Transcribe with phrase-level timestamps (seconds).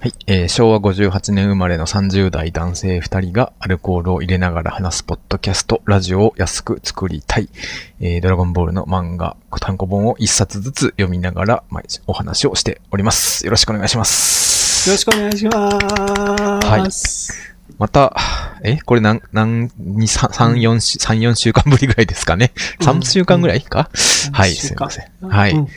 [0.00, 7.48] はい、えー昭和58年生まれの30代男性2人がアルコールを入れながら話すポッドキャスト、ラジオを安く作りたい。
[7.98, 13.44] えードラゴンボールの漫画、単行本を1冊ずつ読みながら毎日お話をしております。
[13.44, 14.88] よろしくお願いします。
[14.88, 17.56] よろしくお願いします。
[17.76, 18.16] また、
[18.62, 23.90] えこれ何、何、二三三4週、3、4週間ぶりぐらいですかね？3週間ぐらいか、
[24.30, 25.28] はい、すいません。
[25.28, 25.52] はい。
[25.54, 25.68] うん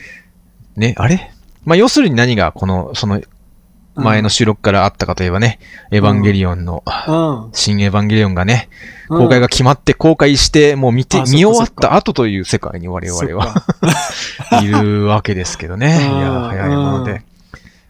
[0.76, 1.32] ね、あれ？
[1.64, 3.20] まあ、要するに何がこの、その
[3.94, 5.58] 前の収録からあったかといえばね、
[5.90, 7.50] エヴァンゲリオンの、うん。
[7.52, 13.62] 新エヴァンゲリオンがね、うん公開が決まって公開して、もう見て、見終わった後という世界に我々は
[14.62, 16.00] いるわけですけどね。
[16.00, 17.22] いうんや、早いもので。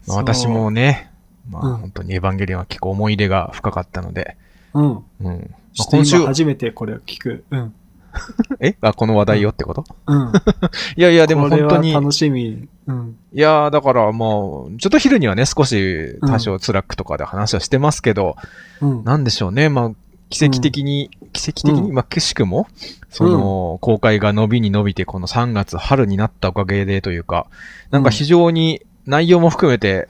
[0.05, 1.09] ま私もね、
[1.49, 4.35] まあうん本当にエヴァンゲリオンは結構思い入れが深かったので、
[4.73, 4.91] うん。
[5.21, 5.55] うん。
[5.77, 7.45] ま今週今、初めてこれを聞く。
[7.51, 7.73] うん。
[8.59, 8.75] え？
[8.81, 9.83] あ、この話題よってこと？
[10.07, 10.31] うん。
[10.95, 12.67] いやいや、でも本当に、は楽しみ。
[12.87, 13.17] うん。
[13.33, 18.35] いやー、だからもう、ちょっと昼にはね、少し多少 Slack とかで話はしてますけど、
[18.81, 19.03] うん。
[19.03, 19.91] なんでしょうね、まあ、
[20.29, 21.93] 奇跡的に、奇跡的に、うん。
[21.93, 22.67] まあ、くしくも、
[23.09, 27.47] その、公開が伸びに伸びて、この3月春になったおかげでというか、
[27.91, 30.07] なんか非常に内容も含めて、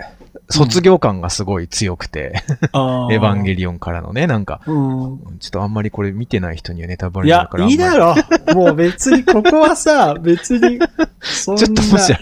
[0.53, 5.19] 卒業感がすごい強くて、 あエヴァンゲリリオンからのね、なんか、うん。
[5.39, 7.71] ちょっとあんまりこれ見てない人にはネタバレいやになるか、らあんまり。
[7.73, 8.55] いいだろ。
[8.55, 10.79] もう別に、ここはさ、別に。
[10.79, 12.13] ちょっともし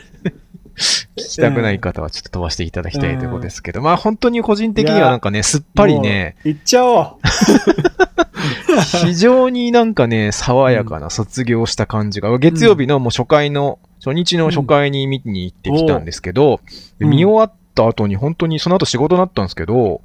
[0.82, 6.54] 聞きたくない方はちょっと飛ばしていただきたいということですけど、まあ本当に個人的にはなんかね、すっぱりね、もう。
[6.54, 7.06] 行っちゃおう。
[9.04, 16.62] 非常になんかね、爽やかな卒業した感じが、月曜日のもう初回の、初日の初回に見に行ってきたんですけど、
[17.00, 20.02] 見終わった後に本当にその後仕事になったんですけど、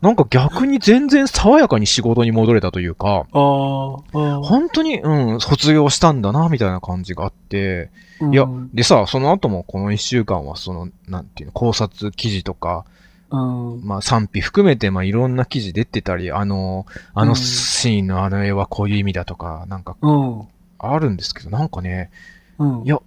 [0.00, 3.26] なんか逆に全然爽やかに仕事に戻れたというか。
[3.32, 7.90] 本当に、うん、卒業したんだな、みたいな感じがあって、
[8.32, 12.84] いやうん、でさ、その後もこの一週間はその、なんていうの、考察記事とか、
[13.30, 13.84] うん。
[13.84, 20.48] まあ賛否含めて、まあいろんな記事出てたり、あの、あのうんシーンのあの絵はこういう意味だとか、なんかうん。
[20.78, 22.10] あるんですけど、なんかね、
[22.58, 22.84] うん。
[22.84, 23.00] いや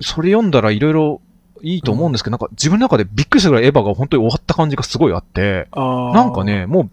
[0.00, 1.20] それ読んだらいろいろ
[1.62, 6.84] いいと思うんですけど、なんか自分の中でびっくりするぐらいエヴァが本当に終わった感じがすごいあって、なんか、ね、もう、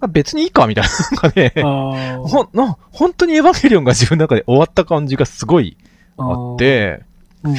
[0.00, 5.76] まあ別にいいかみたいな、なんかね、ほん、な、本当にエヴァンゲリオンが自分の中で終わった感じがすごい
[6.16, 7.02] あっ、て、
[7.42, 7.56] うん。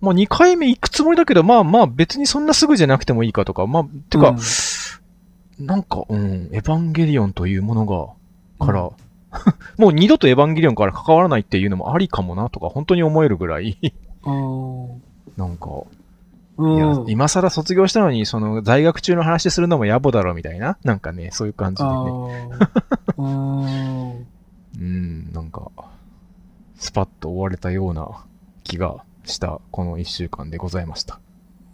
[0.00, 4.36] もう2回目行くつもりだけど、まあまあ別にそんなすぐじゃなくてもいいかとか、まあ、てか、
[5.58, 7.86] なんか、うん、エヴァンゲリオンというもの
[8.58, 8.92] が、から、う
[9.76, 13.92] もう二度とエヴァンゲリオンから関わらないっていうのもありかもなとか、本当に思えるぐらい、うん。
[14.24, 15.84] なんか、
[16.56, 16.74] うん。
[16.74, 24.26] いや、今更卒業したのに、その、在学中の話するのも野暮だろみたいな、なんかね、そういう感じであね、ー うん。
[24.78, 25.70] うん、なんか、
[26.76, 28.08] スパッと終われたような
[28.64, 31.20] 気がした、この一週間でございました。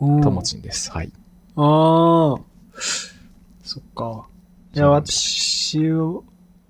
[0.01, 0.91] うんともちんです。
[0.91, 1.13] はい。
[1.57, 2.41] ああ。
[3.63, 4.27] そっか。
[4.75, 6.25] いや、私を、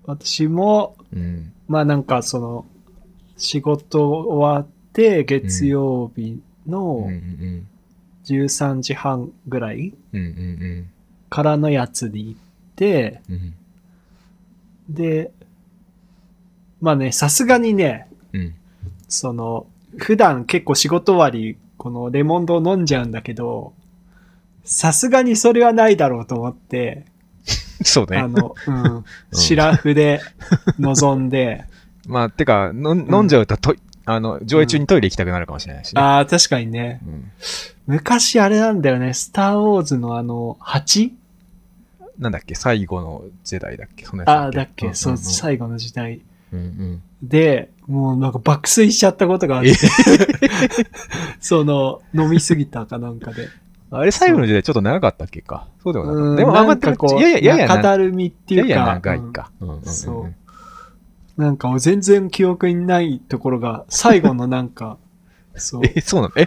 [0.05, 1.53] 私も、うん。
[1.67, 2.67] まあなんかその、
[3.37, 7.67] 仕事終わって、月曜日うん、うのん、
[8.25, 10.91] 13時半ぐらいうん、うん、うん、
[11.29, 12.41] からのやつに行っ
[12.77, 13.55] て、うん、
[14.89, 15.31] で、
[16.81, 18.55] まあね、さすがにね、うん。
[19.09, 19.67] その、
[19.97, 23.73] 普段結構仕事終わり、このレモンドを飲んじゃうんだけど、
[24.65, 27.07] さすがにそれはないだろうと思って、
[27.85, 28.19] そうね。
[28.19, 30.21] あの、うん、シラフで
[30.79, 31.65] 臨んで、
[32.07, 36.01] まあ、てか、の飲んじゃうとトイ、あの、上映中にトイレ行きたくなるかもしれないしね。
[36.01, 37.01] ああ、確かにね。
[37.07, 37.31] うん
[37.87, 41.11] 昔あれなんだよね、スターウォーズのあの、8?
[42.19, 42.55] なんだっけ？
[42.55, 44.07] 最後のジェダイだっけ？
[44.07, 46.23] そんなやつああ、だっけ、そう、んん最後の時代。
[46.53, 47.03] うんうん。
[47.23, 49.75] で、もうなんか爆睡しちゃったことがあって、
[51.41, 53.49] その、飲みすぎたかなんかで。
[53.91, 56.31] あれ最後の時代ちょっと長かったっけかそうでもなかった。
[56.31, 59.51] うんでも、あんまこう、やや、ややな、中だるみっていうか、やや長いか。
[59.61, 60.35] うんうんうんうんそう
[61.37, 64.99] なんか全然記憶にないところが、最後のなんか、
[65.57, 65.83] そう。
[65.85, 66.35] え、そうなの？
[66.37, 66.47] え、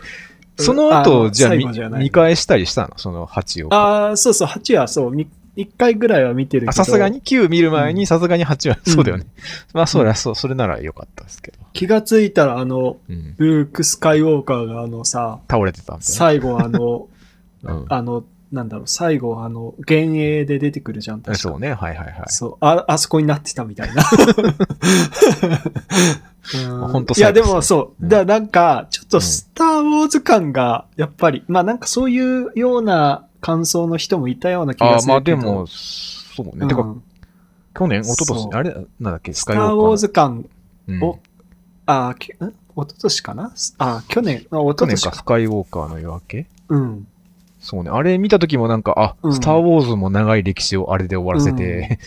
[0.58, 2.94] そのあ後、のじゃあみ最後じゃない見返したりしたの？
[2.98, 3.74] その8を。
[3.74, 6.70] ああ、そうそう、8はそう、み一回ぐらいは見てるけど。
[6.70, 9.26] あさすがに ?9 見る前にうんさすがに8は、うんそうだよね。
[9.74, 11.58] まあ、そうだ、そう、それならよかったですけど。
[11.74, 13.36] 気がついたら、あの、うん。
[13.38, 16.04] ルーク・スカイウォーカーがあのさ、倒れてたんね。
[16.04, 17.08] 最後あの、
[17.64, 21.38] うんあの、なんだろう、最後あの、幻影で出てくるじゃん、確か。
[21.38, 22.24] そうね、はいはいはい。
[22.28, 24.04] そう、あ、あそこになってたみたいな。
[26.56, 28.10] うんほんといや、でもそう、うん。
[28.10, 35.38] だなんか、ちょっとスター・ウォーズ感が、やっぱり、まあなんかそういうような感想の人もいたような気ああ、がするけど。
[35.38, 36.52] まあでも、そうね。
[36.62, 36.96] うん、てか、
[37.76, 40.46] 去年、一昨年あれ、なんだっけ、ススター・ウォーズ感
[40.88, 41.08] の。
[41.10, 41.20] を、
[41.86, 42.32] あ、きん？
[42.32, 43.52] 一昨年かな？
[43.80, 45.16] あ、去年、あ、一去年か、昨年か。
[45.18, 46.48] スカイウォーカーの夜明け？
[46.70, 47.08] うん。
[47.68, 47.90] そうね。
[47.90, 52.00] あれ見た時もなんか、あ、うんスター・ウォーズも長い歴史をあれで終わらせて、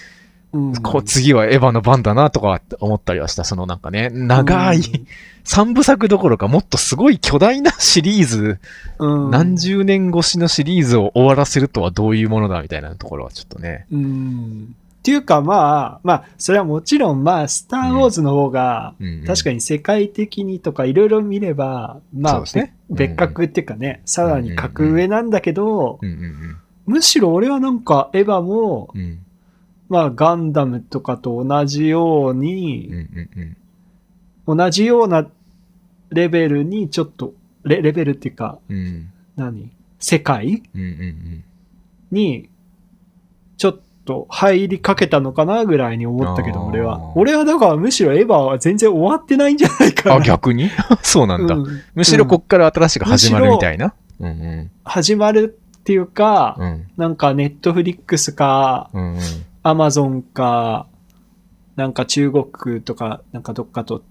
[0.54, 0.72] うん。
[0.82, 3.44] こう次はエヴァの番だなとか思ったりはした。
[3.44, 5.06] そのなんかね、長い、うん
[5.42, 8.60] 三部作どころかもっとすごい巨大なシリーズ、
[8.98, 9.30] うん。
[9.30, 13.86] 何十年越しのシリーズを終わらせるとはどういうものだみたいなところはちょっとね。
[13.90, 14.76] うん。
[15.00, 18.94] っていうかまあ、まあ、それはもちろんまあ、スター・ウォーズの方が、
[19.26, 22.76] 確かに世界的にとかいろいろ見れば、まあ、ね。
[22.90, 25.98] べ別格っていうかね、さらに格上なんだけど、
[26.84, 28.92] むしろ俺はなんかエヴァも、
[29.88, 32.92] まあガンダムとかと同じように。
[34.46, 35.26] 同じような
[36.10, 37.32] レベルにちょっと、
[37.62, 39.10] レレベルっていうか、うん。
[39.36, 39.70] 何？
[39.98, 40.62] 世界？
[42.10, 42.48] に、
[43.56, 43.82] ちょっと
[44.28, 47.12] 入りかけたのかなぐらいに思ったけど、俺は。
[47.16, 50.14] 俺はだからむしろエヴァは全然終わってないんじゃないかな。
[50.16, 50.70] あ、逆に？
[51.02, 51.54] そうなんだ。
[51.54, 53.94] うんむしろこっから新しく始まるみたいな？
[54.20, 54.70] うんうん。
[54.84, 58.90] 始まるっていうか、うんなんか Netflix か。
[59.62, 60.86] アマゾンか、
[61.76, 64.02] なんか中国とか、なんかどっかと、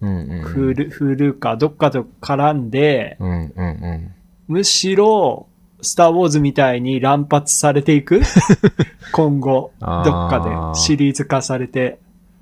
[0.00, 0.42] うんうんうん。
[0.42, 4.10] フール、 Hulu か、どっかと絡んで、うんうんうん。
[4.46, 5.47] むしろ、
[5.80, 8.20] スター・ウォーズみたいに乱発されていく？
[9.12, 11.98] 今後、どあっーかでシリーズ化されて、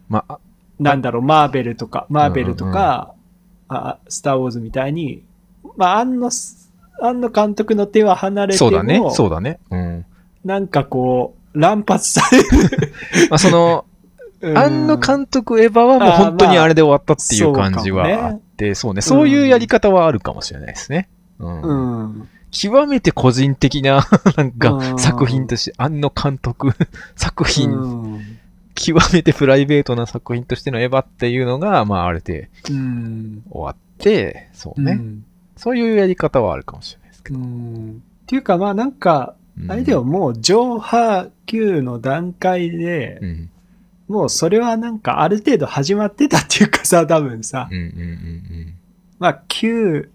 [0.08, 0.38] まあ、
[0.80, 3.12] なんだろう、マーベルとか、マーベルとか、
[3.68, 5.22] あスター・ウォーズみたいに、
[5.76, 9.02] まあ、庵野す、庵野監督の手は離れても、そうだね。
[9.12, 9.58] そうだね。
[9.70, 10.04] うん。
[10.44, 12.44] なんかこう、乱発される。
[13.30, 13.96] まあ、その、うん
[14.56, 19.00] 庵野監督エヴァはもう本当にあれで終わったっていう感じはあって、そうね。
[19.00, 21.08] そういうやり方はあるかもしれないですね。
[21.38, 21.60] うん。
[21.62, 22.28] うん。
[22.50, 24.04] 極めて個人的な、
[24.36, 26.72] なんうんか、作品として、庵野監督
[27.16, 28.20] 作品、うん
[28.78, 33.42] 極めてプライベートな作品としてのエヴァっていうのが、まあ、あれでうん。
[33.48, 34.92] 終わって、そうね。
[34.92, 35.24] うん
[35.56, 37.38] そういうやり方はあるかもしれないですけど。
[37.38, 38.02] うん。
[38.24, 43.50] っていうか、まあなんか、うんあれではもう上波級の段階で、うん。
[44.08, 47.78] もうそれはなんかある程度始まってたっていうかさ、多分さうん。
[47.78, 48.74] うんうん
[49.18, 50.10] まあ旧、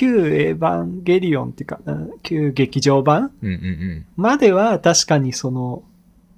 [0.00, 3.48] 旧エヴァンゲリオンっていうか、うん旧劇場版うん。
[3.48, 4.06] うんうんうん。
[4.16, 5.82] までは確かにその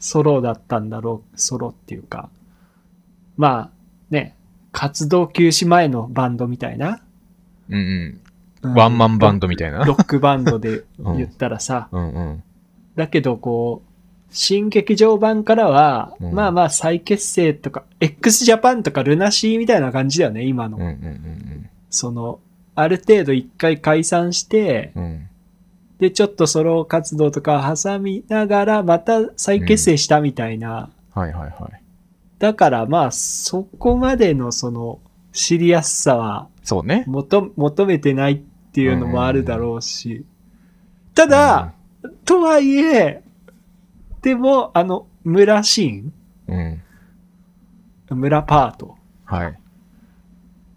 [0.00, 2.28] ソロだったんだろう、ソロっていうか。
[3.36, 3.70] まあ
[4.10, 4.34] ね、
[4.72, 7.02] 活動休止前のバンドみたいな。
[7.68, 8.18] うんう
[8.64, 8.74] うんん。
[8.74, 9.84] ワンマンバンドみたいな。
[9.84, 12.42] ロックバンドで言ったらさ、うんうん。
[12.96, 13.92] だけどこう、
[14.34, 20.78] 新劇場版からは、うんまあまあ再結成とか、x ジャパンとかルナシーみたいな感じだよね、今の。
[20.78, 22.40] うんうんうんその、
[22.74, 25.04] ある程度一回解散して、うん。
[25.04, 25.28] うん。
[25.98, 30.90] で、ちょっとソロ活動とか挟みながら、また再結成したみたいな。
[31.14, 31.82] はいはいはい。
[32.38, 34.98] だからまあ、そこまでのその、
[35.32, 37.04] 知りやすさはそうね。
[37.06, 38.36] 求求めてないっ
[38.72, 40.24] ていうのもあるだろうし。
[41.14, 41.72] ただ、
[42.24, 43.22] とはいえ、
[44.22, 46.04] でも、あの、村シ
[46.48, 46.82] うん、うん。
[48.10, 49.58] ーン村パートはい。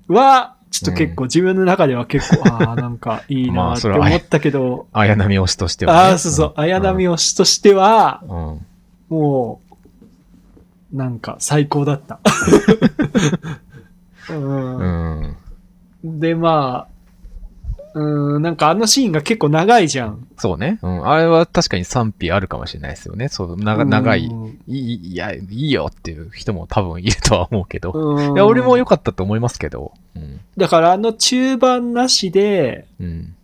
[0.07, 5.99] は、ちょっと結構自分の中では結構、 ああ、なんかいいまあなって思ったけど、綾波推しとしては、ね。
[5.99, 8.47] ああ、そうそう、綾波推しとしては、うん。
[8.47, 8.65] うん。
[9.09, 9.61] も
[10.91, 12.19] う、なんか最高だった。
[14.29, 15.25] うん
[16.03, 16.19] うん。
[16.19, 16.94] で、まあ、
[17.95, 20.27] うん、なんかあのシーンが結構長いじゃん。
[20.37, 20.79] そうね。
[20.81, 21.07] うん。
[21.07, 23.29] あれは確かに賛否あるかもしれないですよね。
[23.29, 27.93] そう、長長い、うんいい、いや、いいよっていう人も多分いるとは思うけど。
[27.93, 29.93] うんいや、俺も良かったと思いますけど。
[30.13, 30.41] うん。
[30.57, 33.35] だからあの中盤なしで、うん。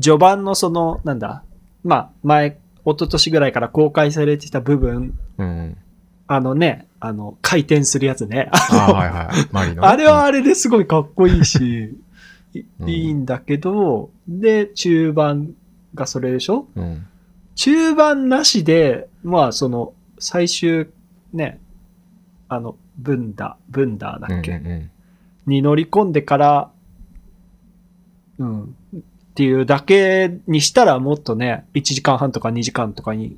[0.00, 1.42] 序盤のその、なんだ、
[1.82, 5.76] まあ、前、一昨年ぐらいから公開されてた部分、うん。
[6.26, 8.48] あのね、あの、回転するやつね。
[8.52, 9.48] ああ、はいはい。
[9.52, 9.88] マリのね。
[9.88, 11.98] あれはあれですごいかっこいいし、
[12.54, 15.54] いうんいいんだけど、で、中盤
[15.94, 16.66] がそれでしょ？
[16.76, 16.84] うん。
[16.84, 17.06] うん。
[17.54, 20.88] 中盤なしで、まあ、その、最終、
[21.32, 21.60] ね、
[22.48, 24.90] あの、ブンダ、ブンダーだっけ、うんうん
[25.46, 26.70] に乗り込んでから、
[28.38, 29.00] うん、っ
[29.34, 33.36] ていうだけにしたらもっとね、1時間半とか2時間とかに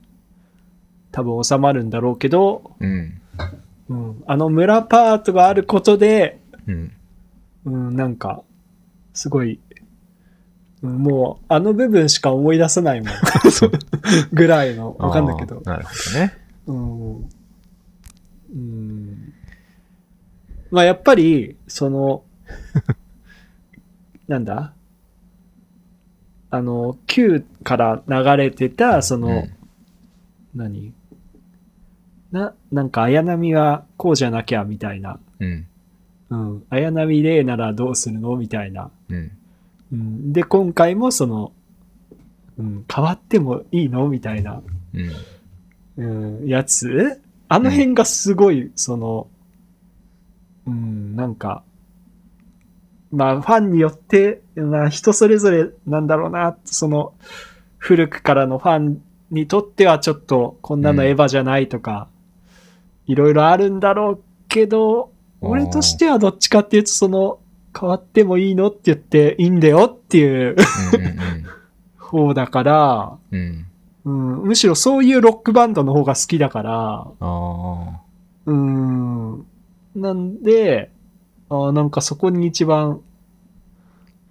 [1.11, 3.21] 多分収まるんだろうけど、うん。
[3.89, 6.93] うん、あの村パートがあることで、うん。
[7.65, 8.45] うん、なんか、
[9.17, 9.59] すごい、
[10.83, 13.11] うんもう、あの部分しか思い出せないもん。
[14.33, 16.35] ぐらいの、わかんないけどなるほどね。
[16.67, 17.17] うん。
[17.17, 19.33] うん。
[20.71, 22.25] まあ、やっぱり、その、
[24.29, 24.75] なんだ？
[26.51, 29.51] あの、Q から流れてた、その、うん
[30.55, 30.93] 何？
[32.33, 35.19] な、なんか、綾波はこうじゃなきゃ、みたいな。
[35.41, 35.67] うん。
[36.29, 36.65] うん。
[36.71, 38.37] 綾波レイならどうするの？
[38.37, 38.91] みたいな。
[39.09, 39.31] うん。
[39.93, 40.33] うん。
[40.33, 41.53] で、今回もその、
[42.59, 44.63] うん、変わってもいいのみたいな、
[45.97, 46.41] うん。
[46.41, 47.21] うん、やつ？
[47.49, 49.29] あの辺がすごい、その、
[50.67, 51.63] うん、なんか、
[53.13, 57.15] まあ、ファンによって、まあ、人それぞれなんだろうな、その、
[57.79, 62.09] 古くからのファンにとってはちょっと、こんなのエヴァじゃないとか、
[63.07, 67.39] いろいろあるんだろうけど、俺としてはどっちかっていうと、その、
[67.79, 70.57] 変わってもいいのって言っていいんだよっていううん
[71.99, 73.67] 方だから、うん
[74.05, 74.39] うん。
[74.39, 78.01] うん、むしろそういうロックバンドの方が好きだから、ああ。
[78.47, 79.47] うーん。
[79.97, 80.91] なんで、
[81.49, 83.01] あーなんかそこに一番、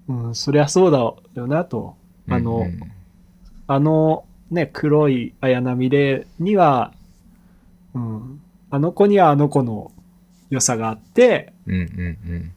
[0.07, 0.99] うん、そりゃそうだ
[1.39, 1.95] よなと。
[2.29, 2.79] あの、うん
[3.67, 6.93] あのね、黒い綾波レイには、
[7.95, 9.91] うん、あの子にはあの子の
[10.51, 12.53] 良さがあって、うんうん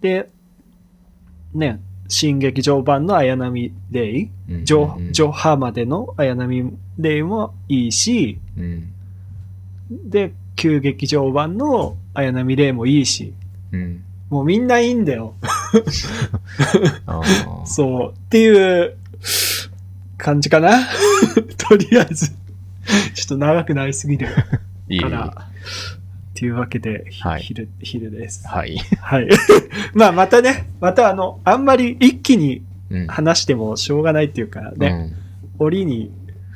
[0.00, 0.28] で、
[1.54, 4.64] ね、新劇場版の綾波レイ、うん。
[4.64, 8.92] ジョ、うんジョハまでの綾波レイもいいし、うん。
[9.90, 13.34] で、旧劇場版の綾波レイもいいし、
[13.72, 14.02] うん。
[14.30, 15.34] もうみんないいんだよ。
[17.64, 18.10] そう。
[18.12, 18.96] っていう
[20.16, 20.70] 感じかな。
[21.56, 22.30] とりあえず。
[23.14, 24.28] ちょっと長くなりすぎる
[24.88, 25.08] いいか。
[25.08, 25.48] ら。
[26.36, 28.46] っていうわけで、ひはい昼、昼です。
[28.46, 28.76] はい。
[29.00, 29.28] はい。
[29.94, 33.06] まあまたね、またあの、あんまり一気にうん。
[33.08, 35.12] 話してもしょうがないっていうかね、
[35.58, 35.66] うん。
[35.66, 36.12] 折に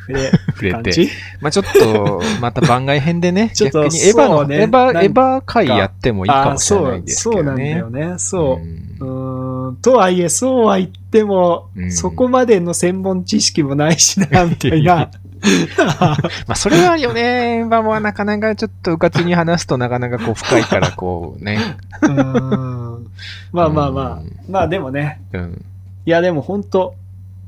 [0.06, 1.08] 触れ 触れて。
[1.40, 7.42] まあちょっと、また番外編でね、 ちょっと逆にエヴァの、そうねエヴァ、エヴァ回やってもいいかもしれそないうですけどね。
[7.42, 8.14] そうなんだよね。
[8.18, 8.64] そう。
[8.64, 15.10] んうーんとはいえ、そうは言っても、うんそこまでの専門知識もないしな、みたいな。
[15.78, 16.16] ま
[16.48, 17.58] あそれはあるよね。
[17.58, 21.58] エヴァもなかなかちょっとうかつに話すとなかなかこう深いからこうね。
[22.02, 23.06] うーん
[23.52, 24.22] まあまあまあ。
[24.48, 25.20] まあでもね。
[25.32, 25.64] うん。
[26.06, 26.94] いやでも本当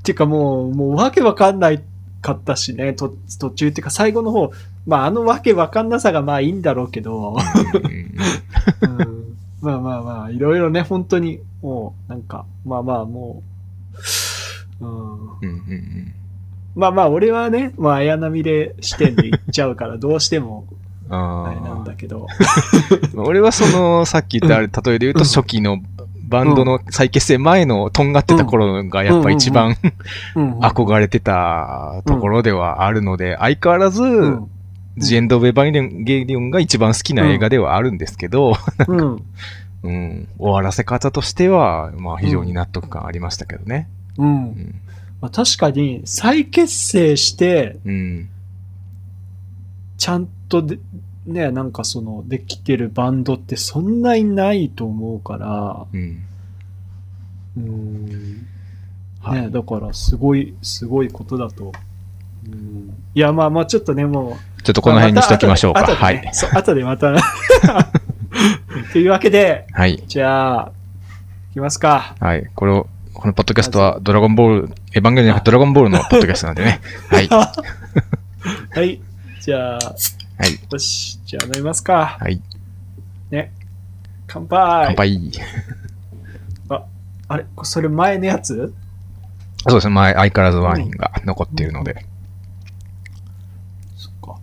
[0.01, 1.83] っていうかもう、もうわけわかんない
[2.21, 4.53] かったしね、と途中っていうか最後の方、
[4.87, 7.37] まああのわけわかんなさがまあいいんだろうけど、
[8.83, 9.23] うんうん
[9.63, 13.45] まあまあまあ、いろいろね、本当に、もう、なんか、まあまあも
[14.81, 16.15] う、うん、うんうん
[16.75, 20.67] まあまあ俺はね、まあ綾波で視点で行っちゃうからどうしても
[21.09, 21.47] うん。
[21.47, 22.27] あれなんあだけど、
[23.17, 23.21] あ。
[23.21, 25.79] 俺はその、さっき言ったあれ、例えで言うとうん初期の
[26.29, 29.77] バンドの再結成前のとんがってた頃がやっぱ一番
[30.35, 34.47] うん、憧れてたところではあるので、相変わらず、うん、
[34.97, 38.55] ジエンド・ウェバンゲリオンが一番好きな映画ではあるんですけど、
[38.89, 39.23] うん、
[39.83, 43.89] うん、終わらせ方としては、まあ非常に納得感ありましたけどね。
[44.17, 44.25] う。
[44.25, 44.75] うんん。
[45.23, 48.29] まあ、確かに再結成して、うん。
[49.97, 50.81] ちゃんとで、
[51.27, 56.25] ね、なんかその、できてるバンドってそんなにないと思うから、うん。
[57.57, 58.47] うん。
[59.21, 61.73] はいね、だからすごい、すごいことだと。
[62.45, 65.83] うん、いや、まあまあちょっとね、もう、ちょっとこの辺にしときましょうか。
[65.83, 66.35] またはい後でね。
[66.35, 67.15] そう後でまた。
[68.93, 70.03] というわけで、はい。
[70.09, 70.73] じゃあ、
[71.51, 72.17] いきますか。
[72.19, 72.51] はい。
[72.57, 76.81] これを、このポッドキャストはドラゴンボール、エヴァンゲリオンじゃなくてドラゴンボールのポッドキャストなんでね。
[77.11, 77.29] はい。
[77.29, 77.53] は
[78.71, 79.01] はい。
[79.41, 80.59] じゃあ、い。
[80.71, 81.21] よし。
[81.25, 82.19] じゃあ飲みますか。
[82.21, 82.41] はい。
[84.27, 84.87] 乾杯。
[84.87, 85.31] 乾杯。
[87.29, 87.45] あれ？
[87.63, 88.75] それ前のやつ？
[89.69, 89.95] そうですね。
[89.95, 92.05] 前、相変わらずワインが残っているので。
[93.97, 94.37] そっか。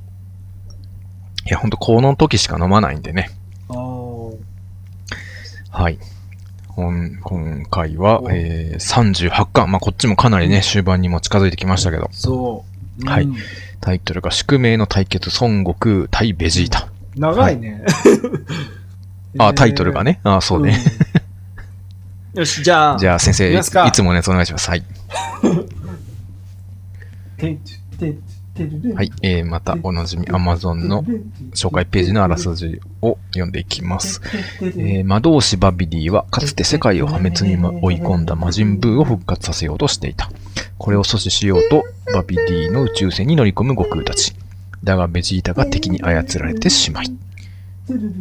[1.46, 3.32] いや、ほんと、この時しか飲まないんでね。
[3.70, 4.38] あー
[5.72, 6.00] はい。
[6.80, 9.70] 今今回はお、えー、38巻。
[9.70, 12.64] まあ、こっちもかなりね、終盤にも近づいてきましたけど、そ
[13.04, 13.06] う。
[13.06, 13.36] はいうん
[13.82, 16.90] タイトルが宿命の対決、孫悟空対ベジータ。
[17.16, 17.86] 長いね。
[19.40, 20.14] あ、タイトルがね。
[20.14, 20.20] ね。
[20.24, 20.78] あ、そうね。
[22.34, 22.40] うん。
[22.42, 23.62] よし、じゃあ、じゃあ、先生、い
[23.94, 24.70] つものやつお願いします。
[24.70, 24.84] はい。
[28.96, 29.12] はい。
[29.22, 31.04] えー、また、おなじみ、Amazon の
[31.54, 34.22] 紹介ページのあらすじを読んでいきます。
[34.62, 40.30] えー魔導士バビディはかつて世界を破滅にま追い込んだ魔人ブーを復活させようとしていた。
[40.78, 44.36] これを阻止しようとバビディの宇宙船に乗り込む悟空たち。
[44.84, 47.10] だがベジータが敵に操られてしまい。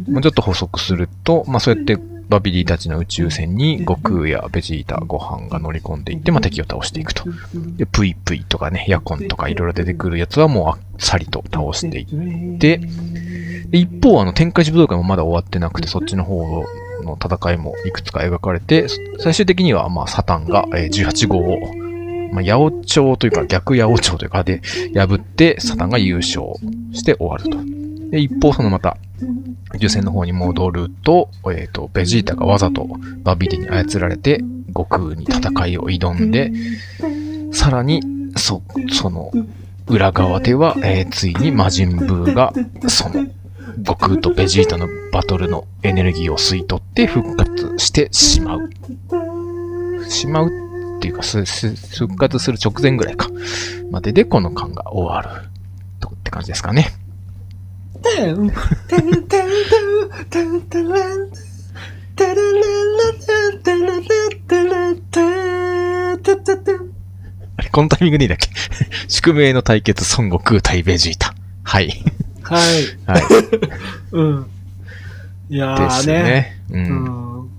[0.09, 1.97] もうちょっと補足すると、まあそうやって
[2.29, 7.23] バビディたちの宇宙船に悟空やベジータ、ご飯が乗り込んでいって、まあ敵を倒していくと。
[7.75, 12.77] で、プイプイとかね、ヤコンとかいろいろ出てくるやつはもうあっさりと倒していって、
[13.69, 16.65] で一方、あの、天下一武道会もまだ終わってなくて、そっちの方
[17.03, 18.87] の戦いもいくつか描かれて、
[19.19, 21.59] 最終的には、まあ、サタンが、えー18号を、
[22.31, 24.61] まあ、八百長というか、逆八百長というかで、
[24.93, 26.45] 破って、サタンが優勝
[26.93, 27.57] して終わると。
[28.11, 28.97] で、一方、そのまた、
[29.75, 32.87] 宇宙船の方に戻ると、えっ、と、ベジータがわざと
[33.23, 36.51] バビディに操られて、悟空に戦いを挑んで、
[37.51, 38.01] さらに、
[38.35, 38.61] そ、
[38.91, 39.31] その、
[39.87, 42.53] 裏側では、えーついに魔人ブーが、
[42.87, 43.25] その、
[43.77, 48.69] 悟空とベジータのバトルのエネルギーを吸い取って復活してしまう。
[50.09, 50.47] しまう
[50.97, 53.29] っていうか、復活する直前ぐらいか。
[53.91, 55.49] までで、この巻が終わる。
[55.99, 56.98] とって感じですかね。
[58.01, 59.27] てん、てんてんてん、
[60.29, 60.91] てんてんてん、
[62.15, 62.61] てれれれ
[63.53, 64.01] れてれれ
[64.47, 66.75] てれて、てててん。
[67.57, 68.49] あれ、このタイミングでいいだっけ？
[69.07, 71.33] 宿命の対決、孫悟空対ベジータ。
[71.63, 72.03] はい。
[72.43, 72.61] はい。
[73.05, 73.23] はい。
[74.11, 74.49] うん。
[75.49, 76.23] いやですーね。
[76.23, 76.61] ね。
[76.69, 76.73] う。
[76.73, 76.83] うん
[77.45, 77.49] ん。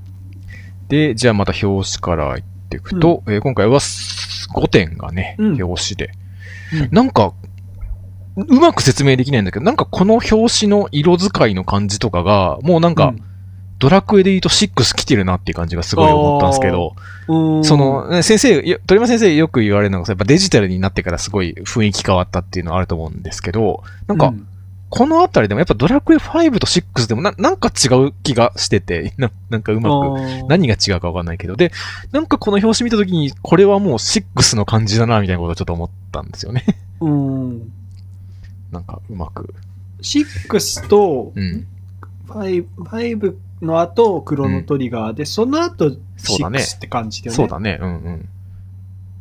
[0.89, 6.11] で、じゃあまた表紙からいっていくと、えー今回は5点がね、うん表紙で。
[6.73, 7.33] うんなんか、
[8.37, 13.15] うまく説明できないんだけど、なんかこの表紙の色使いの感じとかが、もうなんか、
[13.79, 16.95] ドラクエで言うと6来てるなっていう感じがすごい思ったんですけど、
[17.29, 24.47] うん、その、ね先生、鳥山先生よく言われるのがさ、やっぱデジタルになってからすごい雰囲気変わったっていうのはあると思うんですけど、なんか、うん。
[24.91, 31.71] このあたりでもやっぱドラクエ5と6でもななんか違う気がしてて、 ななんかうまく、何が違うかわかんないけど、で、
[32.11, 36.65] なんかこの表紙見たときに、これはもう6の感じだな、みたいなことをちょっと思ったんですよね。
[37.01, 37.80] うん。
[38.73, 39.55] なんかうまく。
[40.01, 41.67] 6とうん。
[42.29, 47.37] 5、5の後、クロノトリガーで、その後、そうだね6って感じだよね。
[47.37, 47.79] そうだね。
[47.81, 48.29] うんうん。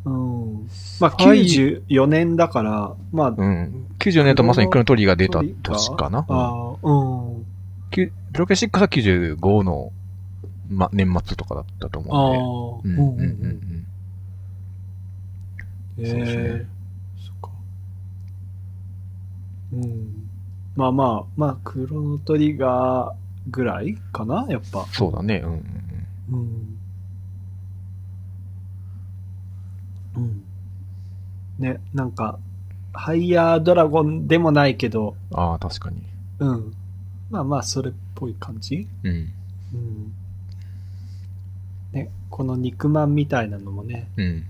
[0.05, 0.09] う
[0.63, 0.69] ん。
[0.99, 3.87] まあ、はい94年だから、まあ、うん。
[3.99, 6.25] 94年とまさにクロノトリガー出た年かな。
[6.27, 7.45] うんあーうん。
[7.91, 9.91] きゅドラクエ6は95の、
[10.69, 12.99] ま、年末とかだったとあ思うんで。
[12.99, 13.85] あ、うんうんうんうん。
[15.97, 16.78] えそうですね。
[19.73, 20.29] うん。
[20.75, 24.85] まあまあ、まあ、クロノトリガーぐらいかなやっぱ。
[24.91, 25.41] そうだね。
[25.43, 25.59] うんうん
[26.31, 26.79] うん。
[30.15, 30.23] うん。
[30.23, 30.43] うん。
[31.59, 32.39] ね、なんか、
[32.93, 36.01] ハイヤードラゴンでもないけど、ああ、確かに。
[36.39, 36.73] うん。
[37.29, 39.11] まあまあ、それっぽい感じうん。
[39.73, 40.13] うん。
[41.91, 44.45] ね、この肉まんみたいなのもね、うん。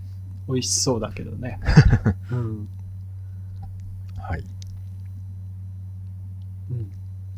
[0.47, 1.59] 美味しそうだけどね。
[2.31, 2.67] うん。
[4.17, 4.43] はい。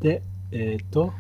[0.02, 0.08] うん。
[0.08, 1.14] で、えっ、と、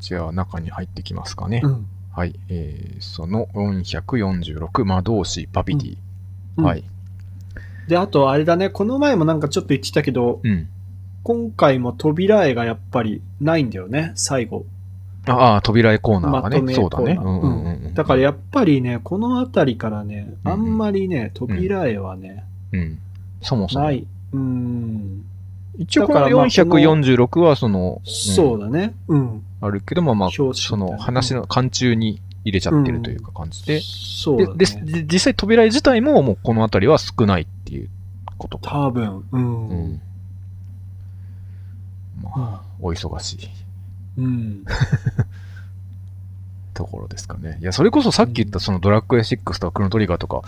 [0.00, 1.60] じゃあ中に入ってきますかね。
[1.62, 1.86] うん。
[2.12, 2.38] はい。
[2.48, 5.96] えー、その446魔導士パピティ。
[6.58, 6.84] うんはい。
[7.88, 10.68] で、あとあれだね、この前もなんかちょっと言ってたけど、うん。
[11.22, 14.66] 今回も扉絵がやっぱりないんだよね、最後。
[15.26, 16.74] ああ、扉絵コーナーがね。
[16.74, 17.16] そうだね。
[17.20, 17.94] うんうんうんうん。
[17.94, 22.98] だからやっぱりね、この辺りからね、うんあんまりね、扉絵はね、うん。
[23.40, 23.84] そもそも。
[23.84, 24.06] ない。
[24.32, 25.24] うん。
[25.78, 28.94] 一応このだからまあ446はその、そうだね。
[29.08, 29.44] うん。
[29.60, 33.80] あるけども、まあ、その話の間中に入れちゃってるというか感じで。
[33.80, 34.92] そうだででね。
[34.92, 37.88] で実際扉絵自体ももうこの辺りは少ないっていう
[38.38, 38.70] ことか。
[38.70, 39.68] 多分、うん。
[39.68, 39.74] う。
[39.74, 40.00] ん。
[42.22, 43.48] まあ、お忙しい
[44.18, 44.64] うん。
[46.74, 47.58] ところですかね。
[47.60, 50.42] いや、それこそさっき言ったそのドラッグエ6とかクロノトリガーとか、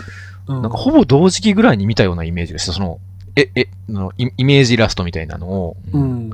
[0.46, 2.72] うんなんかほぼ同時期ぐらいに見たようなイメージでした。
[2.72, 2.98] その、
[3.36, 6.30] え、え、あのイイメージイラストみたいなのを、うん。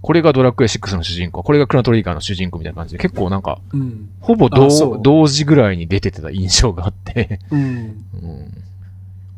[0.00, 4.08] これがドラッグエ6の主人公、これがクロノトリガーの主人公みたいな感じで、結構なんか、うん。
[4.20, 7.60] ほぼ同あそう同時ぐらいに出てた印象があって、うん。
[7.60, 7.66] う
[8.26, 8.64] ん。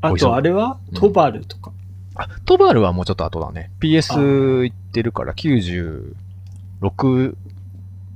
[0.00, 0.78] あと、あれは？
[0.92, 1.72] うんトバルとか。
[2.14, 3.70] あ、トバールはもうちょっと後だね。
[3.80, 7.34] PS 行ってるから96、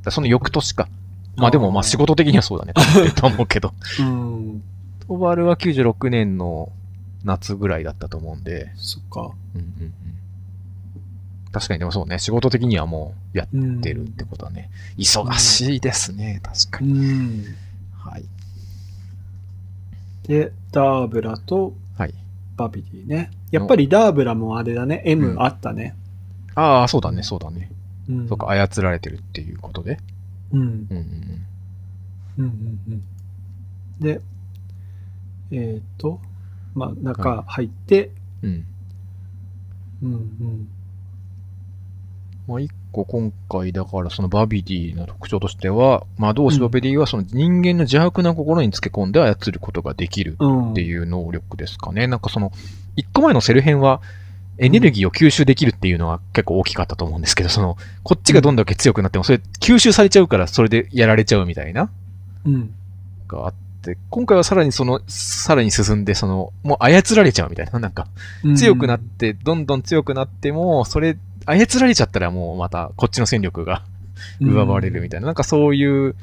[0.04, 0.88] だその翌年か。
[1.36, 2.72] まあでもまあ仕事的にはそうだね。
[3.14, 3.72] と思うけど。
[4.00, 4.62] うん。
[5.06, 6.72] トバールは96年の
[7.24, 8.70] 夏ぐらいだったと思うんで。
[8.76, 9.30] そっか。
[9.54, 9.92] うんうんうん。
[11.52, 12.18] 確かにでもそうね。
[12.18, 13.80] 仕事的にはもうやっうん。
[13.80, 14.70] てるってことはね。
[14.96, 16.40] 忙しいですね。
[16.42, 16.92] 確かうに。
[17.00, 17.44] ん。
[17.96, 18.24] はい。
[20.26, 22.14] で、ダーブラとはい。
[22.56, 23.30] バビディね。
[23.50, 25.02] やっぱりダーブラもあれだね。
[25.06, 25.94] う M んあったね。
[26.54, 27.22] ああ、そうだね。
[27.22, 27.70] そうだね。
[28.08, 28.28] うん。
[28.28, 29.98] そうか、操られてるっていうことで。
[30.52, 30.60] うん。
[30.60, 31.46] うんうんうん。
[32.38, 33.02] うんうんうん。
[34.00, 34.20] で、
[35.50, 36.20] えっ、と、
[36.78, 38.10] まあ、中入って、
[38.42, 38.64] うん。
[40.02, 40.68] うんうん。
[42.46, 50.70] まあ、一個今回だからそのバビディの特徴としては、魔導士バビディはその人間の邪悪な心につけ込んで操ることができるうん。
[50.72, 52.06] っていう能力ですかね。
[52.06, 52.52] なんかその、
[52.96, 54.00] 一個前のセル編は
[54.58, 61.90] エネルギーを吸収できるっていうのは結構大きかったと思うんですけど、その、こっちがどんだけ強くなってもそれ吸収されちゃうからそれでやられちゃうみたいな、
[62.46, 62.74] うん。
[63.28, 63.67] があって、
[64.10, 68.06] 今回はさらにその、さらに進んでその、もう操られちゃうみたいな、なんか、
[68.56, 73.82] 強くなって、どんどん強くなっても、それ、操られちゃったらもうまたこっちの戦力が
[74.40, 76.14] 奪われるみたいな、なんかそういう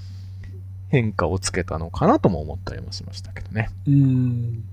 [0.90, 3.70] 変化をつけたのかなとも思ったりもしましたけどね。
[3.88, 4.64] うん。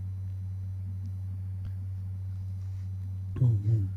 [3.41, 3.89] うん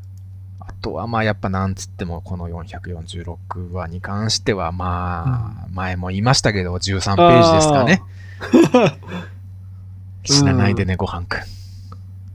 [0.67, 8.01] あとはまあやっぱなんつってもこの446話に関してはまあ、前も言いましたけど13ページですかね。
[10.23, 11.39] 死なないでね、ご飯くん。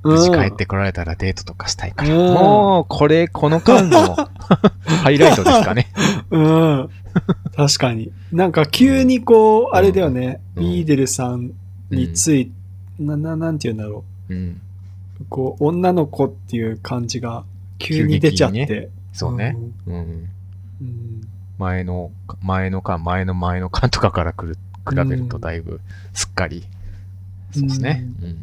[0.03, 2.15] 無事帰ってこられたらデートとかしたいから。
[2.15, 4.17] うんもう、これ、この間の
[5.03, 5.89] ハイライトですかね。
[6.31, 6.89] うん。
[7.57, 8.11] 確かに。
[8.33, 11.53] なんか急にこう、あれだよね、うんビーデルさん
[11.91, 12.51] につい、
[12.99, 14.61] な、な、なんて言うんだろうん。
[15.21, 15.25] う。
[15.29, 17.45] こう、女の子っていう感じが
[17.79, 18.67] 急に出ちゃって。
[18.67, 19.57] 急激にそうね。
[19.87, 19.95] うん。
[19.95, 20.01] うん。
[20.81, 21.21] うん。
[21.59, 22.11] 前の、
[22.43, 25.81] 前の間、前の前の間とかからくる比べるとだいぶ
[26.13, 26.65] すっかり。
[27.53, 28.05] そうですね。
[28.21, 28.37] うんうんうん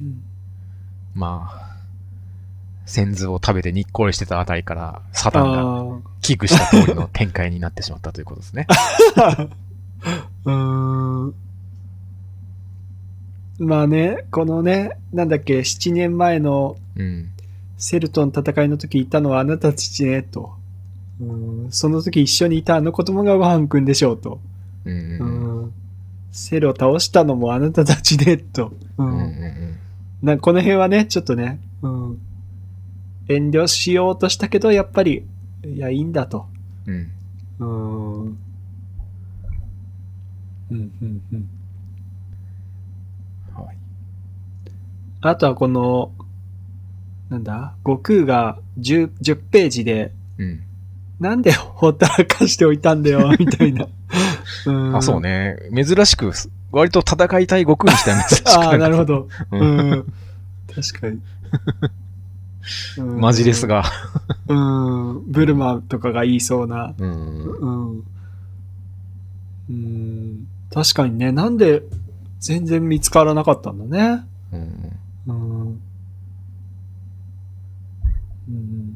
[0.00, 0.22] うん
[1.14, 1.76] まあ、
[2.86, 8.66] 先頭を食べてにっこりしてたあたりから、サタンがあ危惧した通りの展開になってしまったということですね。
[9.16, 9.48] あ。
[10.44, 11.34] うーん。
[13.58, 17.30] まあね、このね、なんだっけ、7年前のうん。
[17.76, 20.57] セルトン戦いの時いたのはあなたたちね、と。
[21.20, 21.24] う
[21.66, 24.40] んその時一緒にいたあの子供がご飯くんでしょうと。
[24.84, 25.72] うん
[26.30, 28.72] セルを倒したのもあなたたちで、と。
[28.98, 29.08] ううん。
[29.08, 29.78] うんんうん
[30.22, 32.18] なこの辺はね、ちょっとね、うん、
[33.28, 35.24] 遠慮しようとしたけど、やっぱり、
[35.64, 36.46] いや、いいんだと。
[36.86, 37.10] うん。
[37.60, 38.38] うん、
[40.70, 41.48] うん、うん。
[43.54, 43.76] はい。
[45.20, 46.10] あとはこの、
[47.30, 47.74] なんだ？
[47.84, 50.62] 悟空が 10, 10ページで、うん。
[51.20, 53.86] なんでほったらかしておいたんだよ、 みたいな。
[54.66, 55.20] うんあ、そう。
[55.20, 55.56] ね。
[55.74, 56.32] 珍しく、
[56.70, 59.04] 割と戦いたい悟空にしては珍しくああ、なるほ。
[59.04, 59.28] ど。
[59.52, 60.04] ううんん。
[60.74, 61.18] 確かに。
[62.98, 63.66] うんマジです。
[63.66, 63.84] が。
[64.46, 65.22] うん。
[65.32, 66.94] ブルマとかが言いそうな。
[66.98, 67.42] うん。
[67.42, 68.04] うん。
[69.70, 70.46] うん。
[70.72, 71.82] 確かにね、なんで
[72.40, 74.24] 全然見つからなかったんだね。
[74.52, 74.92] うん。
[75.26, 75.80] うん。
[78.48, 78.87] うん、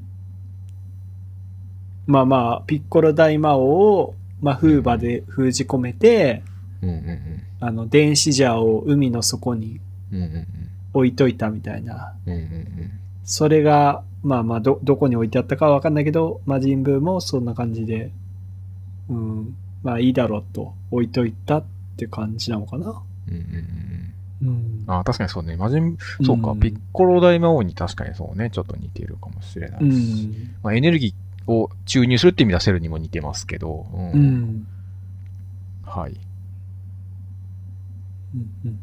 [2.13, 6.43] まあまあ、ピッコロ大魔王を、まあ、風馬で封じ込めて、
[6.83, 9.81] うんうんあの、電子ジャーを海の底に
[10.13, 10.19] うん。
[10.19, 10.47] うんうん
[10.95, 12.13] 置いといたみたいな。
[12.27, 12.35] うん。
[12.35, 12.91] うんうん
[13.25, 18.11] それが、まあまあ、ど、どこに置いてあったかはわかんないけど、魔人ブーもそんな感じで、
[19.09, 21.65] うん、まあいいだろうと置いといたっ
[21.97, 23.01] て感じなのかな。
[23.29, 23.35] うん。
[23.35, 23.67] うんうん
[24.43, 24.49] うん。
[24.49, 24.85] うん。
[24.89, 25.57] あ確かにそうね。
[25.57, 30.27] 魔人、そうか、うんピッコロ大魔王に確かにそうね、ちょっと似てるかもしれなういし。
[30.27, 30.55] ん。
[30.63, 31.15] まあ、エネルギー
[31.47, 33.87] を注入するって意味ではセルにも似てますけど。
[33.93, 34.67] うんうん。
[35.85, 36.17] はい。
[38.35, 38.79] うんうん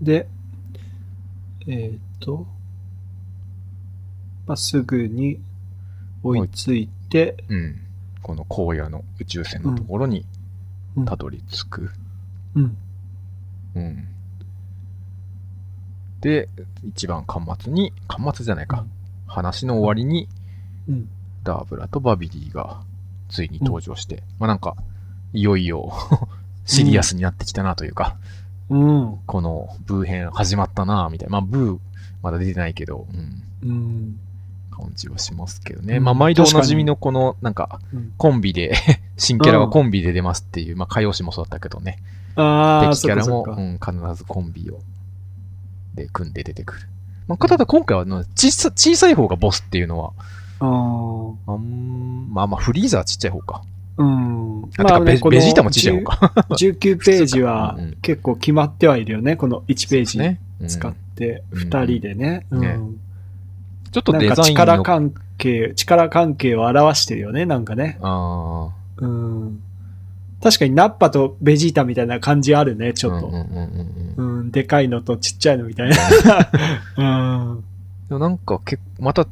[0.00, 0.28] で、
[1.66, 2.46] えーっと、
[4.46, 5.40] まあ、すぐに
[6.22, 7.80] 追いついて、うん。
[8.22, 10.26] この荒野の宇宙船のところに
[10.96, 11.90] うんたどり着く。
[12.54, 12.76] うん。
[13.74, 14.08] うん。
[16.20, 16.48] で、
[16.84, 18.84] 一番端末に、端末じゃないか。
[19.26, 20.28] 話の終わりに、
[20.88, 21.08] うん。
[21.44, 22.80] ダーブラとバビリーが
[23.28, 24.76] ついに登場して、まあなんか、
[25.32, 25.92] いよいよ
[26.64, 28.16] シリアスになってきたなというか、
[28.68, 29.18] うん。
[29.26, 31.32] このブー編始まったなみたいな。
[31.32, 31.78] まあブー
[32.22, 33.06] まだ出てないけど、
[33.62, 34.20] うん、うん。
[34.70, 35.98] 感じはしますけどね。
[35.98, 38.74] うんまあ毎度おなじみのこの、なんか、うんコンビで、
[39.16, 41.98] 新キャラはコンビで出ますっていう、まあ歌謡詞もそうだったけどね。
[42.34, 44.80] ああ、敵キャラも、うん、必ずコンビを、
[45.94, 46.80] で、組んで出てくる。
[47.28, 50.16] まあ、ただ今回は小さ、小さい方がボスっていうのは、か。
[50.60, 53.62] ああん、まあまあ、フリーザはちっちゃい方か。
[53.98, 54.02] あ。
[54.02, 54.62] うん。
[54.78, 56.46] あ、てかベ、このベジータもちっちゃい方か。
[56.50, 59.36] 19ページは うん結構決まってはいるよね。
[59.36, 62.46] この1ページ使って、うん2人でね。
[62.50, 63.00] ねうん
[63.92, 64.60] ちょっとなんかデザインの。
[64.60, 67.98] 力関係、力関係を表してるよね、なんかね。
[68.02, 69.60] あうん。
[70.42, 73.08] 確かにナッパとベジータみたいな感じあるね、ちあ。
[73.08, 73.28] ょっと。
[73.28, 75.90] うんうんでかいのとちっちゃいのみたい
[76.96, 77.50] な。
[77.50, 77.64] うん
[78.08, 79.28] でもなんか、けまた、うん。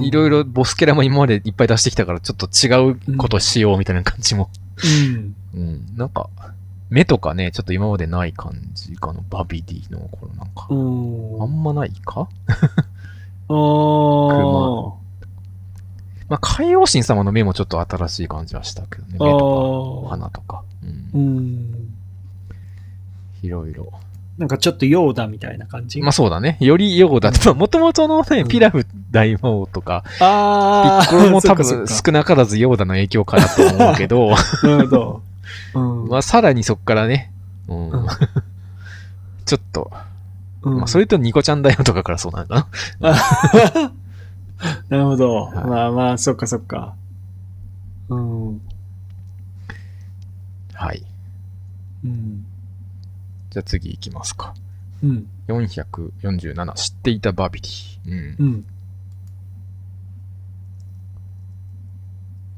[0.00, 4.50] いろいろボスキャラも今までいっぱい出してきたから、ちょっと違うことしようみたいな感じも。
[4.84, 5.34] うん。
[5.54, 5.96] うん。
[5.96, 6.28] なんか、
[6.88, 9.20] 目とかね、ちょっと今までない感じかな。
[9.30, 10.66] バビディの頃なんか。
[10.70, 11.42] うん。
[11.42, 12.28] あんまないか？
[13.48, 14.92] あー
[16.28, 19.16] まあ、海王神様の目もちょっと新しい感じはしたけどね。
[19.18, 20.08] 目あとか、ー。
[20.10, 20.62] 鼻とか。
[21.14, 21.20] うん。
[21.20, 21.94] うん。
[23.42, 23.92] いろいろ。
[24.40, 26.00] なんかちょっとヨーダみたいな感じ？
[26.00, 26.56] まあそうだね。
[26.60, 35.22] よりヨーダって、もともとのね、うんピラフ大魔王とか、ピあッコロも 多分少なからずヨーダの影響かなと思うけど、か なるほど。
[35.74, 36.08] うん。
[36.08, 37.30] まあさらにそっからね、
[37.68, 38.06] うんうん
[39.44, 39.90] ちょっと、
[40.62, 42.66] うんまあそれとニコちゃんだよとかからそうなのか
[42.98, 43.92] な。
[44.88, 45.34] なるほど。
[45.34, 46.94] はいまあまあ、そっかそっか。
[48.08, 48.60] うん。
[50.72, 51.04] はい。
[52.04, 52.46] うん。
[53.50, 54.54] じゃあ次行きますか。
[55.02, 55.26] うん。
[55.48, 58.36] 447、知っていたバビリー。
[58.38, 58.46] うん。
[58.46, 58.64] うん。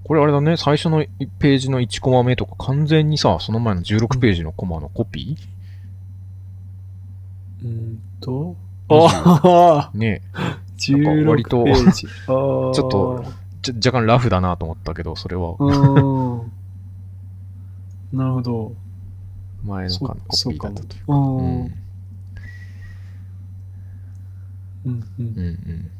[0.05, 5.37] これあれだね、最初の1ページの1コマ目とか完全にさ、その前の16ページのコマのコピ
[7.65, 8.57] うんと、
[8.89, 10.21] 20ああ、ーね
[10.77, 12.07] 16割とページ。
[12.07, 13.25] ちょっと、
[13.77, 16.53] 若干ラフだなと思ったけど、それはうん。
[18.19, 18.73] なるほど。
[19.63, 21.03] そ前のかコピーだったという。
[21.09, 21.13] う。
[21.13, 21.75] うんん。
[24.85, 24.91] うん。
[24.91, 25.91] うんうんうん。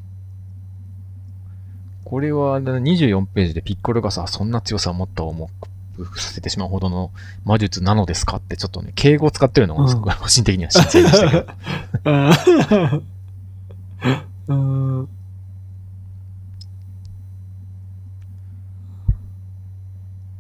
[2.05, 5.49] これはだ24ページでピッコロがさ、そんな強さをもっと重
[5.97, 7.11] くさせてしまうほどの
[7.45, 13.03] 魔術なのですかってちょっとね、敬語を使ってるのがすごい個人的には新鮮でしたけど。
[14.49, 14.99] うん。
[14.99, 15.09] うん。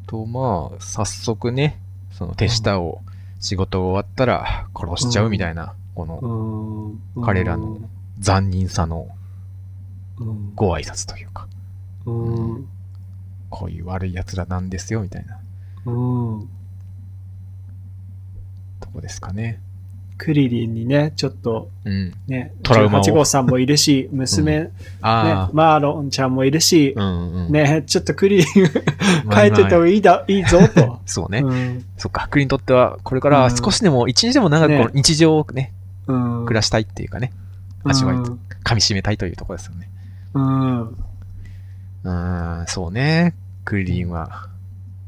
[0.06, 1.80] と、まあ、早速ね、
[2.10, 3.00] その手下を
[3.42, 6.18] 仕事が終わったら殺しちゃうみたいな、この
[7.16, 7.78] うん彼らの
[8.18, 9.08] 残忍さの
[10.18, 10.54] うん。
[10.54, 11.48] ご挨拶というか、
[12.06, 12.68] うん。
[13.50, 15.40] こういう悪い奴らなんですよ、みたいな
[15.84, 16.48] うん。
[18.80, 19.60] とこですかね。
[20.22, 22.14] クリリンにね、ちょっとうん。
[22.28, 27.52] ね、トラウマを18号さんもいるし、娘、ね、マーロンちゃんもいるし、うんうん。
[27.52, 28.46] ね、ちょっとクリリン
[29.26, 31.00] まあ帰ってた方がいいだ、いいぞと。
[31.06, 31.40] そうね。
[31.40, 31.84] うん。
[31.96, 35.72] そっか、クリにとっては、これから少しでも、一日でも長く日常をね、
[36.06, 36.46] うん。
[36.46, 37.32] 暮らしたいっていうかね、
[37.82, 39.90] 味わいと噛み締めたいというところですよね。
[40.34, 40.82] うん。
[40.82, 43.34] うーん、そうね。
[43.64, 44.46] クリリンは、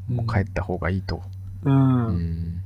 [0.09, 1.23] もう帰った方がいいと。
[1.63, 1.71] う。
[1.71, 2.61] うんん。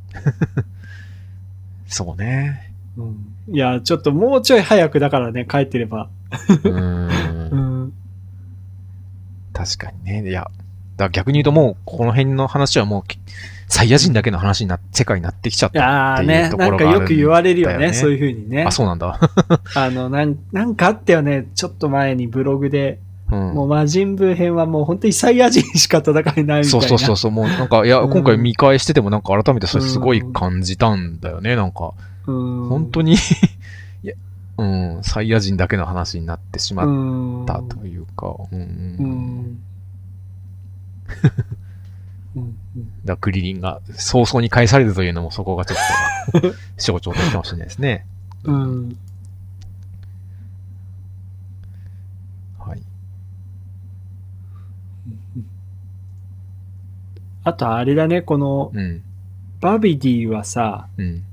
[1.90, 2.74] そうね。
[2.98, 6.10] うんいや、ちょっともうちょい早くだからね、帰ってれば。
[6.32, 7.52] うー。
[7.52, 7.94] うんん。
[9.54, 10.30] 確かにね。
[10.30, 10.50] いや、
[10.98, 13.04] だ逆に言うともう、この辺の話はもう、
[13.68, 16.16] サイヤ人だけの話にな、世界になってきちゃっいた。
[16.16, 18.72] っていうとこなんかろがあるんだよねよく言われるよね、そういう風にねあ、。
[18.72, 19.20] そうなんだ。
[19.76, 23.00] あの、なん、なんかあったよね、ちょっと前にブログで、
[23.32, 23.54] うん。
[23.54, 26.64] もう魔人ブー編はもう本当にサイヤ人しか戦えないみたいな。
[26.64, 31.94] そうそうそうそう、もうなんか、いや、うん今回見返しててもなんか改めてそれすごい感じたんだよね、なんか。
[32.28, 32.70] うん。
[32.70, 33.14] 本当に
[34.04, 34.14] いや、
[34.58, 37.46] うん、サイヤ人だけの話になってしまっうん。
[37.46, 39.60] たというか、うん。
[43.06, 45.76] だクリリンが早々に返されるというのもそこがちょ
[46.38, 48.06] っと 象徴的かもしれないですね。
[48.44, 48.98] うん。
[52.60, 52.82] はい。
[57.44, 59.04] あとあれだね、この、うん。
[59.60, 61.24] バビディはさ、うん。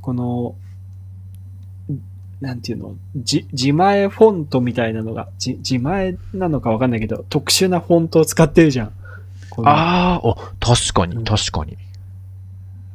[0.00, 0.56] この、
[2.40, 8.92] なんていうの、じ自前フォントみたいなのが、じ自前なのかわかんないけど、特殊なフォントを使ってるじゃん。
[9.64, 11.76] ああ、あ、確かに、うん確かに。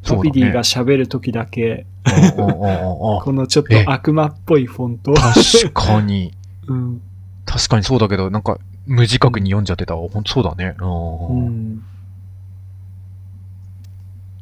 [0.08, 1.86] バビディが喋るときだけ、
[2.36, 5.14] このちょっと悪魔っぽいフォント。
[5.14, 6.34] 確かに。
[6.68, 7.02] うん。
[7.46, 10.10] 確かにそうだけど、なんか、無自覚に読んじゃってたわ。
[10.10, 10.75] ほんとそうだね。
[10.80, 10.88] うう
[11.34, 11.73] ん。
[11.75, 11.84] ん。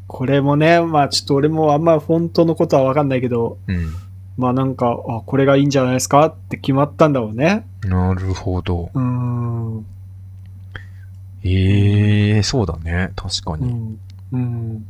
[0.07, 3.93] これもね、まあちょっと俺もあんまフォントのことはわかんないけど、うん。
[4.37, 7.67] まあなんか、あ、これがいいんじゃないですかって決まったんだろうね。
[7.83, 8.89] なるほど。
[8.93, 9.85] うーん。
[11.43, 13.11] ええそうだね。
[13.17, 13.69] 確かに。
[13.69, 13.99] うん。
[14.31, 14.85] うん。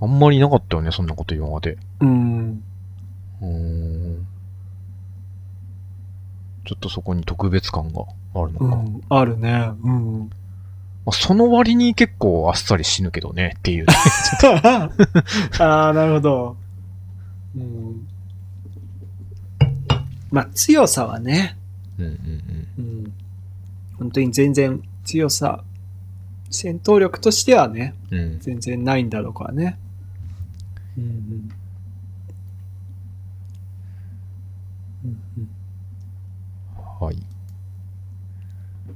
[0.00, 1.76] あんまりなかったよね、そんなこと今まで。
[2.00, 2.62] うん。
[3.42, 4.26] うーん。
[6.70, 8.64] ちょっとそこに特別感があるのか。
[8.64, 9.02] まうん。
[9.08, 9.72] あるね。
[9.82, 10.30] うん。
[11.04, 13.86] あ、その割に結構あっさり死ぬけどねっていう。
[15.58, 16.56] ああ、なるほど。
[17.56, 18.06] うん。
[20.30, 21.56] まあ強さはね、
[21.98, 23.12] うんうんうん。
[23.98, 25.64] 本当に全然強さ、
[26.50, 28.18] 戦闘力としてはね、うん。
[28.18, 28.38] うん。
[28.38, 29.76] 全然ないんだろうからね。
[30.96, 31.50] うんうん。
[35.36, 35.50] うん
[37.00, 37.16] はい。
[37.16, 37.22] うん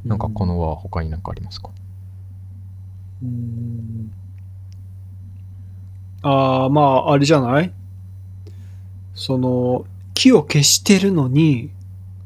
[0.09, 1.71] なんかこのは他になんかありますか？
[3.23, 4.12] うん
[6.21, 7.73] ああ、まあ、あれじゃない？
[9.14, 11.71] その、木を消してるのに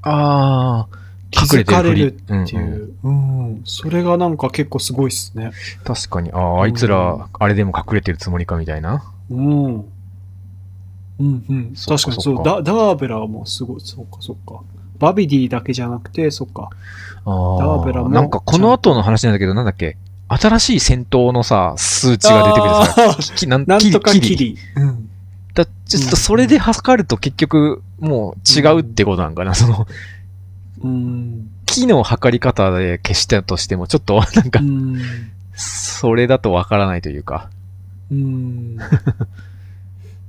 [0.02, 0.96] ああ、
[1.30, 2.94] 気づかれるうんっていう。
[3.04, 5.52] うん、それがなんか結構すごいっすね。
[5.84, 9.04] 確かに、ああ、あいつうんら、あれでも隠れてるつもりかみたいな。
[9.30, 9.74] うん。
[9.74, 9.84] うん
[11.20, 11.74] うん。
[11.74, 12.44] 確かにそう。
[12.44, 13.80] ダダーベラはもうすごい。
[13.80, 14.62] そうか、そうか。
[14.98, 16.70] バビディだけじゃなくて、そっか。
[17.24, 19.96] あダーベラあ、もなんかこの後の話なんだけど、なんだっけ？
[20.28, 24.56] 新しい戦闘のさ、数値が出てくるさ、なん なんとかキリ。
[24.76, 25.08] うん。
[25.54, 29.54] だちょっとそれで測ると結局、もう違うってことなんかな。
[29.54, 29.86] その、
[30.82, 31.48] うん。
[31.66, 34.98] 木の測り方で消したとしても、ちょっと なんかう、ん。
[35.54, 37.48] それだとわからないというか。
[38.10, 38.78] うん。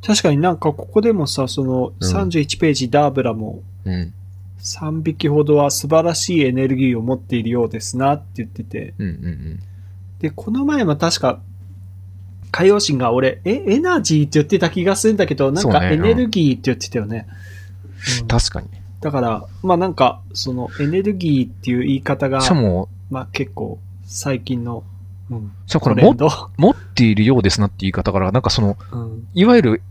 [0.06, 4.14] 確かになんかここでもさ、そのうん31ページダーブラもうん。
[4.60, 8.94] 3匹ほどは素晴らしいエネルギーを持っているようですなって言ってて。
[8.98, 9.60] うんうん
[10.20, 11.40] で、この前も確か、
[12.52, 17.28] 海洋神が俺、え、エナジーって言ってた気がするんだけど、なんかエネルギーって言ってたよね。
[17.30, 18.22] う。
[18.22, 18.68] うんん確かに。
[19.02, 24.84] だから、まあなんか、そのエネルギーっていう言い方がし、かも、まあ結構最近の、
[25.30, 26.50] うん、しかもこのもトレンド。
[26.58, 29.82] 持っているようですなって言い方から、なんかその、うんいわゆる、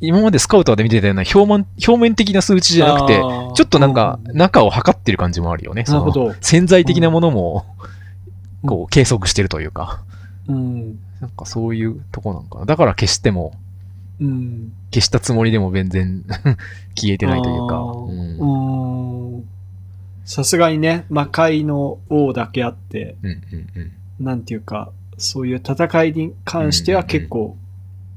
[0.00, 5.84] 今までスカウターで見てたような表面表面的な数値じゃなくて、ちょっとなんかうん中を測ってる感じもあるよね。
[5.84, 6.34] なるほど。
[6.40, 7.84] 潜在的なものも、うん
[8.66, 10.02] こう、計測してるというか、
[10.48, 10.98] うん。
[11.20, 12.64] なんかそういうとこなんかな。
[12.66, 13.52] だから消しても、
[14.20, 14.72] うん。
[14.92, 16.24] 消したつもりでも全然
[16.94, 17.76] 消えてないというか。
[17.76, 19.44] あうんーうん。
[20.24, 23.40] さすがにね、魔界の王だけあって、うんうん
[24.18, 24.24] うん。
[24.24, 27.56] なんていうか、そういう戦いに関しては結構、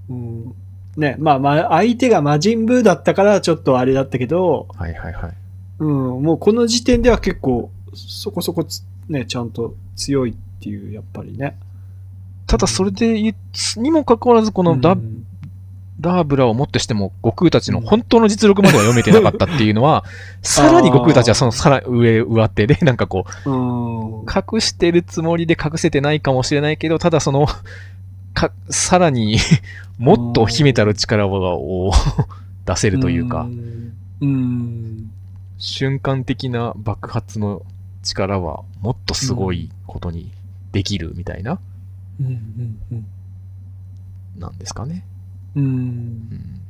[0.09, 0.53] うん
[0.97, 5.33] ね、まあまあ、相手が魔人ブーだったからちょっとあれだったけど、はいはいはい。
[5.79, 11.55] うん、もうこの時点では結構、そこそこつね、ちゃんと強いっていう、やっぱりね。
[12.47, 13.35] ただそれで言
[13.77, 15.23] うにもかかわらず、このダ,、うん
[15.99, 20.03] ダーブラをもってしても、悟空たちの本当の実力までは読めてなかったっていうのは、
[20.41, 24.25] さらに悟空たちはそのさら上、上手で、なんかこう、うん。
[24.25, 27.47] 隠してるつもりで隠せてないかもしれないけど、ただその、
[28.37, 29.37] か、さらに
[29.97, 31.91] もっと秘めたる力を
[32.65, 33.93] 出せるというか、ん。
[34.21, 35.11] うん。
[35.57, 37.65] 瞬間的な爆発の
[38.03, 40.31] 力はもっとすごいことに
[40.71, 41.59] できるみたいな、
[42.19, 42.27] うん。
[42.27, 42.77] うん。
[42.91, 43.05] うん
[44.37, 45.03] なんですかね。
[45.55, 46.61] うんうん。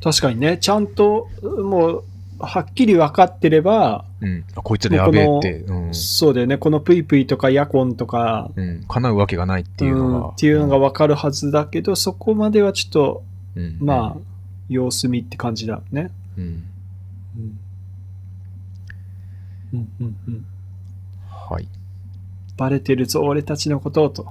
[0.00, 2.04] 確かにね、ちゃんと、もう、
[2.38, 4.44] はっきり分かってれば、うん。
[4.54, 5.94] あこいつでやべえって、うん。
[5.94, 8.84] そうだよね、このプイプイとかヤコンとか、うん。
[8.88, 10.18] 叶うわけがないっていうのが。
[10.18, 13.22] うんっていうのが分かるはずだけど、そこまではちょっと、
[13.56, 14.20] うん、まあ、
[14.68, 16.10] 様子見って感じだね。
[16.36, 16.44] うん。
[16.44, 17.58] うん。
[19.72, 20.46] うんうんうん。
[21.28, 21.68] はい。
[22.56, 24.26] バレてるぞ、俺たちのことをと。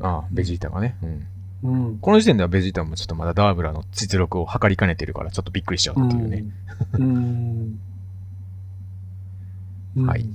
[0.00, 0.96] ああ、ベジータがね。
[1.02, 1.26] うん。
[1.62, 1.98] うん。
[1.98, 6.44] この時点ではベジータもちょっとまだダーブラの実力を測りかねてるから、ちょっとびっくりしちゃうっていうね。
[6.94, 7.02] うん。
[7.02, 7.80] うん。
[9.96, 10.26] はい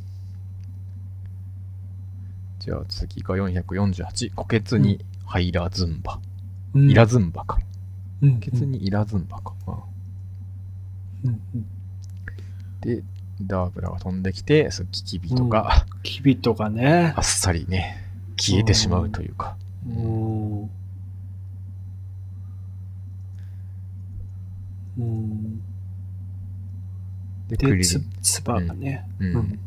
[2.66, 4.34] じゃあ次が448。
[4.34, 6.20] 虎穴にハイラズンバ。
[6.74, 6.90] うん。
[6.90, 7.60] イラズンバか。
[8.24, 8.40] うん。
[8.40, 9.54] 虎穴にイラズンバか。
[11.24, 11.66] うんうん。
[12.82, 13.04] で、
[13.40, 17.22] ダーブラが飛んできて、そうキキビとか、キビとかねあ。
[17.22, 18.04] っさりね、
[18.36, 19.58] 消えてしまうというか。
[19.88, 20.62] うん。
[24.98, 25.62] うん。
[27.50, 29.08] で、クで、つリリン、、つばがね。
[29.20, 29.60] うんうん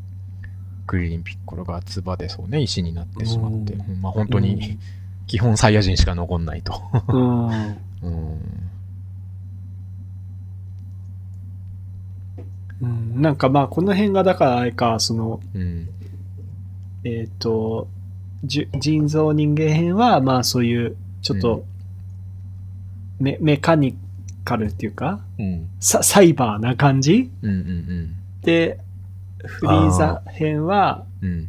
[0.88, 4.78] クリリンピッコロがつばでそうね、石になってしまって、うんうんまあ本当に、
[5.26, 6.82] 基本サイヤ人しか残んないと。
[7.08, 7.48] うん。
[8.02, 8.40] うん。
[12.80, 13.20] うん。
[13.20, 15.88] なんかまあ、この辺がだからあれか、その、うん。
[17.04, 17.86] えっ、と、
[18.44, 21.64] じゅ人造人間編は、まあそういう、ちょっと、
[23.20, 23.94] メメカニ
[24.48, 25.68] カルっていうか、うん。
[25.80, 27.30] ササイバーな感じ？
[27.42, 28.78] うんうんで、
[29.44, 31.28] フリーザ編は、うん。
[31.28, 31.48] うん。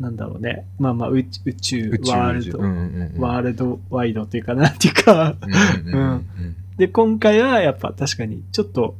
[0.00, 0.66] ななんだろうね。
[0.78, 3.20] まあまあ、宇宇宙、ワールド、うんうんうん。
[3.20, 5.36] ワールドワイドっていうかなっていうか。
[5.40, 8.96] うんうんうんうんで、今回はやっぱ確かに、ちょっと、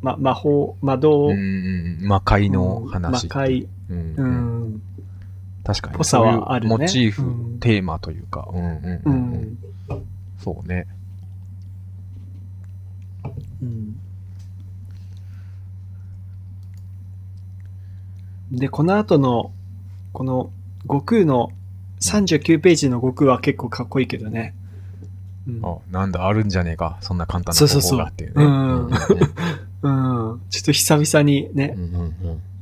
[0.00, 3.24] ま、魔法、魔導、うんうんうん魔界の話。
[3.24, 4.82] 魔界、うんううんん、
[5.64, 5.96] 確かに。
[5.96, 8.48] ぽさはあるねモチーフ、うんテーマというか。
[8.52, 9.58] うんうんううんうんん、
[10.38, 10.86] そうね。
[13.62, 13.96] うん。
[18.52, 19.52] で、この後の、
[20.12, 20.50] この、
[20.82, 21.50] 悟空の
[22.00, 24.54] 39ページの悟空は結構かっこいいけどね。
[25.48, 26.98] うんあ、なんだ、あるんじゃねえか。
[27.00, 28.44] そんな簡単な方法がっていうね。
[29.82, 30.40] うん。
[30.50, 31.94] ちょっと久々にねう、ん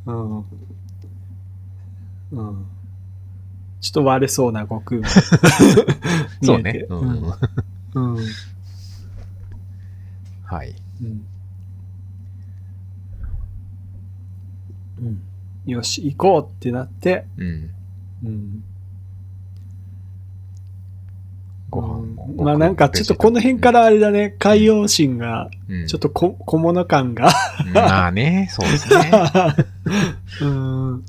[0.07, 0.45] うん
[2.32, 2.66] うん。
[3.80, 5.09] ちょっと悪そうな悟空が
[6.43, 6.62] そう。
[6.62, 7.32] ねうん。
[7.95, 8.24] うん。
[10.45, 10.74] はい。
[11.03, 11.26] うん。
[14.99, 15.22] うん。
[15.66, 17.70] よし、行こうってなって、うん。
[18.24, 18.64] うん。
[21.70, 22.45] ご飯も。
[22.45, 27.30] まあなんかちょっとこの辺からあれだね、海洋神がうん、ちょっとこ小物感が。
[27.66, 27.72] うん。
[27.72, 29.11] まあね、そうですね。
[30.42, 31.05] うん。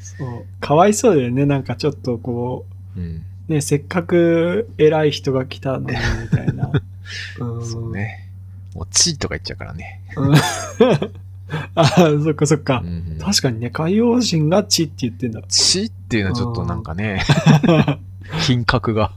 [0.00, 0.44] そう。
[0.60, 1.46] かわいそうだよね。
[1.46, 2.66] なんかちょっとこ
[2.96, 3.24] うん。
[3.48, 6.70] う、ね、せっかく偉い人が来たのに、みたいな。
[7.40, 7.66] うん。
[7.66, 8.28] そうね。
[8.74, 10.02] もう、チーとか言っちゃうからね。
[10.16, 10.34] うん。
[11.74, 11.86] ああ、
[12.22, 12.86] そっかそっかう。
[12.88, 15.40] ん確かにね、海洋神が地って言ってんだ。
[15.48, 17.22] チっていうのはちょっとなんかね、
[18.46, 19.12] 品格が。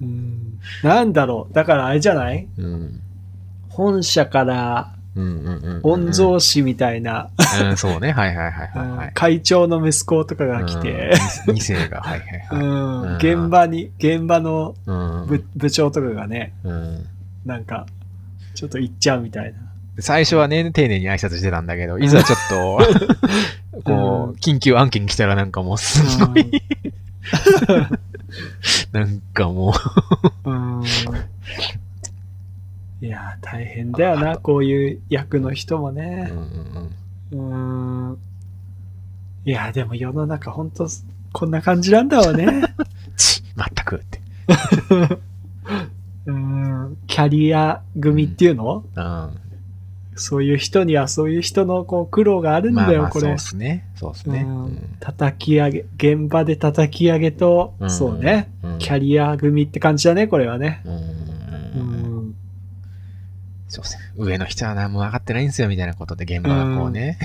[0.00, 1.54] うんなんだろう。
[1.54, 2.46] だからあれじゃない？
[2.58, 3.00] うん。
[3.68, 4.99] 本社からうんうんうん。
[5.16, 7.30] 御曹司みたいな、
[7.62, 8.12] うん、そうね。
[8.12, 9.12] はいはいはいはい、はい。
[9.14, 11.12] 会長の息子とかが来て、
[11.48, 12.60] うん、二世が、はいはいはい。
[12.60, 15.26] うんうん現場に、現場のうん。
[15.26, 17.06] 部部長とかがね、うん。
[17.44, 17.86] なんか、
[18.54, 19.58] ちょっと行っちゃうみたいな。
[19.98, 26.62] 最初はね、丁寧に挨拶してたんだけど、いざちょっと、 こう、緊急案件来たらなんかもうすごい、
[28.92, 29.74] なんかも
[30.44, 30.82] うん
[33.02, 36.24] いやー、大変だよな、こういう役の人もう、うね。
[36.24, 36.90] ん
[37.32, 38.18] うんうん。
[39.44, 40.88] いやー、でも世の中ほんと、
[41.32, 42.46] こんな感じなんだわね。
[43.16, 44.20] ち、全くって。
[46.26, 46.96] うん。
[47.06, 49.30] キャリア組っていうの、うん。
[50.16, 53.38] そういう人にはそういう人のこう苦労があるんだよ、まあまあ、これそうっ。
[53.38, 53.86] すね。
[53.94, 54.40] そうっすね。
[54.46, 60.82] うん叩き上げ、現場で叩き上げと、うんそうね、うんキャリア組って感じだね、これはね。
[60.84, 60.92] うん。
[60.92, 61.99] ううんん。
[63.70, 64.02] そうっすね。
[64.16, 67.18] 上の人は何も分かってないんですよ、みたいなことで現場がこうね、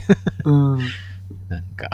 [0.46, 0.80] うん。
[1.50, 1.90] なんか、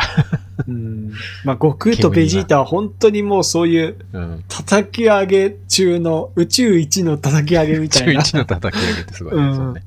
[0.67, 1.11] うん。
[1.45, 4.43] まあ、悟空とベジータは本当にもうそういううん。
[4.49, 8.21] 叩き上げ中の宇宙一の叩き上げみたいな。
[8.21, 9.83] 11の叩き上げってすごいですよね。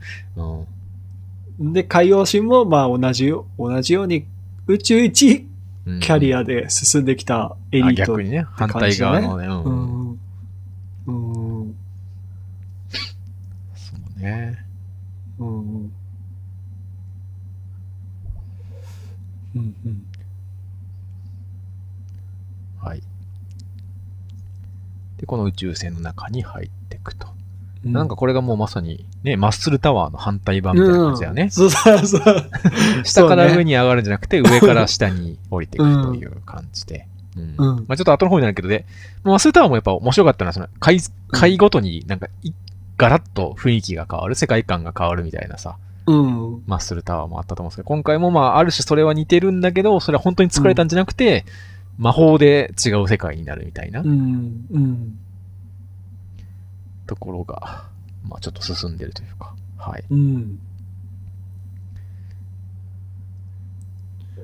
[1.59, 1.73] うん。
[1.73, 4.25] で、海洋神もまあ同じよ、同じように
[4.67, 5.47] 宇宙一
[5.87, 7.95] うんキャリアで進んできたエリあート。
[8.13, 9.47] 逆にね、反対側のね。
[9.47, 9.51] う。
[9.51, 9.65] うんん。
[9.65, 10.04] うん。
[14.25, 14.59] そうね。
[15.39, 15.49] うん。
[19.55, 19.77] うん。
[19.85, 20.07] うん。
[22.81, 23.03] はい。
[25.19, 27.29] で、この宇宙船の中に入っていくと。
[27.29, 27.35] うん
[27.93, 31.51] なんかこれがもうまさに、ね、マッスルタワーの反対版みたいな感じだよね。
[31.51, 32.51] そうそうそう。
[33.05, 37.07] 下から上に上がるんじゃなくて、上から下に降りていくという感じで。
[37.37, 38.87] うんうんまあちょっと後の方になるけどで、
[39.23, 40.99] まあマッスルタワーもやっぱ面白かったのは、その回、
[41.31, 42.53] 回ごとになんかい、
[42.97, 45.77] ガラッと雰囲気が変わる、世界観が変わるみたいなさ、
[46.07, 46.63] うん。
[46.67, 51.45] マッスルタワーもあったと思うんですけど、今回もまあ、ある種それは似てるんだけど、それは本当に作られたんじゃなくて、
[51.99, 54.67] 魔法で違う世界になるみたいなうん。
[54.71, 55.19] うん。
[57.07, 57.89] ところが、
[58.29, 60.05] まあちょっと進んでるというか、はい。
[60.11, 60.59] うん。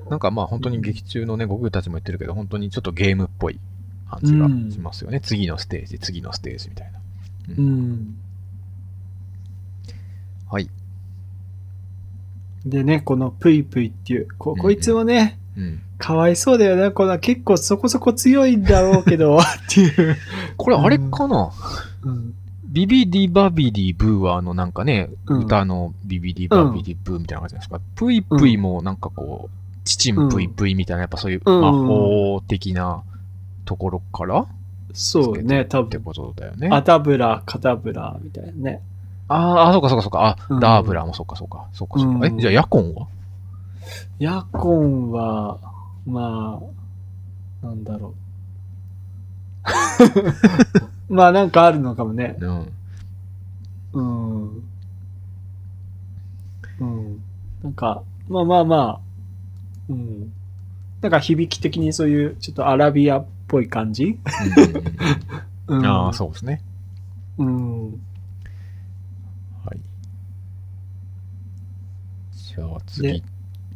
[0.09, 3.59] なんかまあ本当に劇中のね、悟空たちも言ってるけど、本当にちょっとゲームっぽい
[4.09, 5.19] 感じがしますよね。
[5.21, 6.99] 次のステージ、次のステージみたいな。
[7.57, 8.15] うん。
[10.51, 10.69] はい。
[12.65, 15.81] でね、このプイプイっていう、こうんこいつもね、うん。
[15.97, 16.91] かわいそうだよね。
[16.91, 20.17] この結構そこそこ強いんだろうけど、 っていう。
[20.57, 21.51] これあれかな、
[22.03, 22.33] うん。
[22.65, 33.03] ビビディバビディブーはあのなんかね、うん歌のビビディバビディブーみたいな感じですか、プイプイもなんかこう、チチンプイプイみたいな、やっぱそういううん魔法的な
[33.65, 34.45] ところから
[34.93, 35.87] そうね、多分。
[35.87, 36.69] ってことだよね。
[36.71, 38.81] アタブラ、カタブラ、みたいなね。
[39.33, 40.27] あーあ、そうかそうかそうか。
[40.27, 41.67] あ、うんダーブラもそうかそうか。
[41.73, 42.27] そうかそうか。
[42.27, 43.07] うんえ、じゃあヤコンは？
[44.19, 45.57] ヤコンは、
[46.05, 46.59] ま
[47.63, 48.13] あ、なんだろ
[51.09, 51.13] う。
[51.13, 52.35] まあなんかあるのかもね。
[52.39, 52.71] うん。
[53.93, 54.63] うん。
[56.79, 57.21] うん。
[57.63, 58.99] なんか、まあまあまあ、
[59.89, 60.31] うん。
[61.01, 64.05] なんか響き的にそういうちょっとアラビアっぽい感じ？
[64.07, 64.83] うんうん
[65.67, 65.85] うんうん。
[65.85, 66.61] ああ、そうですね。
[67.37, 67.43] う。
[67.43, 67.91] うん。
[69.65, 69.79] はい。
[72.55, 73.23] じゃあ次で。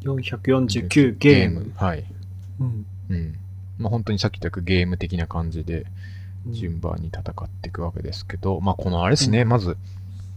[0.04, 1.72] 449ゲーム。
[1.76, 2.04] はい。
[2.60, 2.86] うん。
[3.10, 3.36] うん。
[3.80, 5.86] まあ本当にさっき言ったゲーム的な感じで
[6.48, 9.78] 順番に戦っていくわけですけど、まあこのあれですね、まず、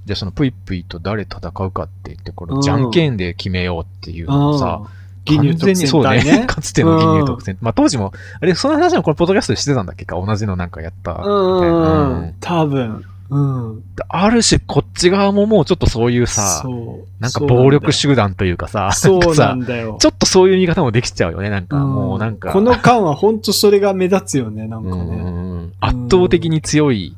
[0.06, 4.90] じゃあそのプイプイと誰戦うかって言って、これじゃんけんで決めようっていうのをさ、ああ、
[5.24, 6.40] ギニュー特選そう隊ね。
[6.40, 6.46] ね。
[6.46, 7.58] かつての銀乳特選。
[7.60, 10.16] まあ当時も、あれ、その話もこれポッドキャストでしてたんだっけか？
[10.16, 11.30] 同じのなんかやったみたいな。
[11.30, 12.34] うんうんううんん。
[12.40, 13.04] 多分。
[13.30, 13.82] うん。
[14.08, 17.22] ある種こっち側ももうちょっとそういうさ、そう。
[17.22, 19.98] なんか暴力集団というかさ、そうななんだよ。
[20.00, 21.50] ちょっとそういう見方もできちゃうよね。
[21.50, 25.70] なんかうんもうなんか、この間は本当それが目立つよね、なんかね。
[25.80, 27.14] 圧倒的に強い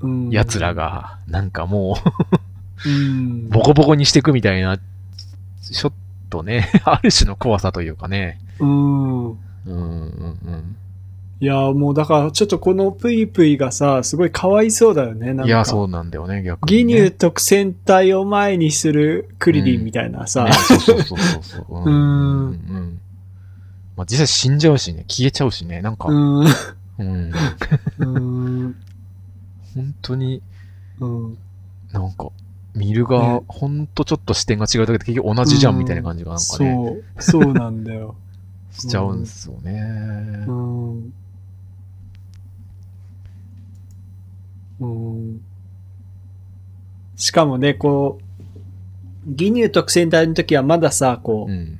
[0.00, 0.74] うん奴ら。
[0.74, 1.96] が、なんかも
[2.84, 5.92] うんう、 ボコボコにしていくみたいな、ちょっ
[6.28, 8.38] とね、 ある種の怖さというかね。
[8.60, 9.30] うん。
[9.30, 9.36] うん
[9.66, 10.76] うんうん
[11.40, 15.44] いや、もうだからちょっとこのプイプイがさ、すごいかわいそうだよね、なんか。
[15.46, 16.78] いや、そうなんだよね、逆に、ね。
[16.78, 20.44] ギニュー特選隊を前にするクリリンみたいなさ。
[20.44, 21.76] ねそうそうそうそうそう。
[21.78, 23.00] うんうんうん
[23.96, 26.44] まあ、実際死んじゃうしね、消えちゃうしね、なんか、うん。
[26.44, 27.32] うん、
[27.98, 28.76] うん。
[29.74, 30.40] 本当に
[31.00, 31.38] うん。
[31.92, 32.30] なんか、
[32.74, 38.14] 見るがね、ほんとちょっと視点が違うだけで結局同じじゃんみたいな感じがなんかね、そう、そうなんだよ。
[38.70, 40.44] しちゃうんですよね。
[40.46, 41.12] うん。
[44.80, 45.40] うん。
[47.16, 51.78] しかもね、こう、義乳特選隊の時はまださ、こう、うん。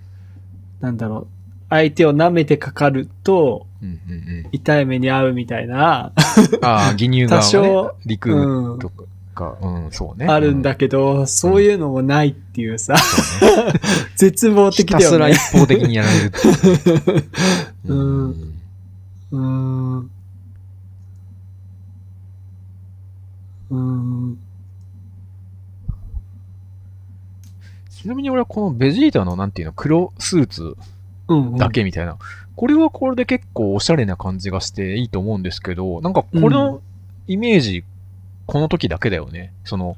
[0.80, 1.26] なんだろう、
[1.70, 4.48] 相手を舐めてかかると、うんうんうん。
[4.52, 6.12] 痛い目に遭うみたいな、
[6.62, 8.90] ああ、 義乳側多少はね、陸うんと
[9.34, 10.26] か、うん、そうね。
[10.26, 13.72] あるんだけど、そういうのもないっていうさ、そうね。
[14.16, 15.58] 絶望ひ的だよねたすら一。
[15.60, 16.32] 方的にやられる
[17.84, 17.94] う。
[17.94, 18.54] うんん。
[19.30, 20.10] うーん。
[23.70, 24.38] うーん。
[27.90, 30.76] ちなみに俺はこのベジータのなんていうの、黒スーツ
[31.28, 31.56] うん、うん。
[31.56, 32.16] だけみたいな。
[32.56, 36.80] これはこれで結構おしゃれな感じがしていいと思うんですけど、なんかこの
[37.26, 37.84] イメージ、
[38.46, 39.52] この時だけだよね。
[39.64, 39.96] その、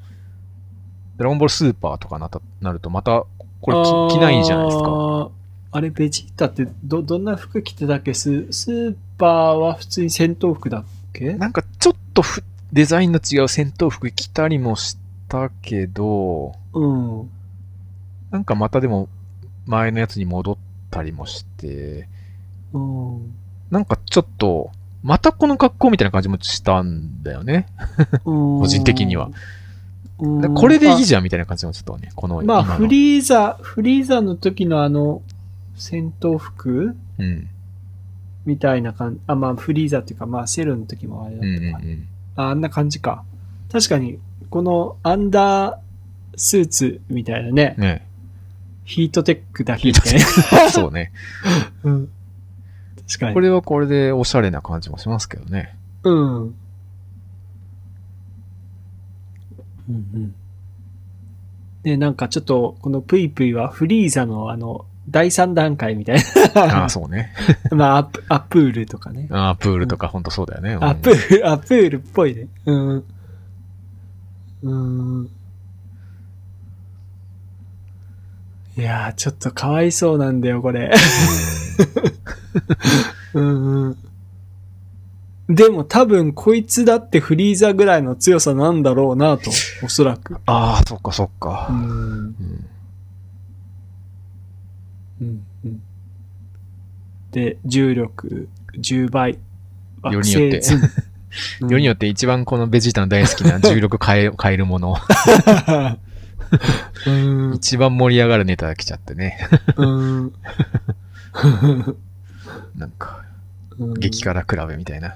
[1.17, 3.25] ドラゴンボールスーパーとかなったなるとまた、
[3.61, 5.29] これ着着ないじゃないですか。
[5.71, 8.13] あれ、ベジータってど、どんな服着てたっけ？
[8.13, 11.33] ススーパーは普通に戦闘服だっけ？
[11.35, 12.43] なんかちょっとふ
[12.73, 14.97] デザインの違う戦闘服着たりもし
[15.27, 17.29] たけど、うん。
[18.31, 19.09] なんかまたでも
[19.65, 20.57] 前のやつに戻っ
[20.89, 22.07] たりもして、
[22.73, 23.33] うん。
[23.69, 24.71] なんかちょっと、
[25.03, 27.67] またこの格好みたいな感じもしたんだよね。
[28.23, 29.27] 個個人的には。
[29.27, 29.31] うん
[30.53, 35.23] これでいいじゃんみたいな感じもちょっとね、このまあ、フリーザ、フリーザの時のあの、
[35.75, 36.95] 戦闘服？
[37.17, 37.49] うん。
[38.45, 39.21] みたいな感じ。
[39.25, 42.07] あ、まあ、フリーザっていうか、まあ、セルの時もあれだうんったかうんうん。
[42.35, 43.23] ああんな感じか。
[43.71, 44.19] 確かに、
[44.49, 45.77] このアンダー
[46.35, 48.07] スーツみたいなね、ね
[48.85, 50.69] ヒートテックだけみたいな。
[50.71, 51.11] そうね。
[51.83, 52.09] うん。
[53.07, 53.33] 確かに。
[53.33, 55.75] これはこれでおしゃれな感じもしますけどね。
[56.03, 56.41] うん。
[56.43, 56.53] うん
[59.89, 60.35] うん。
[61.83, 66.19] で、なんかちょっと、このプイプイはフリーザのあの、第3段階みたい
[66.55, 66.85] あな。
[66.85, 67.33] あ、そうね。
[67.71, 69.27] まあ、アップ、アップールとかね。
[69.29, 70.73] ああ、プールとかほんとそうだよね。
[70.75, 72.47] うんアップール、アップールっぽいね。
[72.65, 73.03] うん。
[74.63, 74.75] う
[75.23, 75.29] ん。
[78.77, 80.91] いやー、ちょっとかわいそうなんだよ、これ。
[83.33, 83.97] うん うん。
[85.49, 89.51] でも多分こいつだってフリーザぐらいの強さなんだろうなと、
[89.83, 90.37] おそらく。
[90.45, 91.67] ああ、そっかそっうか。
[91.69, 91.75] ん。
[91.75, 92.65] うん
[95.21, 95.45] うん。
[95.65, 95.81] うん。
[97.31, 99.39] で、重力10倍。
[100.03, 100.75] よりによって惑星ズ
[101.65, 104.97] ンよりによって一番このベジータの大好きな 重力変え、変えるもの。
[107.05, 107.53] うん。
[107.55, 109.37] 一番盛り上がるネタが来ちゃってね。
[109.77, 110.33] うん。
[112.75, 113.23] なんか、
[113.79, 115.15] うん激辛比べみたいな。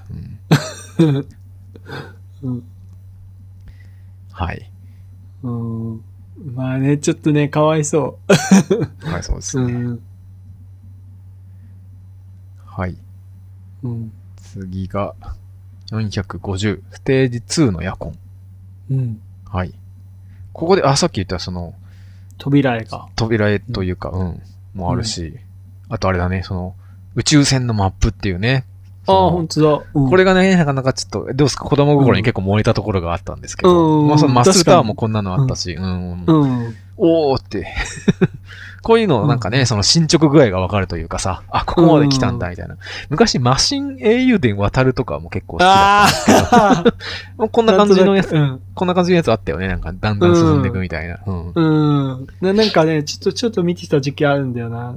[0.98, 1.26] うん
[2.42, 2.62] うん。
[4.32, 4.70] はい。
[6.46, 6.54] うん。
[6.54, 8.18] まあね、ちょっとね、かわいそ
[9.04, 9.62] はい、そうですう。
[9.62, 9.72] うね。
[9.72, 10.00] ん。
[12.64, 12.96] はい。
[13.82, 14.12] うん。
[14.36, 15.14] 次が、
[15.90, 18.18] 450、ステージ2のヤコン。
[18.90, 19.20] うん。
[19.44, 19.74] はい。
[20.52, 21.74] ここで、あ、さっき言ったその、
[22.38, 23.08] 扉絵が。
[23.16, 24.42] 扉絵というか、うん、
[24.74, 25.38] もあるし、
[25.88, 26.74] あとあれだね、その、
[27.14, 28.64] 宇宙船のマップっていうね。
[29.06, 29.84] ああ、そのほんとだ。
[29.94, 36.76] うんこれがね、なかなかちょっと、どうですか子供心に結構燃えたところがあったんですけど、うんまあそのマスターもこんなのあったし、うん、うん。
[36.96, 37.66] おーって。
[38.82, 42.76] こういうのなんかね、うんその進捗具合がわかるというかさ、あ、ここまで来たんだ、みたいな。
[43.10, 46.96] 昔、マシン英雄伝渡るとかも結構好きだったんです
[47.36, 48.60] けど、 こんな感じのやつ、うん。
[48.74, 49.66] こんな感じのやつあったよね。
[49.66, 51.18] なんか、だんだん進んでいくみたいな。
[51.26, 51.52] うん。
[51.52, 51.60] う
[52.22, 52.26] ん。
[52.40, 54.94] ななんかね、ちょっと、ちょっと見てた時期あるんだよな。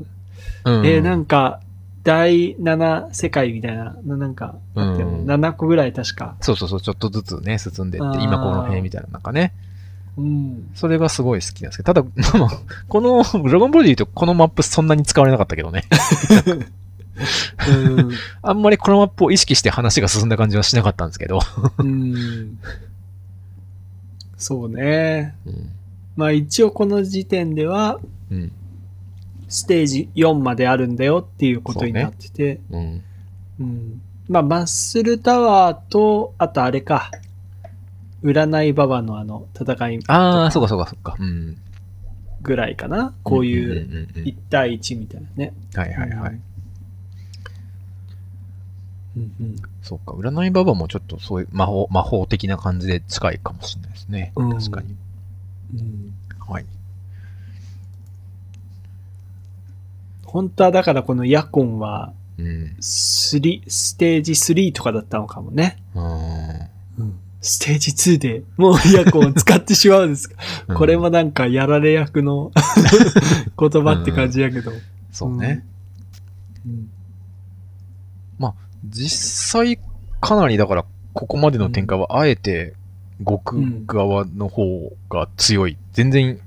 [0.66, 1.60] うんえーなんか、
[2.04, 6.36] 第7世界みたいな、ななんか、うん7個ぐらい確か。
[6.42, 9.54] そうそうそう、ちょっとずつね、進んでって今この辺みたいな、なんかね。
[10.18, 10.70] うん。
[10.76, 12.50] それがすごい好きなんですけど、ただ、まあ
[12.88, 15.84] この、ドラゴンボールで言うと、このマップそんなに使われなかったけどね。
[17.70, 18.12] うん。
[18.42, 21.40] あんまりこのマップを意識して話が進んだ感じはしなかったんですけど。
[21.78, 22.58] うん。
[24.38, 25.36] そうね。
[25.46, 25.70] うん。
[26.16, 28.00] まあ一応この時点では、
[28.32, 28.52] うん。
[29.50, 33.04] ステージ4まであるんだよっていうことになってて、うん。
[33.60, 34.02] うん。
[34.28, 37.12] まあマッスルタワーと、あとあれか、
[38.24, 41.16] 占いババのあの戦いああ、そうかそうかそうか。
[41.20, 41.58] うん。
[42.42, 43.14] ぐらいかな。
[43.24, 45.54] こういううんうんうんうん1対1みたいなね。
[45.74, 46.40] はいはいはい。
[49.18, 49.56] うんうん。
[49.82, 54.32] そうか、占いババもちょっとそういう魔法、魔法的な感じで近いかもしれないですね。
[54.36, 54.96] うん確かに。
[55.76, 56.14] うん
[56.48, 56.66] はい。
[60.32, 62.76] 本当はだからこのヤコンはうん。
[62.80, 65.78] 3、ステージ3とかだったのかもね。
[65.94, 66.00] う
[67.42, 70.36] ステージ2でもうヤコンを使ってしまうんですか。
[70.74, 70.76] ん。
[70.76, 72.52] これもなんかやられ役の
[73.60, 74.72] 言葉って感じやけど。
[75.12, 75.66] そうね。
[76.66, 76.90] うん
[78.86, 79.80] 実際、
[80.22, 82.74] かなりだから、ここまでの展開はあえて
[83.20, 85.78] 悟空側の方が強い。
[85.92, 86.40] 全然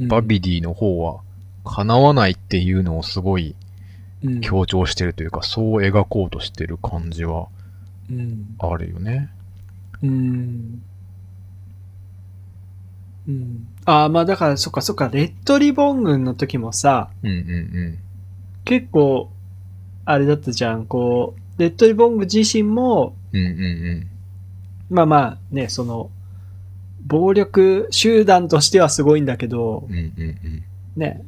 [0.00, 1.20] バビディの方は
[1.64, 3.54] 叶わないっていうのをすごい
[4.24, 7.48] うん強調してるというか、そう描こうとしてる感じは
[8.10, 8.56] うん。
[8.58, 9.30] あるよね。
[10.02, 10.82] うん。
[13.28, 13.66] うん。
[13.84, 17.98] ああ、まあだから、そっかそっか、レッドリボン軍の時もさ、うんうん
[18.64, 19.30] 結構、
[20.04, 23.40] あれだったじゃん、こう、レッドリボン軍自身も、うん。
[23.40, 23.50] うんう
[23.98, 24.08] ん
[24.90, 26.10] まあまあね、その、
[27.06, 29.94] 暴力集団としてはすごいんだけどうん。
[29.94, 30.62] う、んうんうん。
[30.96, 31.22] ね、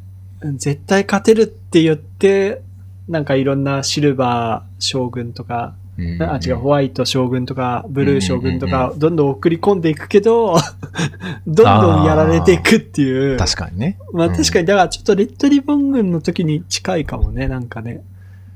[0.53, 2.63] 絶対勝てるって言って、
[3.09, 10.57] なんかいろんなシルバー将軍とか、うんうんうんあ、違う、ホワイト将軍とか、ブルー将軍とうんか、どんどん送り込んでいくけど、
[11.47, 13.37] どんどんやられていくっていう。
[13.37, 13.99] 確かにね。
[14.13, 18.03] まあうん確かに、だからちょっとレッドリボン軍の時に近いかもね、なんかね。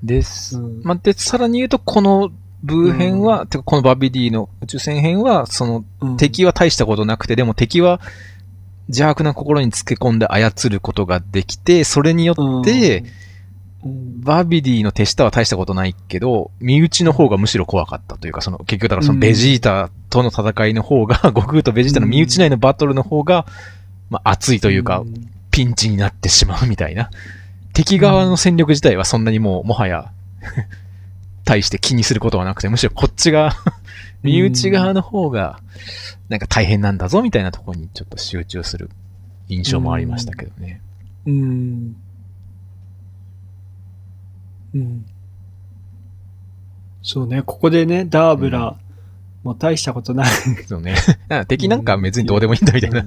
[0.03, 0.59] です。
[0.59, 2.30] うんまあ、で、さらに言うと、この
[2.62, 8.01] ブー編は、てかこのバビディの宇宙船編は、そのうん敵は大したことなくて、でも敵は
[8.89, 13.07] 邪悪な心につけ込んで操ることができて、それによって、、うん。
[14.20, 23.47] バビディの手下は大したことないけど、身内の方がむしろ怖かったというか、その、結局だからそのベジータとの戦いの方が、 悟空とベジータの身内内のバトルの方が、
[24.11, 25.30] まあ熱いというか、ん。
[25.51, 27.11] ピンチになってしまうみたいな。
[27.72, 30.11] 敵側の戦力自体はそんなにもう、もはや、
[31.45, 33.57] 対して気にすることはなくて、むしろこっちが、
[34.23, 35.61] 身内側の方が、
[36.29, 38.91] なんか大変なんだぞみたいなところにちょっと集中する
[39.49, 40.81] 印象もありましたけどね。
[41.27, 41.97] うん。
[44.75, 45.07] うん。
[47.03, 48.77] そうね、ここでね、ダーブラ、
[49.43, 50.27] もう大したことない。
[50.66, 50.97] そうね。
[51.49, 53.05] 敵なんか別にどうでもいいんだみたいな。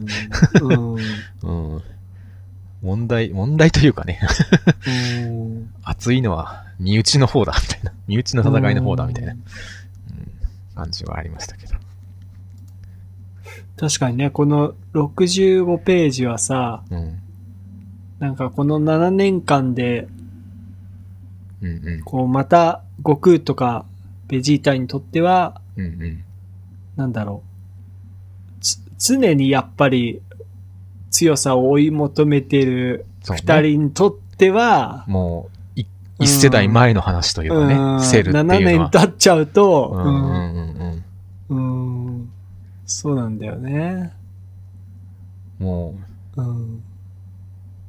[0.61, 0.95] うん。
[0.95, 1.81] うん。
[2.81, 4.19] 問題、問題というかね、
[4.87, 7.93] うん 熱いのは身内の方だ、みたいな。
[8.07, 9.43] 身内の戦いの方だ、みたいな、うん、
[10.75, 11.73] 感じはありましたけど。
[13.77, 17.19] 確かにね、この65ページはさ、うん。
[18.19, 20.07] なんかこの7年間で、
[21.61, 22.01] うんうん。
[22.03, 23.85] こうまた悟空とか
[24.27, 26.23] ベジータにとっては、うんうん。
[26.95, 27.43] なんだろ
[28.59, 28.61] う。
[28.61, 30.21] つ常にやっぱり
[31.09, 35.50] 強さを追い求めてるそうね二人にとっては、もう、い
[36.21, 38.59] 一世代前の話というかね、うんセルっていうのは。
[38.59, 40.73] 7年経っちゃうと、うん
[41.49, 42.29] うん
[42.85, 44.13] そうなんだよね。
[45.59, 45.67] うん。
[45.67, 45.95] も
[46.35, 46.83] う、うん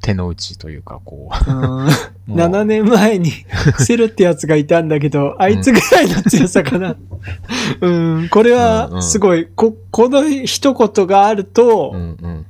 [0.01, 1.87] 手の内というか、こうん う。
[1.87, 1.87] も
[2.29, 3.31] う7年前に
[3.79, 6.97] セルってやつがいたんだけど、あいつぐらいの強さかな。
[7.81, 7.91] う
[8.23, 12.47] ん、これはんすごい、こ、この一言があると、うんうん。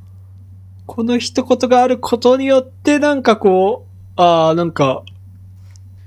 [0.87, 3.85] この一言があることによって、なんかこ
[4.17, 5.03] う、ああ、なんか、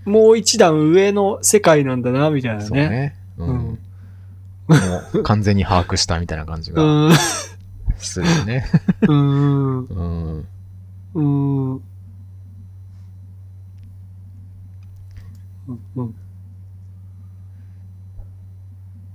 [0.05, 2.65] もう一段上の世界なんだな、みたいなね。
[2.65, 3.15] そうね。
[3.37, 3.43] う。
[3.43, 3.79] うんん。
[4.67, 4.75] も
[5.13, 7.11] う完全に把握したみたいな感じがうん。
[7.97, 8.65] するよね。
[9.07, 9.85] うん。
[9.85, 10.47] うん。
[11.13, 11.73] うん。
[15.95, 16.15] うん。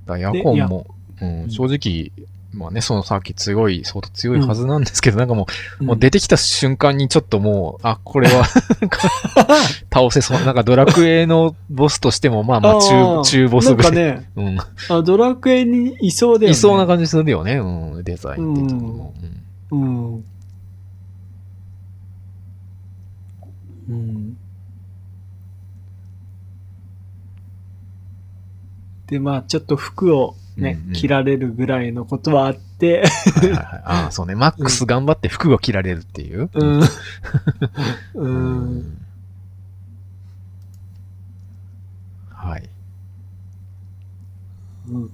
[0.07, 0.87] だヤコンも、
[1.21, 2.13] ううんん、正直、
[2.53, 5.47] まあね、そのさっき強い、相当強いはずなんですけど、なんかもう、
[5.81, 8.45] うんもう出てきた瞬間にちょっともう、あ、これは
[9.93, 10.45] 倒せそう。
[10.45, 13.93] なんかドラクエのボスとしても、まあまああ中、ー中ボスなんぐらい。
[13.93, 14.59] かね、うん。
[14.89, 16.53] あドラクエにいそうだよね。
[16.53, 17.57] いそうな感じするよね。
[17.59, 18.05] うん。
[18.05, 19.15] デザイン的にも。
[19.19, 19.41] うん
[19.71, 20.25] うん。
[23.89, 24.37] うん。
[29.07, 33.83] で、まあ、ちょっと服をね、うんうん着られるぐらいのことはあって、はいはいはい。
[33.85, 34.35] ああ、そうね。
[34.35, 36.51] マックス頑張って服を着られるっていう。
[36.53, 36.81] うん。
[36.81, 36.87] う。。
[38.15, 38.97] うん
[42.41, 42.71] はい。
[44.89, 45.11] うん。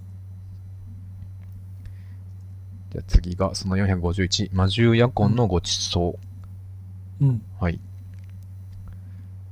[2.92, 6.18] じゃあ次が、その451、魔獣ヤコンのごちそ
[7.20, 7.24] う。
[7.24, 7.42] うん。
[7.60, 7.80] はい。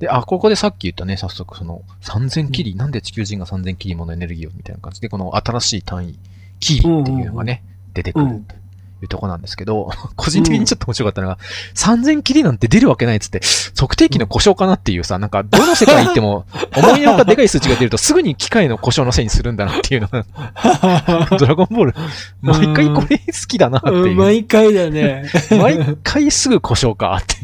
[0.04, 6.18] で、あ、ここでさっき言ったね、早速、その、3000キリ、なんで地球人が3000キリものエネルギーをみたいな感じで、この新しい単位、
[6.60, 8.58] キリっていうのがね、出てくるうんとい
[9.06, 11.38] うとこなんですけど、 個人的にちょっと面白かったのが、
[11.74, 13.40] 3000キリなんて出るわけないっつって、
[13.74, 16.44] 測定器の故障かなっていうさ、なんか、どの世界行っても、
[16.76, 20.26] 思いのほかでかい数値が出ると、すぐに機械の故障のせいにするんだなっていうのが、
[21.38, 21.94] ドラゴンボール、
[22.42, 24.16] 毎回これ好きだなってうんいう。
[24.16, 25.24] 毎回だね。
[25.50, 27.36] 毎回すぐ故障かって。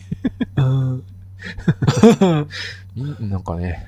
[0.57, 1.03] うん。
[2.97, 3.87] み なんかね、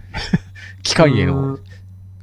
[0.83, 1.59] 機械への、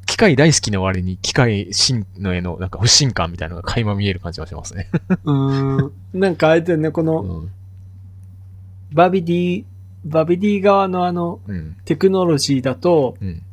[0.06, 4.90] 機械大好きな割に機械新のへのなんか不信感みたいなのが垣間見える感じがしますね。
[5.24, 5.92] うん。
[6.14, 7.52] なんかあれだよね、この、うん。
[8.92, 9.64] バビディ、
[10.06, 11.76] バビディ側のあの、うん。
[11.86, 13.44] テクノロジーだと、うん。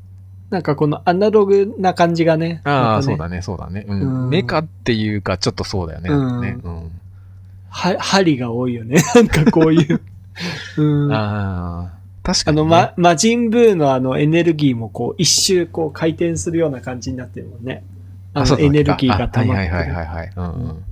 [0.51, 2.61] なんかこのアナログな感じがね。
[2.65, 3.85] ああ、ねそうだね、そうだね。
[3.89, 4.31] ううんん。
[4.31, 6.11] メカっていうか、ちょっとそうだよね。
[6.11, 6.91] うんねうん。
[7.69, 9.03] は、針が多いよね。
[9.15, 10.01] なんかこういう。
[10.77, 11.13] うん。
[11.13, 12.63] あああ、確かに、ね。
[12.63, 17.85] の、ま、魔人ブーのあのエネルギーもこう一周こう回転するような感じになってるもんね。
[18.35, 20.33] あのエネルギーが溜まっはいはいはいはいはい。
[20.37, 20.85] うんうん。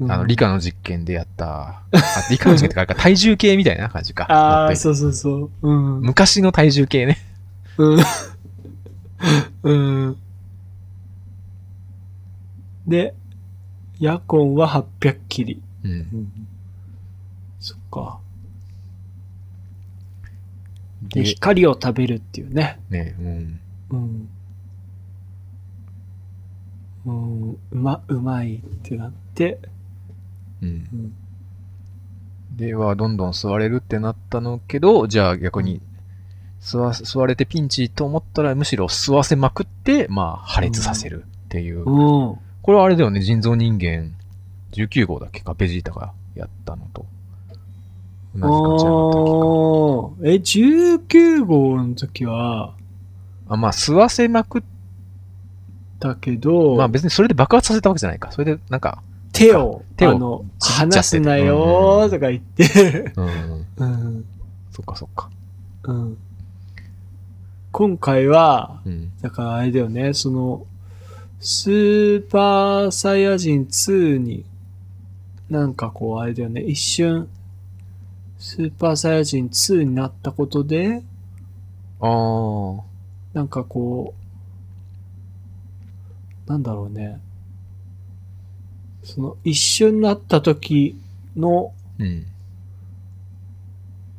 [0.00, 4.24] うんあの、理科の実験でやった、あ理科の実験ってか、あれか 体重計みたいな感じか。
[4.24, 5.50] ああ、そうそうそう。
[5.62, 6.00] うん。
[6.00, 7.18] 昔の体重計ね。
[7.78, 8.00] うん。
[9.62, 9.74] う
[10.10, 10.16] ん。
[12.88, 13.14] で、
[14.00, 15.62] ヤコンは800キリ。
[15.84, 15.90] うん。
[15.90, 16.32] うん。
[17.60, 18.18] そっか。
[21.14, 22.80] で、で、光を食べるっていうね。
[22.90, 23.60] ね、うん。
[23.90, 24.28] うん。
[27.06, 29.60] うん、うま、うまいってなって、
[30.60, 30.68] うん。
[30.68, 31.14] うん。
[32.56, 35.80] では、どんどん吸われるってなったのけど、じゃあ逆に、
[36.60, 41.78] 吸わ、吸われてピンチと思ったら、むしろ吸わせまくって、まあ、破裂させるっていう。
[41.78, 42.38] うん。
[42.62, 44.14] これはあれだよね、人造人間
[44.72, 47.06] 19号だっけか、ベジータがやったのと。
[48.36, 52.74] 同じえ、19号の時は、
[53.48, 54.62] あ、まあ、吸わせまくっ
[56.04, 58.30] だけど、まあ別にそれで爆発させたわけじゃないか。
[58.30, 63.84] それで、なんか、手を、手をあの、離すなよーとか言って、うん、う
[64.18, 64.24] ん、
[64.70, 65.30] そっかそっか。
[65.84, 66.18] うん。
[67.72, 69.12] 今回は、うん。
[69.22, 70.66] だからあれだよね、その、
[71.40, 74.44] スーパーサイヤ人2に、
[75.48, 77.28] なんかこうあれだよね、一瞬、
[78.44, 81.02] スーパーサイヤ人2になったことで、
[81.98, 82.82] ああ、
[83.32, 84.12] なんかこ
[86.46, 87.18] う、なんだろうね。
[89.02, 91.00] その一瞬なった時
[91.34, 92.26] のうん。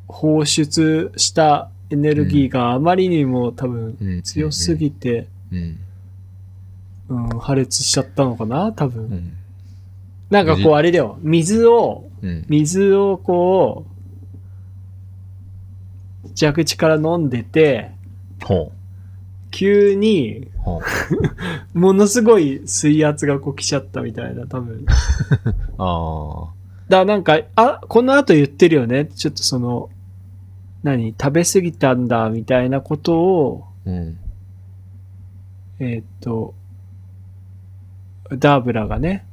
[0.08, 4.22] 放出したエネルギーがあまりにも多分うん。
[4.22, 5.78] 強すぎて、うん。
[7.10, 9.04] うん、破裂しちゃったのかな多分。
[9.04, 9.36] うん。
[10.30, 11.16] なんかこうあれだよ。
[11.22, 12.44] 水を、うん。
[12.48, 13.95] 水をこう、
[16.36, 17.90] 蛇口から飲んでて、
[18.44, 18.72] ほ
[19.50, 20.48] 急にう。
[20.58, 20.80] ほう。
[21.78, 24.84] ものすごい水圧がこう来ちゃったみたいな、多分。
[25.78, 26.52] あ
[26.88, 29.06] だからなんか、あ、この後言ってるよね。
[29.06, 29.90] ちょっとその、
[30.82, 33.90] 何食べ過ぎたんだ、みたいなことを、あ。
[33.90, 34.18] うん。
[35.78, 36.54] えーっと、
[38.38, 39.24] ダーブラがね、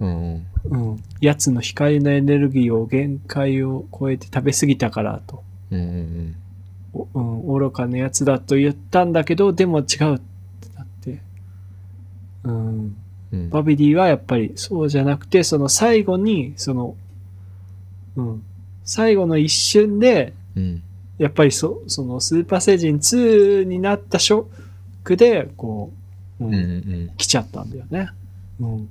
[0.00, 0.46] うん。
[0.64, 5.42] うん、やつの光のエネルギーを限界を超えて食べ過ぎたからと、
[5.72, 6.36] うん。
[7.14, 7.46] うん。
[7.58, 10.04] 愚かなやつだと言ったんだけど、でも違うって
[10.76, 11.20] なって、
[12.44, 12.96] うん、
[13.32, 13.50] うん。
[13.50, 16.96] バビディはやっぱりそうじゃなくて、その最後に、その、
[18.16, 18.42] うん、
[18.84, 20.82] 最後の一瞬で、うん。
[21.18, 24.46] やっぱりそそのスーパー星人2になったショッ
[25.04, 25.92] クで、こ
[26.40, 26.60] う、うんうん。
[26.60, 27.10] うん。
[27.16, 28.10] 来ちゃったんだよね。
[28.60, 28.88] うん。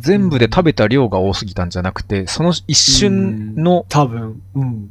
[0.00, 4.90] 全部で食べた量が多すぎたんじゃなくて、その一瞬の多分、うん。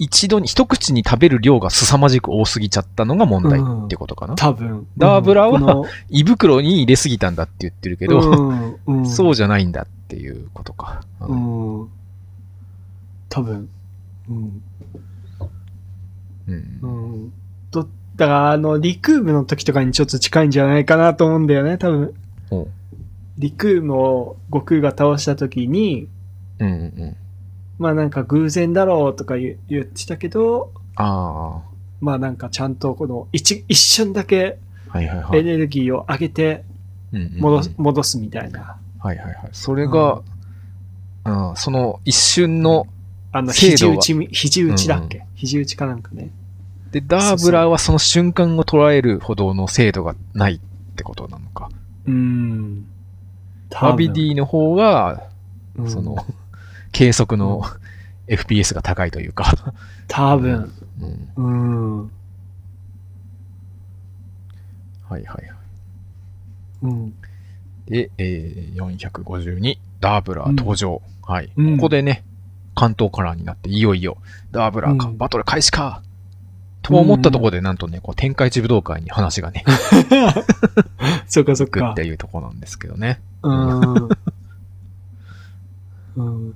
[0.00, 4.36] 一度に、一口に食べる量が凄まじく多すぎちゃったのが問題ってことかな。
[4.36, 4.86] 多分。
[4.96, 8.22] ダーブラは胃袋に入れすぎたんだって言ってるけど、
[9.04, 11.02] そうじゃないんだっていうことか。
[11.20, 11.88] ううんん。
[13.28, 13.68] 多分。
[14.28, 14.62] うん。
[16.48, 17.32] うん
[18.18, 22.14] だから、あの、リクームの時とかにちょっと近いんじゃないかなと思うんだよね、多分。
[23.38, 26.08] ほうリクームを悟空が倒した時に、
[26.58, 27.16] うんうん。
[27.78, 31.62] まあなんか偶然だろうとか言う言ってたけど、あ
[32.00, 34.58] まあなんかちゃんとこの一一瞬だけ。
[34.94, 36.64] エネルギーを上げて
[37.12, 38.78] うんうんうん戻す,、戻すみたいな。
[38.98, 39.48] はいはいはい。
[39.52, 40.22] それが、
[41.24, 42.86] うん、その一瞬の、
[43.32, 46.30] あの、肘打ちみ、肘打ちだっけ、う肘打ちかなんかね。
[46.90, 50.60] で、ダーブラはその瞬間を捉えるほどの精度がないっ
[50.96, 51.70] てことなのか。
[52.06, 52.86] うーん。
[53.70, 55.28] バビディの方が、
[55.76, 56.16] うんその、
[56.92, 57.62] 計測の
[58.26, 59.52] FPS が高いというか。
[60.08, 60.72] 多分。
[61.36, 62.00] うん。
[62.00, 62.10] うん。
[65.08, 65.50] はいはいはい。
[66.82, 67.14] うん。
[67.86, 71.00] で、えー、452、ダーブラ登場。
[71.22, 71.52] はい。
[71.56, 72.24] うんここでね、
[72.74, 74.18] 巻頭カラーになって、いよいよ、
[74.50, 76.02] ダーブラか、うんバトル開始か
[76.88, 79.64] と思ったところで、なんとね、こう、天下一武道会に話がね、
[81.28, 82.04] そっかそっかって。
[82.04, 83.20] いうところなんですけどね。
[83.42, 84.08] うん。
[86.16, 86.54] うん。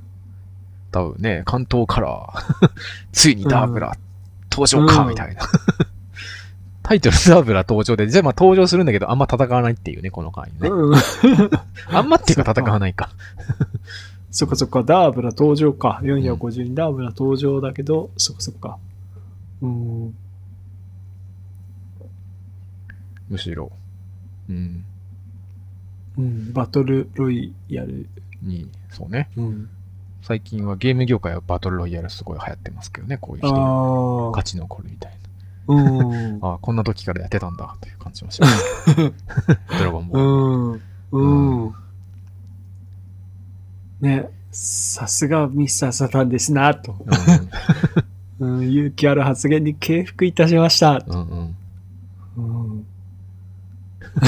[0.90, 2.70] 多分ね、巻頭カラー、
[3.12, 3.98] ついにダーブラ
[4.50, 5.42] 登場か、うんみたいな。
[6.82, 10.68] タイトルダーブラー登場で、じゃあまあ登場するんだけど、あんま戦わないっていうね、この回ね。
[10.68, 10.94] うん。
[11.90, 13.10] あんまっていうか戦わないか。
[14.30, 16.00] そっかそっか、ダーブラ登場か。
[16.02, 18.78] 452ダーブラ登場だけど、そっかそっか。
[19.60, 20.14] うん。
[23.32, 23.72] むしろ。
[24.50, 24.84] うん。
[26.18, 28.06] うん、バトルロイヤル。
[28.42, 29.30] に、そうね。
[29.36, 29.70] うん。
[30.20, 34.44] 最近はゲーム業界はバトルロイヤルすごい流行ってますけどね、こういう人勝。
[34.46, 35.16] ち残るみたい
[35.68, 36.40] うん。
[36.40, 36.48] な。
[36.50, 38.94] ああ、こんな時からやってたんだという感じもします。
[39.78, 40.80] ドラゴンボール。
[41.12, 41.66] うん。
[41.66, 41.74] うん。
[44.02, 46.94] ね、さすがミスターサタンですな、と。
[48.40, 51.02] うん、 勇気ある発言に敬服いたしました。
[51.06, 51.56] うんうんうん。
[54.14, 54.18] う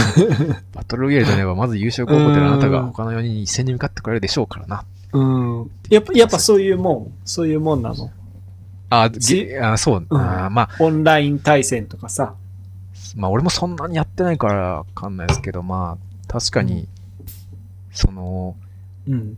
[0.44, 0.56] ん。
[0.72, 4.84] バトルロイヤルといえば、まず優勝候補であなたが他の4人に一斉に向かってくれるでしょうからな。
[5.12, 5.24] う
[5.64, 5.70] ん。
[5.90, 8.10] やっぱ、やっぱそういうもん、そういうもんなの？
[8.90, 12.34] あ、じげあそう、うんあまあ、オンライン対戦とかさ？
[13.16, 16.88] まあ俺もそんなにやってないからわかんないですけど、まあ、確かに、
[17.92, 18.56] その、
[19.08, 19.36] うん。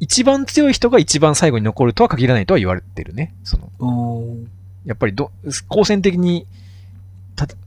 [0.00, 3.32] 一番強い人が一番最後に残るとは限らないとは言われてるね。
[3.44, 4.50] その、うん。
[4.84, 5.30] やっぱりど、
[5.68, 6.50] 好戦的に、た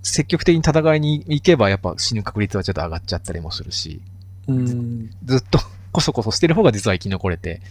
[0.04, 4.02] 積極的に戦いに行けば、やっぱ死ぬ確率はちょっと上がっちゃったりもするし、
[4.48, 5.10] うん。
[5.26, 5.60] ずっと
[5.92, 7.62] こそこそしてる方が実は生き残れて、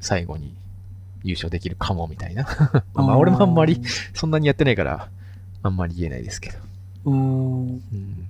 [0.00, 0.54] 最後に
[1.22, 2.46] 優勝できるかもみたいな。
[2.94, 3.82] まあ俺もあんまり、
[4.14, 5.08] そんなにやってないから、
[5.62, 6.58] あんまり言えないですけど。
[7.04, 7.68] うん。
[7.68, 8.28] うん。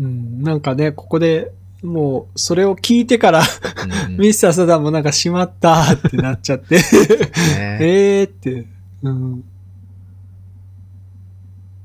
[0.00, 0.42] うん。
[0.42, 1.52] なんかね、ここで、
[1.82, 6.76] もう、それを聞いてから、うんうんミスターサダンもなんかしまったってなっちゃって。
[6.76, 6.82] ね
[7.80, 8.66] えーって。
[9.02, 9.44] うん。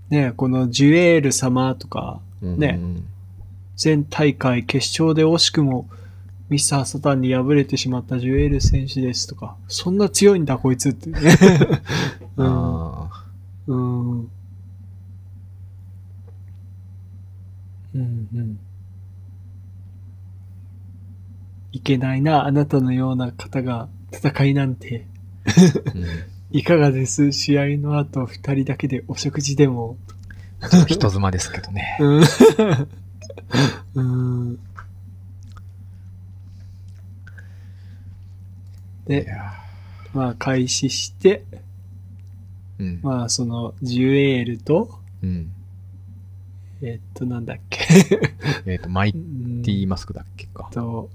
[0.10, 3.04] ねこのジュエール様とか、ねうん
[3.84, 5.90] 前大会決勝で惜しくも
[6.50, 11.20] ミスターサタンに敗れてしまったジュエール選手ですとか、そんな強いんだこいつってね。
[12.38, 12.46] うん。
[12.46, 13.10] あ
[13.68, 14.20] うん。
[14.20, 14.28] うん
[17.96, 17.98] う
[18.40, 18.60] ん。
[21.74, 25.06] いけないな、あなたのような方が戦いなんて。
[26.52, 27.32] いかがです？
[27.32, 29.98] 試合の後二人だけでお食事でも。
[30.62, 31.98] ちょっと人妻ですけどね。
[32.00, 32.24] うん。
[33.96, 34.02] う
[34.54, 34.60] ん。
[39.08, 39.28] で、
[40.14, 43.00] まあ開始して、ーうん。
[43.02, 45.52] まあそのジュエールと、うん。
[46.84, 48.20] えっとなんだっけ。
[48.68, 50.70] えっと、マイうんティマスクだっけか。
[50.72, 51.10] と、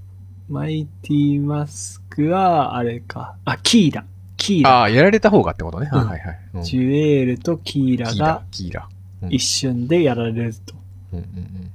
[0.48, 3.36] マイティマスクは、あれか。
[3.44, 4.04] あ、キーラ。
[4.36, 4.70] キーラ。
[4.80, 5.88] ああ、やられた方がってことね。
[5.92, 6.40] うんあはいはい。
[6.54, 8.88] うんジュエールとキーラが、キーラ。
[9.22, 10.74] うん一瞬でやられると。
[11.12, 11.26] うんうん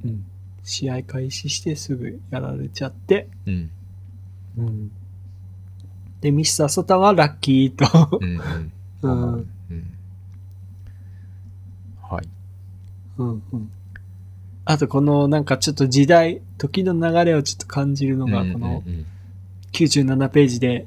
[0.05, 0.25] うん
[0.65, 3.69] 試合開始してすぐやられちゃって、うん。
[4.57, 4.91] うん
[6.21, 8.17] で、ミスターソタはラッキーと。
[8.21, 8.39] うん
[9.01, 9.49] うん。
[9.69, 9.93] うん。
[12.01, 12.27] はい。
[13.17, 13.71] うんうん
[14.65, 19.05] あと、このなんかちょっと時代、時の流れをちょっと感じるのが、このうん
[19.73, 20.85] 97ページで、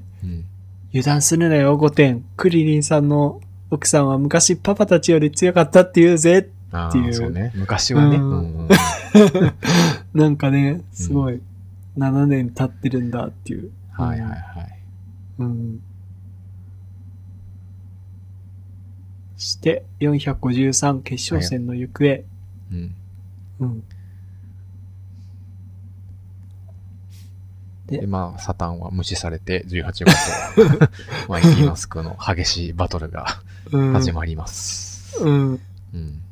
[0.91, 2.24] 油断するなよ5点。
[2.37, 6.49] クリリンさんの奥さんは昔パパたちより強かったって言うぜ。
[6.72, 7.53] あっていうあ、そうね。
[7.55, 8.18] 昔はね。
[10.14, 11.41] なんかね、すごい、
[11.99, 13.70] 7年経ってるんだっていう。
[13.93, 14.81] はいはいはい。
[15.39, 15.81] うん。
[19.37, 22.24] そして、453決勝戦の行方。
[22.72, 22.95] うん。
[23.61, 23.83] うん。
[27.87, 30.91] でで、まあ、サタンは無視されて、18号と、
[31.31, 33.41] マイティマスクの激しいバトルが
[33.73, 33.93] うん。
[33.93, 35.17] 始まります。
[35.23, 35.61] うん。
[35.95, 36.23] うん。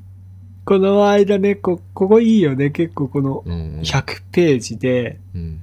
[0.64, 2.70] この間ね、こ、ここいいよね。
[2.70, 3.80] 結構このうん。
[3.80, 5.60] 100ページで、うん。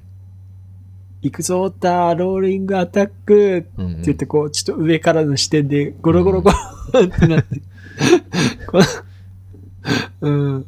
[1.24, 4.02] 行くぞーたローリングアタックってうん。
[4.02, 6.52] 言って、こう、ちょっと上からの視点で、ゴロゴロゴ
[6.94, 7.62] ロってなって、
[10.22, 10.66] うん、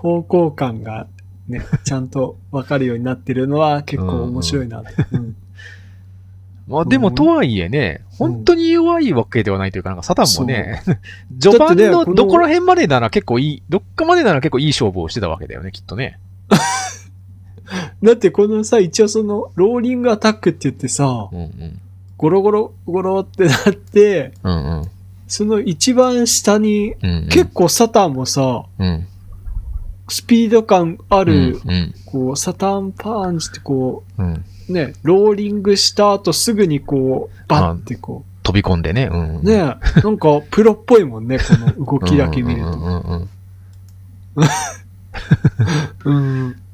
[0.00, 1.06] 方向感が
[1.48, 4.86] ね、 ちゃんとわかるようになってるのは結構面白いなと。
[5.12, 5.36] うん
[6.68, 10.84] まあでも、うんとはいえね、本当に弱いわけではないというか、なんかサタンもね、
[11.40, 16.20] 序盤ののどこら辺までなら結構いい、どっかまでなら結構いい勝負をしてたわけだよね、きっとね。
[18.04, 21.80] だってこのさ、一応その、ローリングアタックって言ってさ、うんうん。
[22.16, 24.88] ゴロゴロゴロってなって、うんうん。
[25.26, 29.06] その一番下に、うんうん、結構サタンもさ、うん、
[30.10, 34.26] スピード感ある、うん、こう、サタンパンチってこうん。
[34.26, 39.08] うんう、ね、ローリングした後すぐにこう、バッてこ飛び込んでね。
[39.10, 39.36] うん。
[39.40, 39.74] う、ね、な
[40.10, 41.44] んかプロっぽいもんね、こ
[41.80, 42.66] の動きだけ見ると。
[42.68, 43.00] うんうん
[46.04, 46.56] うんうん。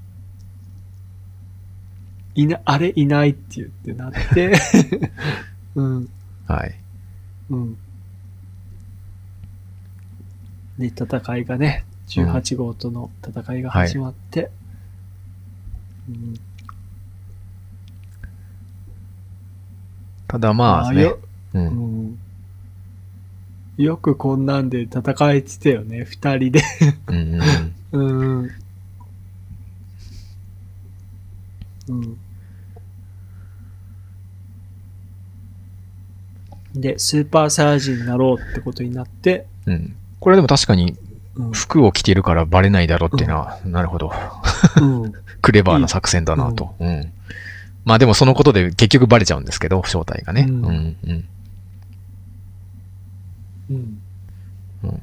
[2.34, 4.52] いな、あれいないって言ってなって、
[5.74, 6.08] うん、
[6.46, 6.74] はい。
[7.50, 7.76] うん。
[10.78, 14.50] で、戦いがね、18号との戦いが始まって、
[16.08, 16.34] うん
[20.28, 21.18] ただまあねよ、
[21.54, 21.58] う。
[21.58, 22.18] うんん
[23.76, 26.62] よくこんなんで戦えてたよね、二人で。
[27.08, 27.40] うん
[27.92, 28.40] うん。
[28.40, 28.50] うん。
[31.88, 32.18] うん。
[36.74, 39.94] で、スーパーサイヤ人になろうってことになって、うん。
[40.20, 41.05] これでも確かにうん。
[41.52, 44.12] 服を着てるからバレないだろうっていうのは、なるほど。
[44.80, 45.12] うん。
[45.42, 46.74] クレバーな作戦だなと。
[46.80, 47.12] うん。
[47.84, 50.46] まあでもそのことで結局バレちゃうんですけど、正体がね。
[50.48, 50.96] ううんん。
[51.06, 51.24] うん。
[53.70, 53.98] うん
[54.84, 55.02] うん。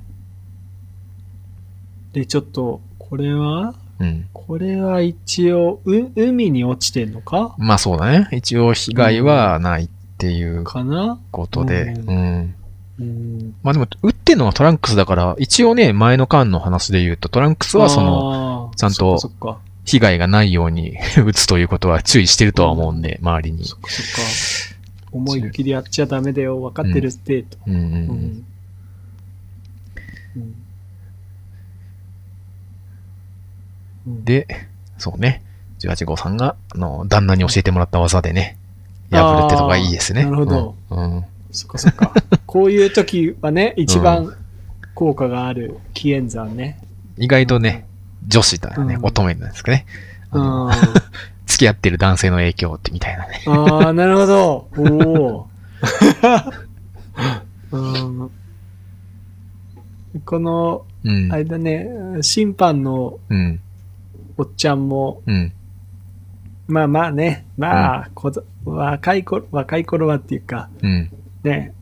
[2.13, 3.73] で、ちょっと、これは？
[3.99, 4.27] うん。
[4.33, 7.55] これは一応、う、海に落ちてんのか？
[7.57, 8.27] まあそうだね。
[8.31, 11.19] 一応被害はないっていうかな？
[11.31, 11.93] ことで。
[11.93, 12.17] ううん。
[12.17, 12.55] うん。
[13.63, 19.17] まあでも、打ってんのはトランクスだから、一応ね、前の間の話で言うと、トランクスはその、のちゃんと。
[19.85, 23.65] 被害がないように 打つということは注意してるとは思うんで、周りに。
[23.65, 24.21] そっかそっか。
[25.11, 27.57] 思いっきりやっちゃダメだよ、分かってるって、と。
[27.67, 27.87] うんうんう。
[30.37, 30.55] うん
[34.05, 34.47] で、
[34.97, 35.41] そうね。
[35.79, 38.57] 18号さんが、あの、旦那に教えてもらった技でね、
[39.11, 40.23] 破るってとがいいですね。
[40.23, 41.15] なるほどうん。
[41.15, 41.25] うん。
[41.53, 42.13] そっかそっか。
[42.45, 44.35] こういう時はね、一番
[44.95, 46.79] 効果がある紀元山ね。
[47.17, 47.85] 意外とね、
[48.27, 49.85] 女子だね、うん乙女なんですけどね。
[50.31, 50.99] あう。
[51.45, 53.43] 付き合ってる男性の影響ってみたいなね。
[53.45, 54.67] ああ、なるほど。
[54.77, 55.47] おお。
[57.71, 58.31] うん
[60.25, 61.37] この、うんあ。
[61.37, 61.87] れだね、
[62.21, 63.59] 審判のうん。
[64.37, 65.53] おっちゃんも、うん。
[66.67, 68.09] まあまあね、まあ、
[68.65, 71.11] 若い頃、若い頃はっていうか、うん。
[71.43, 71.73] ね、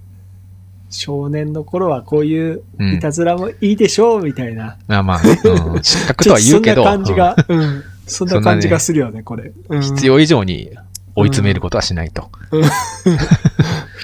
[0.90, 4.78] 少年の頃はこういううんいたずらもいいでしょう、みたいな。
[4.88, 7.84] まあまあね、うん、失格とは言うけど、そんな感じが、 うん。
[8.06, 9.54] そんな感じがするよね、これ。
[9.70, 10.70] うん必要以上に
[11.16, 12.30] 追い詰めることはしないと。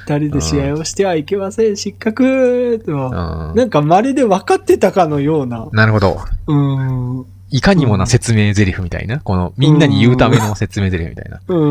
[0.08, 2.94] 二人で試合をしてはいけません、失格と。
[2.94, 5.68] うんなんかまるで分かってたかのような。
[5.74, 6.20] なるほど。
[6.48, 7.26] うん。
[7.50, 9.20] いかにもな説明台詞みたいな。
[9.20, 11.40] この、みんなに言うための説明台詞みたいな。
[11.48, 11.66] う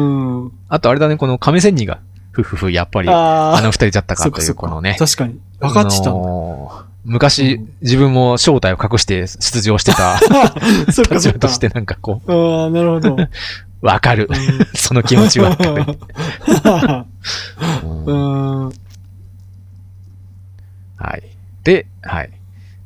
[0.47, 0.53] ん。
[0.69, 2.01] あとあれだね、この亀仙人が、
[2.37, 3.59] ふふふ、やっぱり、あ。
[3.63, 4.97] の二人じゃったかとい、うこのね。
[4.99, 5.41] 確かに。
[5.59, 6.13] 分かってた
[7.05, 10.19] 昔、うん自分も正体を隠して出場してた
[10.87, 11.59] 立場とし。
[11.59, 13.15] てなんかこああ、なるほど。
[13.15, 13.29] う、
[13.81, 14.29] わかる。
[14.75, 15.85] その気持ちわかる。
[20.97, 21.23] はい。
[21.63, 22.31] で、はい。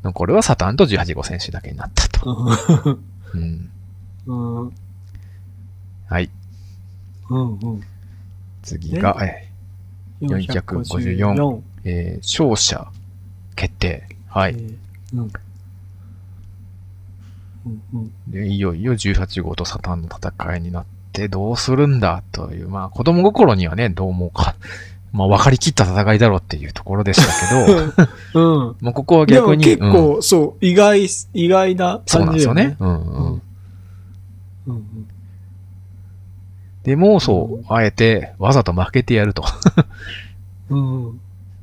[0.04, 2.30] 残るはサタンと18号選手だけになったと。
[3.34, 3.70] うん。
[4.26, 4.62] うん。
[4.62, 4.72] うん。
[6.08, 6.30] はい。
[7.30, 7.82] うん。
[8.62, 9.48] 次が、え
[10.22, 12.86] 454えー勝者
[13.56, 14.04] 決定。
[14.28, 14.52] はい。
[14.52, 14.76] えー
[15.14, 15.30] うん。
[17.66, 22.22] うんうんで、いよいよ18号とサタンの戦いになってどうするんだ？
[22.32, 24.54] という、まあ子供心にはね、どう思うか。
[25.12, 28.02] まあ分かりきった戦いだろうっていうところでしたけ
[28.34, 28.38] ど、
[28.68, 28.76] うん。
[28.80, 31.04] まあここは逆に、うん結構、そう、意外、
[31.34, 32.34] 意外なそうなん。
[32.34, 33.42] ですよねうんううんん。
[34.68, 35.08] うん
[36.82, 39.44] でも、そう、あえてわざと負けてやると。
[40.70, 41.06] うん。
[41.06, 41.20] うん。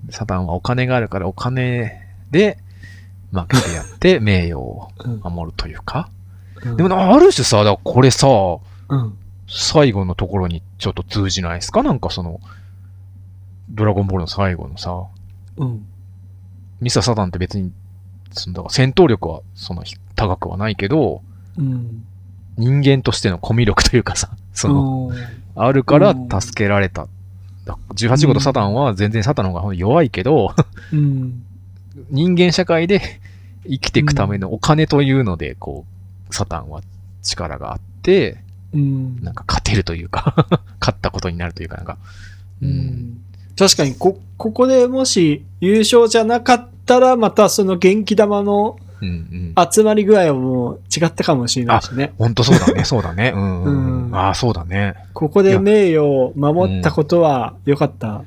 [0.10, 2.02] サタンはお金があるからお金
[2.32, 2.58] で
[3.32, 6.10] 負けてやって名誉をうん守るというか。
[6.64, 8.28] うんでもな、ある種さ、だこれさ、
[8.90, 9.18] うん。
[9.48, 11.84] 最後のところにちょっと通じないですか？
[11.84, 12.42] なんかその、
[13.70, 15.04] ドラゴンボールの最後のさ、
[15.58, 15.86] うん。
[16.82, 17.72] ミスターサタンって別に、
[18.32, 19.84] そのだから戦闘力はその
[20.16, 21.22] 高くはないけど、
[21.58, 22.06] うん。
[22.58, 27.08] 人間としてのコミュ力というかさ、その、うんあるから助けられた。
[27.66, 30.54] だ18号とサタンは全然サタンの方が弱いけど、
[30.94, 31.44] うん。
[32.12, 33.02] 人間社会で
[33.64, 35.86] 生きていくためのお金というので、こ
[36.30, 36.82] う、サタンは
[37.24, 38.38] 力があって、
[38.72, 39.22] うん。
[39.24, 40.48] なんか勝てるというか、
[40.80, 41.98] 勝ったことになるというか、なんか、
[42.62, 42.66] う。
[42.66, 43.22] うんん
[43.58, 49.72] 確かに、こ、ここでもし優勝じゃなかったら、またその元気玉のうんうん。
[49.72, 52.14] 集まり具合はもう違ったかもしれないしね。
[52.18, 53.34] ほんとそうだね、そうだね。
[53.36, 54.08] うん、うん。
[54.08, 54.96] うんああ、そうだね。
[55.14, 58.24] ここで名誉を守ったことは良かった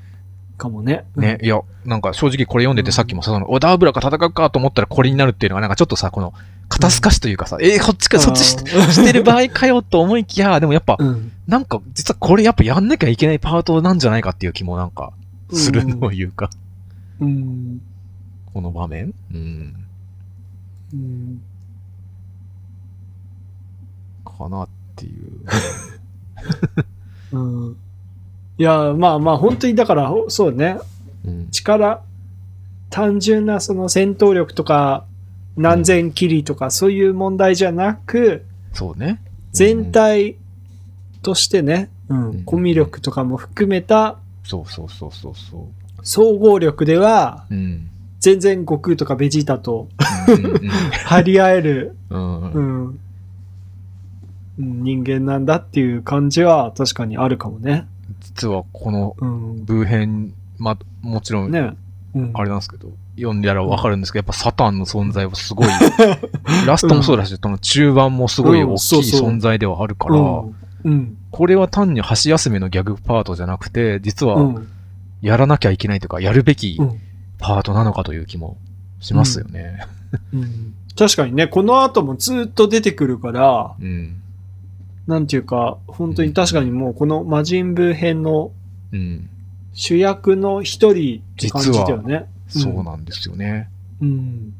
[0.61, 1.05] かもね。
[1.17, 6.35] ね、いや、なんか正直これ読んでてさっきもさ、おダーブラか戦うかと思ったらこれになるっていうのがなんかちょっとさ、この、
[6.69, 11.33] 肩透かしというかさ、えー、こっちか、そっちし してる場合かよと思いきや、でもやっぱ、うん。
[11.49, 15.13] なんか実はこれやっぱやんなきゃいけないパートなんじゃないかっていう気もなんか、
[15.53, 16.51] するというか、
[17.21, 17.81] うん。
[18.53, 19.75] この場面うん。
[20.95, 21.43] うん。
[24.25, 25.41] かなっていう。
[27.39, 27.77] うん。
[28.59, 30.79] いや、まあまあ、本当にだから、ほそうね。
[31.25, 31.49] うん。
[31.51, 32.03] 力、
[32.91, 35.05] 単純なその戦闘力とか、
[35.57, 39.21] 何千キリとか、そういう問題じゃなく、そうね。
[39.53, 40.37] 全体
[41.23, 45.69] としてね、うんうんコミュ力とかも含めたそうそうそうそうそ
[46.03, 47.55] 総合力では、う。
[47.55, 47.90] うん。
[48.21, 49.89] 全然悟空とかベジータと
[51.07, 52.99] 張り合える、うん
[54.59, 57.87] 人間なんだっていう感じは確かにあるかもね。
[58.21, 59.65] 実はこのうん。
[59.65, 61.73] ブー編、まあ、もちろん、ね。
[62.15, 62.31] うん。
[62.35, 65.69] あれなんですけど、読んでやらわかるんですけど、やっぱサタンの存在はすごい、
[66.67, 70.15] ラストもそうだし、その中盤もすごい大きい存在ではあるから。
[71.31, 74.69] これは単に箸休めのギャグパートじゃなくて、実はうん。
[75.23, 77.01] やらなきゃいけないというか、やるべきうん
[77.41, 78.57] パートなのかという気も
[79.01, 79.87] しますよね。
[80.33, 84.21] うん確かにね、この後もずっと出てくるから、うん。
[85.07, 88.53] なんていうか、本当に確かにもうこの魔人ブー編の
[88.93, 89.31] うん。
[89.73, 92.27] 主役の一人って感じだよね。
[92.49, 93.71] そうなんですよね。
[94.03, 94.53] うん。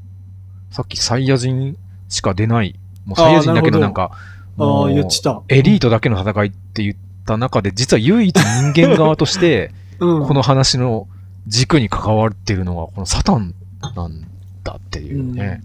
[0.71, 1.77] さっきサイヤ人
[2.09, 4.13] しか出ない、もうサイヤ人だけどなんか、
[4.59, 5.43] あ言ってた。
[5.49, 6.95] エリートだけの戦いって言っ
[7.27, 11.09] た中で、実は唯一人間側として、うん、この話の
[11.51, 13.55] 軸に関わっているのは、このサタン
[13.97, 14.25] なん
[14.63, 15.63] だっていうね。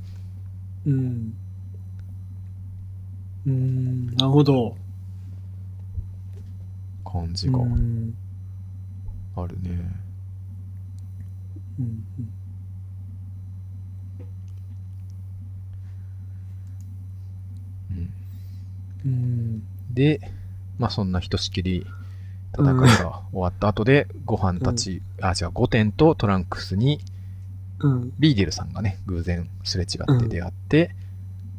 [0.88, 1.34] うん。
[3.46, 4.76] うん、なるほど。
[7.06, 7.60] 感じが。
[9.36, 9.70] あるね。
[11.80, 12.04] うん。
[17.92, 18.14] うん。
[19.06, 19.64] うん。
[19.94, 20.20] で、
[20.80, 21.12] まあそん。
[21.12, 21.86] なひとしきり
[22.62, 27.00] 戦いが終わった後で、ご飯たち、あ、違う、ゴテンとトランクスに、
[27.80, 28.14] うん。
[28.20, 30.96] リーデルさんがね、偶然すれ違って出会って、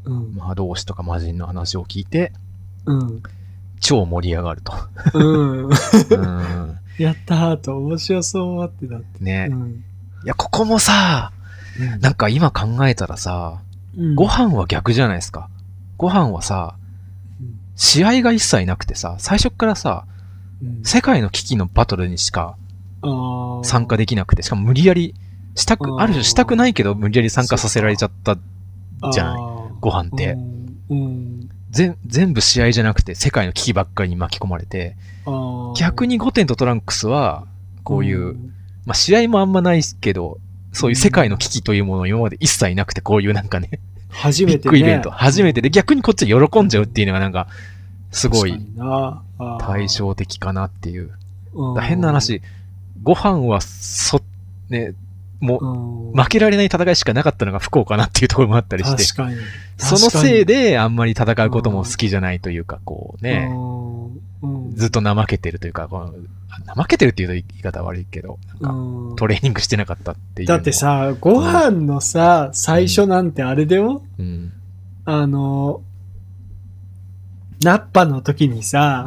[0.04, 0.34] うん。
[0.34, 2.32] 魔導士とか魔人の話を聞いて、
[2.86, 3.22] うん。
[3.80, 4.72] 超盛り上がると。
[5.14, 5.66] うん。
[5.68, 6.78] うん。
[6.98, 9.22] やったーと面白そうってなって。
[9.22, 9.54] ねう。
[9.54, 9.84] ん。
[10.24, 11.32] いや、ここもさ、
[12.00, 13.60] なんか今考えたらさ、
[13.96, 15.48] うんご飯は逆じゃないですか。
[15.96, 16.76] ご飯はさ、
[17.40, 20.15] うん試合が一切なくてさ、最初っからさ、うん
[20.82, 22.56] 世界の危機のバトルにしか
[23.62, 25.14] 参加できなくて、しかも無理やり、
[25.54, 28.36] したく、ある種したくないけど無理やり参加させられちゃった
[29.12, 29.40] じゃない
[29.80, 30.36] ご飯って。
[31.70, 34.96] 全全部試合じゃなくて世界の危機ばっかりに巻き込まれて、
[35.76, 37.46] 逆にゴテンとトランクスは、
[37.84, 38.52] こういう、ん。
[38.86, 40.38] まあ試合もあんまないけど、
[40.72, 43.80] そういう世界の危機というものを今まで一切なくて、こういうなんかね、ビッ
[44.10, 44.70] 初めてね。
[44.70, 47.48] グイベント、初めてで逆にこっちは喜んじゃうっていうのがなんか、
[48.16, 48.58] すごい
[49.60, 51.10] 対照的かなっていう。
[51.80, 52.40] 変な話、
[53.02, 54.20] ご飯はそ、
[54.70, 54.94] ね、
[55.40, 56.22] もう、うん。
[56.22, 59.04] 負けられない戦いしかなかったのが不幸かなっていうところもあったりして。
[59.76, 63.50] そのせいで、であんまり戦うことも好きじゃないというか、こうね、
[64.42, 64.74] うん。
[64.74, 66.14] ずっと怠けてるというか、こう
[66.66, 69.16] 怠けてるっていうと言い方悪いけど、なんかうん。
[69.16, 70.48] トレーニングしてなかったっていう。
[70.48, 74.52] だってさ、ご飯のさ、最初なんてあれだよ、うん、
[75.04, 75.82] あの、
[77.62, 79.06] ナッパの時にさ、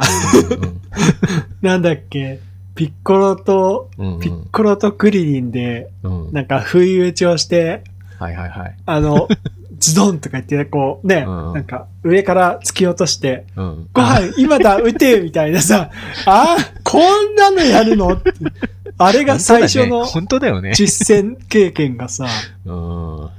[1.62, 2.39] なんだっけ、
[2.76, 6.34] ピッコロと、うん、うんピッコロとクリリンで、うん、うん。
[6.34, 7.84] なんか不意打ちをして、
[8.18, 8.78] はいはいはい。
[8.86, 9.28] あの、
[9.80, 13.88] ズドンとか言って、こうね、うんなんか上から突き落として、うん。
[13.93, 15.89] ご飯 今だ、撃てみたいなさ、
[16.26, 18.14] あこんなのやるの？
[18.14, 18.34] って。
[19.01, 20.73] あれが最初の本当だよね。
[20.73, 22.27] 実践経験がさ、
[22.65, 23.30] うん。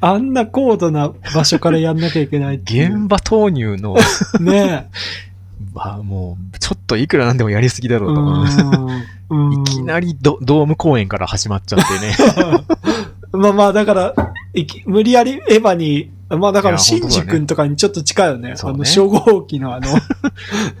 [0.00, 2.96] あんな高度な場所からやんなきゃいけないっていう。
[3.00, 3.96] 現場投入の、
[4.40, 4.88] ね
[5.74, 7.98] あもう、ちょっといくらなんでもやりすぎだえ。
[7.98, 8.20] ろうと。
[9.30, 12.16] うんいきなりドドーム公演から始まっちゃってね。
[13.32, 14.14] まあまあ、だから、
[14.86, 18.50] 無理やりエヴァに、まあだから、シンジ君とかにちょっと近いよね。
[18.50, 19.88] ねあの、初号機のあの、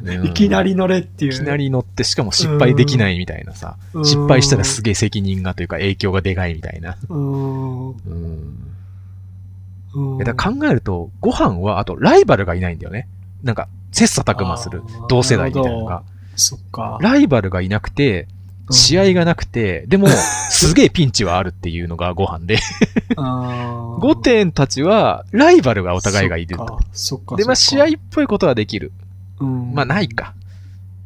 [0.02, 1.32] う んいきなり乗れっていう。
[1.32, 3.76] いきなり乗って、しかも失敗できないみたいなさ。
[3.94, 6.96] うん失敗したらすげえ責任がというか影響がでかいみたいな。
[7.08, 7.88] うん。
[7.90, 8.68] うん。
[10.18, 13.08] だから考えると、ご飯は、あとライバルがいないんだよね。
[13.42, 16.02] なんか、切磋琢磨する同世代みたいなのが。
[16.36, 16.98] そっか。
[17.00, 18.28] ライバルがいなくて、
[18.70, 20.08] 試合がなくて、でも、
[20.50, 22.58] すげえピンチはあるっていうのがご飯で。
[23.16, 26.78] あー5点たちは、ライバルがお互いがいると。
[27.36, 28.92] で、まあ、試合っぽいことはできる。
[29.40, 30.34] うんまあ、ないか。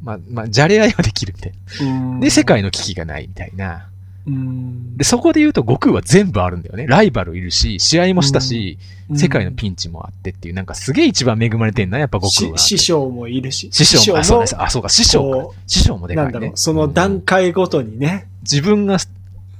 [0.02, 1.52] まあ、まあ、じゃれ合いはできるみたい
[1.82, 2.20] うんな。
[2.20, 3.88] で、世界の危機がないみたいな。
[4.26, 6.86] うんで、そこで言うと、悟空は全部あるんだよね。
[6.86, 8.78] ライバルいるし、試合もしたし、
[9.14, 12.58] 世界のピンチもあってっていう、なんかすげえ一番恵まれてんな、やっぱ悟空は。
[12.58, 13.68] し師匠もいるし。
[13.72, 14.62] 師匠も、あ、そうもです。
[14.62, 15.36] あ、そうか、師匠か。
[15.36, 16.56] こ師匠もうでかいねなんだろう、。
[16.56, 18.28] その段階ごとにね。
[18.42, 18.98] 自分が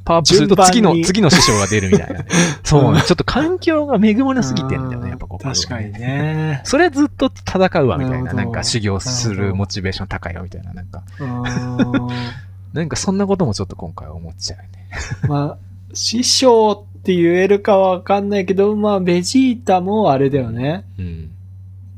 [0.04, 2.24] パワーアップすると次の、次の師匠が出るみたいな。
[2.64, 3.02] そううんね。
[3.02, 5.92] ちょっと環境が恵まれすぎてんだよね、やっぱここ、確かに。
[5.92, 6.60] ね。
[6.64, 8.32] それずっと戦うわ、みたいな。
[8.32, 10.72] なんか修行すなるモチベーション高いよ、みたいな。
[10.72, 12.08] なんか、うん
[12.72, 14.88] なんかそんなこともちょっと今回は思っちゃうよね。
[15.28, 15.58] まあ、
[15.94, 20.84] 師匠って言えるかわかんないけど、まあ、ベジータもあれだよね。
[20.98, 21.30] うん。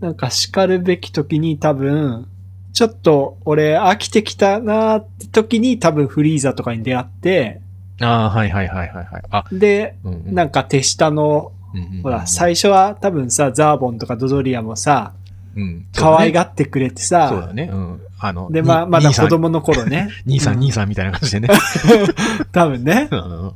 [0.00, 2.26] なんか叱るべき時に多分、
[2.72, 7.60] ちょっと俺飽きてきたなーって時に多分フリーザとかに出会って、
[8.00, 9.22] ああ、はいはいはいはいはい。
[9.30, 15.12] あ、で、うんうんなんか手下の、うんうんうんほら、最初は多分さ、ザーボンとかドドリアもさ、
[15.56, 15.86] うん。
[15.94, 17.70] 可愛ががってくれてそうさ、だね。
[17.72, 18.00] うん。
[18.26, 20.08] あの、で、まあ、まだ子供の頃ね。
[20.26, 21.48] 兄さん、うん兄さんみたいな感じでね。
[22.52, 23.08] 多分ね。
[23.12, 23.52] うん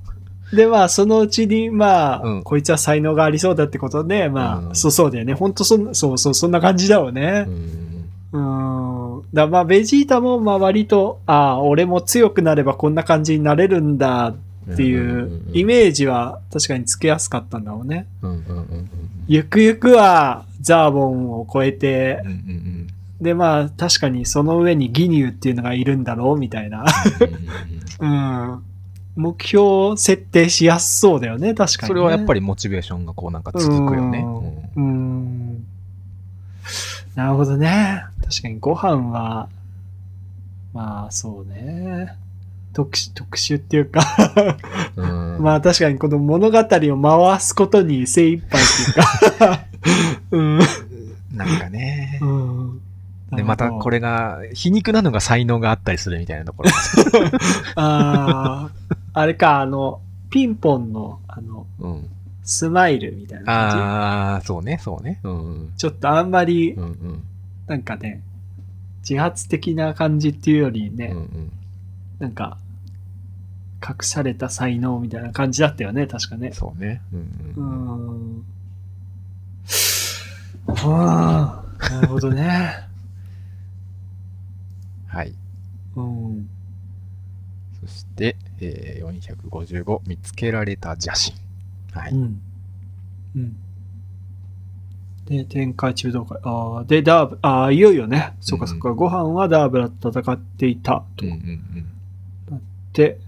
[0.54, 5.34] で、まあ、そのうちに、まあ、うんこいつは才能がありそうだってことで、まあ、うんそうそうだよね。
[5.34, 7.46] ほんとそん、そうそう、そんな感じだよね
[8.32, 8.38] う。
[8.38, 9.22] んうん。
[9.34, 14.34] だまあ、ベジータも、まあ、割と、ああ、俺も強くなればこんな感じになれるんだ
[14.72, 18.06] っていうイメージは確かにつけやすかったんだろうね。
[19.26, 22.86] ゆくゆくは、ザーボンを超えてうんう、ん
[23.20, 26.84] で、まあ、確かにその上にギニューっていうのがいるんだろうみたいな。
[28.00, 28.64] うん。
[29.16, 31.88] 目標設定しやすそうだよね、確かに、ね。
[31.88, 34.20] それはやっぱりモチベーションがこうなんか続くよね。
[34.76, 35.66] うんうん。
[37.16, 38.04] なるほどね。
[38.22, 39.48] 確かにご飯は、
[40.72, 42.14] まあそうね。
[42.72, 44.02] 特殊、特殊っていうか
[45.40, 46.64] まあ確かにこの物語を
[47.30, 48.64] 回すことに精一杯っ
[48.94, 49.64] ていうか
[50.30, 50.58] うん。
[51.34, 52.20] なんかね。
[52.22, 52.80] うん。
[53.32, 56.70] で、またこれが、皮肉なのが才能があったりするみたいなところ。
[57.76, 58.70] ああ、
[59.12, 60.00] あれか、あの、
[60.30, 62.08] ピンポンの、あの、うん。
[62.42, 65.20] スマイルみたいな感ああ、そうね、そうね。
[65.22, 65.72] うん。
[65.76, 65.80] じ。
[65.80, 67.22] ちょっとあんまりう、んうん。
[67.66, 68.22] なんかね、
[69.06, 71.52] 自発的な感じっていうよりね、うんうん。
[72.18, 72.56] なんか、
[73.86, 76.52] 隠された才能みたいな感じだったよね、確かね。
[76.52, 77.02] そうね。
[77.12, 77.20] うん
[77.56, 78.38] ううん。
[78.38, 78.44] ん。
[80.68, 82.87] ああ、なるほどね。
[85.18, 85.34] はい。
[85.96, 86.48] うん。
[87.80, 92.00] そして、えー、455、見つけられた邪神。
[92.00, 92.12] はい。
[92.12, 92.40] うん。
[93.34, 93.56] うん。
[95.24, 96.38] で、天下中道会。
[96.44, 98.34] ああ、で、ダーブ、ああ、いよいよね。
[98.40, 101.86] そうかそうか、ご飯はダーブラと戦っていたとうんうん
[102.52, 102.62] うん。
[102.92, 103.18] で、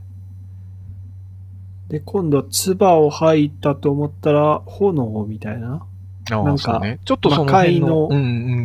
[1.89, 5.85] で、今度、唾を吐いたと思ったら、炎みたいな。
[6.31, 6.99] なんかね。
[7.05, 8.17] ちょっとその辺の、のうんう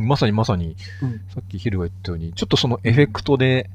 [0.05, 3.69] ん、まさにまさに、うんさっきヒルが言ったように、ちょっとそのエフェクトで、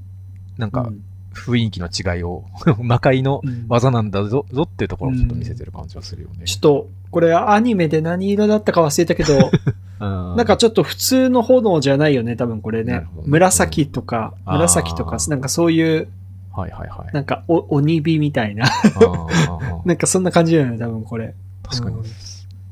[0.58, 1.04] なんかうん
[1.34, 2.44] 雰囲気の違いを、
[2.82, 6.44] 魔界のうん技なんだぞ、ぞっていうところをちょっと見せてる感じはするよね。
[6.44, 9.50] ちょっと、これアニメで何色だったか忘れたけど、
[10.00, 12.94] ななんかちょっと普通の炎じゃないよね、多分これね。
[12.94, 16.08] ね紫とか、うん紫とかなんかそういう、
[16.52, 17.14] はいはいはい。
[17.14, 18.66] なんかお鬼火みたいな。
[19.84, 21.34] なんかそんな感じだよね、多分これ。
[21.62, 22.04] 確かにうん。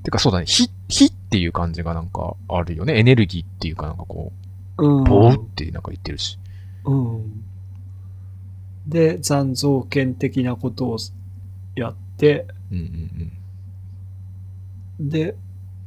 [0.03, 2.99] てかそうだね、火、火っていう感じがなんかあるよね。
[2.99, 4.33] エネルギーっていうかなんかこ
[4.79, 5.01] うん。
[5.03, 6.39] う、ボーってなんか言ってるし。
[6.85, 7.45] うん。
[8.87, 10.97] で、残像権的なことを
[11.77, 13.33] やって、うんうん
[15.01, 15.37] で、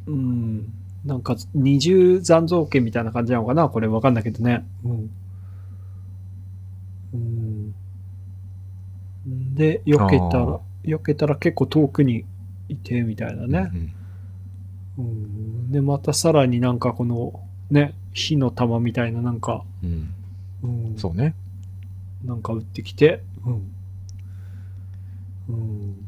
[0.06, 0.72] うん、
[1.04, 3.68] なんか二重残像権みたいな感じなのかな？
[3.68, 4.66] これわかんないけどね。
[4.86, 5.10] うん。
[7.14, 7.74] うん。
[9.54, 12.24] で、避けたら、避けたら結構遠くに
[12.70, 13.52] いて、みたいなうん。
[13.52, 13.70] ね。
[14.98, 15.72] うん。
[15.72, 17.40] で、またさらになんかこの、
[17.70, 20.14] ね、火の玉みたいななんか、うん。
[20.64, 20.86] うん。
[20.92, 21.36] うん、そうね。
[22.26, 23.54] なんか撃ってきて、うん。
[25.50, 26.06] うん。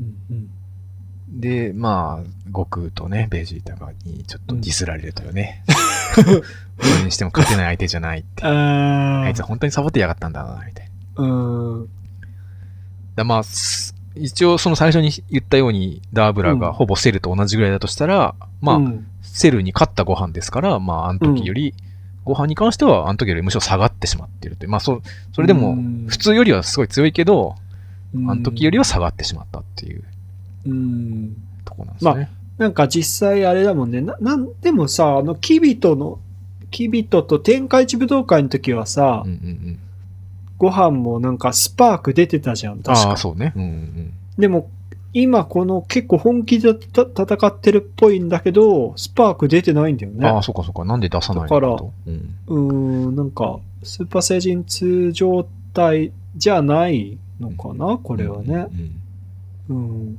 [0.00, 0.50] うんうん。
[1.40, 5.64] で、まあ、悟空とね、ベジータがにちょっとディスられるとよね。
[6.14, 8.44] それにしても勝てない相手じゃないって。
[8.44, 11.24] ああいつは本当にサボってやがったんだな、みたいな。
[11.24, 11.88] うん。
[13.16, 21.74] だまあ、す一応その最初に言ったように、ダーブラがほぼセルと同じぐらいだとしたら、まあ、うんセルに勝ったご飯ですから、まあ、あの時より、
[22.24, 24.70] ご飯に関しては、あの時よりむしろ下がってしまっているという。
[24.70, 25.00] まあ、そ、
[25.32, 25.76] それでも、
[26.06, 27.56] 普通よりはすごい強いけど、
[28.14, 30.04] あの時よりは下がってしまったっていう
[30.66, 31.36] うん。
[31.64, 32.30] ところなんですね。
[32.58, 34.02] なんか実際あれだもんね。
[34.02, 36.20] な、なんでもさ、あの、キビトの、
[36.70, 39.78] キビトと天下一武道会の時はさ、うんうんうん。
[40.62, 43.52] ご飯もなんかスパーク出てたじゃん、確かああ、そうね。
[43.56, 44.70] うんうんでも、
[45.12, 50.24] 今この結構本気でた戦ってるっぽいんだけど、スパーク出てないんだようん。
[50.24, 50.42] ああ、ね。
[50.42, 50.84] そうかそうか。
[50.84, 51.48] なんで出さないの？
[51.48, 51.92] かだと。
[52.06, 52.34] うん。
[52.46, 58.68] うーん、なんか、スーパー星人2状態じゃないのかな、これはね。
[59.68, 59.76] うん。
[59.76, 60.18] うん。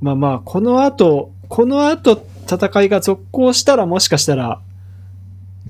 [0.00, 4.60] まあまあ、この後、この後戦いが続行したらもしかしたら、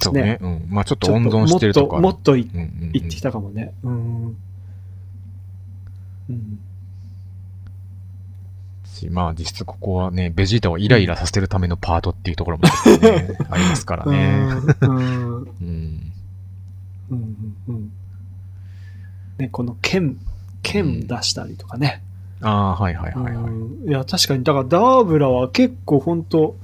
[0.05, 0.39] そうねね。
[0.40, 0.66] うん。
[0.68, 1.98] まあちょっと温存してるとか。
[1.98, 3.74] もっと、もっというんうんうん行ってきたかもね。
[3.82, 4.36] うん。
[6.31, 6.59] うん。
[8.85, 14.48] しまあ実質ここはね、ベジータをイライラさせてるためのパートっていうところもね、ありますからね。
[14.81, 14.90] うん。
[14.90, 15.44] うん。
[15.60, 16.12] うん。
[17.10, 17.56] うん。
[17.68, 17.93] うん。
[19.39, 20.18] ね、この剣、
[20.62, 22.02] 剣出したりとかね。
[22.40, 23.35] ああ、はいはいはいはい。
[23.35, 26.56] うんいや、確かに、だからダーブラは結構本当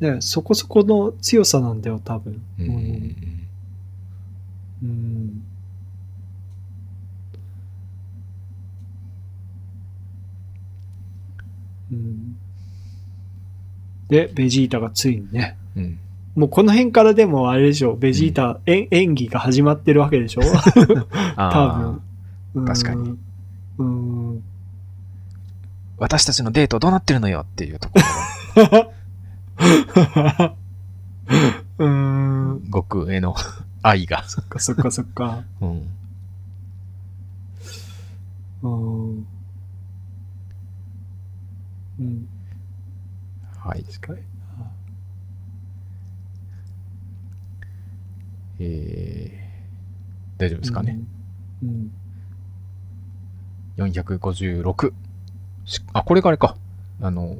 [0.00, 2.40] ね、そこそこの強さなんだよ、多分。
[2.58, 3.48] うんうんうん
[4.82, 5.42] うん。
[11.92, 12.36] うん。
[14.08, 15.56] で、ベジータがついにね。
[15.76, 15.98] うん。
[16.36, 20.42] もうこの辺からでもあれでしょ、ベジータ、え演技が始まってるわけでしょ？
[21.36, 22.00] あ
[22.54, 22.64] 多分。
[22.66, 23.18] 確かに
[23.78, 24.30] うん。
[24.30, 24.42] うん。
[25.98, 27.98] 私たちのデートどうなってるのよっていうとこ
[28.56, 28.92] ろ
[31.78, 32.18] うーん。
[32.58, 33.34] の悟空への
[33.82, 34.24] 愛が。
[34.28, 35.44] そっかそっかそっか。
[35.60, 35.88] うん。
[38.62, 39.26] うん。
[42.00, 42.28] うん。
[43.58, 43.84] はい。
[43.84, 44.20] 確かに。
[48.60, 50.98] えー、大丈夫ですかね。
[51.62, 51.92] うん。
[53.76, 54.92] 456。
[55.64, 56.56] しあ、これがあれか。
[57.00, 57.36] あの。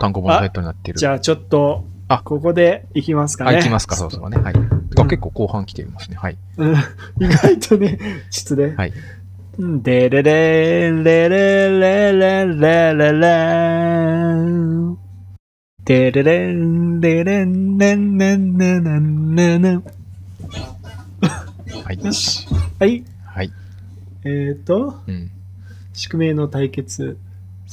[0.00, 0.98] 単語もサイトになってる。
[0.98, 3.52] じゃあちょっと、あ、ここでいきますかね。
[3.52, 4.36] 行、いきますか、そうそうね。
[4.36, 4.54] はい。
[4.54, 6.16] うん、結構後半来ていますね。
[6.16, 6.36] はい。
[6.56, 7.98] うん、意外とね、
[8.30, 8.74] 失礼。
[8.74, 8.92] はい。
[9.58, 14.98] でれれん、れれれれれれれん。
[15.84, 19.84] でれれん、れれん、ねんねんねんねん。
[21.84, 22.04] はい。
[22.04, 22.46] よし。
[22.78, 23.02] はい。
[23.24, 23.52] はい。
[24.24, 25.30] えっ、と、うん、
[25.94, 27.16] 宿命の対決。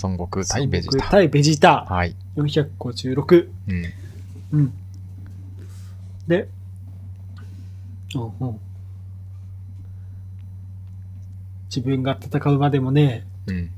[0.02, 1.10] 孫悟空対ベジータ。
[1.10, 1.86] 対ベジータ。
[1.86, 2.16] はい。
[2.36, 3.50] 456。
[3.68, 3.86] うん。
[4.52, 4.74] うん。
[6.28, 6.48] で、
[8.16, 8.60] うんうん。
[11.76, 13.70] 自分が戦うまでもね、うん。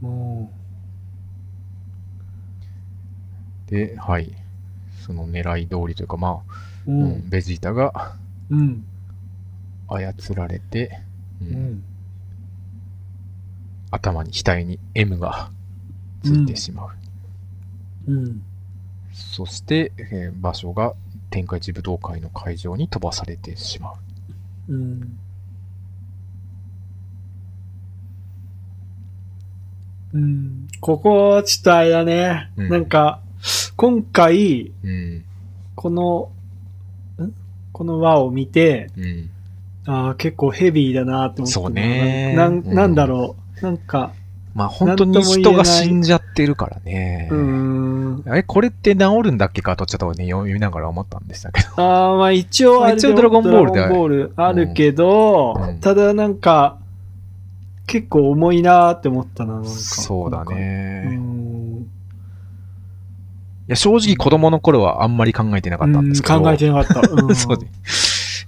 [0.00, 0.50] も
[3.66, 4.32] で、はい。
[5.00, 6.32] その狙い通りというか、まあ、
[6.86, 8.16] う、ううんん、ベジータが
[8.50, 8.84] うん、
[9.88, 11.00] 操られて、
[11.42, 11.82] ううんん、
[13.94, 15.50] 頭に、額に M が
[16.24, 18.12] ついてしまう。
[18.12, 18.42] うん、
[19.12, 20.94] そして、えー場所が
[21.30, 23.94] 天下一武道会の会場に飛ばされてしまう。
[24.68, 25.18] うん。
[30.12, 32.50] うん、ここ、ちょっとあれだね。
[32.56, 33.20] うんなんか、
[33.76, 35.24] 今回、うん。
[35.74, 36.30] この、
[37.24, 37.32] ん？
[37.72, 39.30] この輪を見て、うん。
[39.86, 43.43] ああ、結構ヘビーだなって思ったそうねななんだろう。
[43.62, 44.12] なんか、
[44.54, 47.28] まあ本当に人が死んじゃってるからね。
[47.30, 48.22] うーん。
[48.26, 51.68] あれ、これって治るんだっけかとちょっとね、読みながら思ったんでしたけど。
[51.82, 56.78] ああ、まあ一応あれ一応ドラゴンボールでドラゴンボールあるけど、うんただなんか、
[57.86, 59.68] 結構重いなーって思ったな、なんか。
[59.68, 61.10] そうだね。
[61.12, 61.86] いん。
[63.66, 66.36] や、正直子供の頃はあんまり考えてなかったんですけど。
[66.36, 67.10] うん考えてなかった。
[67.10, 67.70] うん そうね。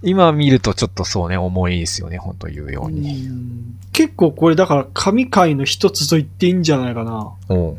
[0.02, 3.27] 今見るとちょっとそうね、重いですよね、本当言うように。
[3.27, 7.32] うん結構これだから神回の一つと言っていいんじゃないかな。
[7.48, 7.78] おう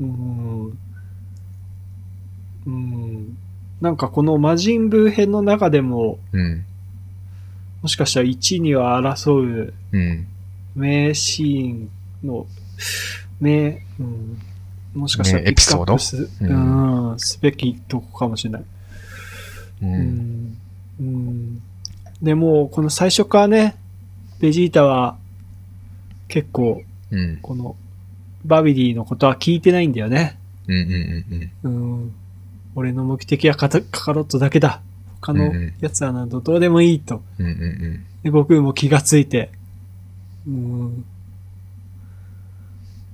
[0.00, 0.78] うん。
[2.66, 3.38] うん。
[3.80, 6.64] なんかこの魔人ブー編の中でも、うん。
[7.82, 10.26] もしかしたら1には争ううん。
[10.74, 11.88] 名シーン
[12.24, 12.48] の、
[13.40, 14.38] 名、うん、
[14.92, 15.94] もしかしたら名エピソード？
[15.94, 15.98] う
[16.40, 18.62] うんすべきとこかもしれない。
[19.82, 19.86] う。
[19.86, 19.94] うん
[20.48, 20.58] ん。
[21.00, 21.62] うん。
[22.22, 23.76] でも、この最初からね、
[24.40, 25.16] ベジータは
[26.28, 27.38] 結構、うん。
[27.42, 27.76] この、
[28.44, 30.38] バビディのことは聞いてないんだよね。
[30.68, 30.74] うん。
[30.74, 31.52] うん。
[31.64, 32.02] うん。
[32.02, 32.14] うん。
[32.74, 34.82] 俺の目的はカタカカロットだけだ。
[35.20, 37.22] 他のやつはなどどうでもいいと。
[37.38, 37.46] うん。
[37.46, 38.04] うん。
[38.22, 39.50] で、悟空も気がついて。
[40.46, 41.04] うん。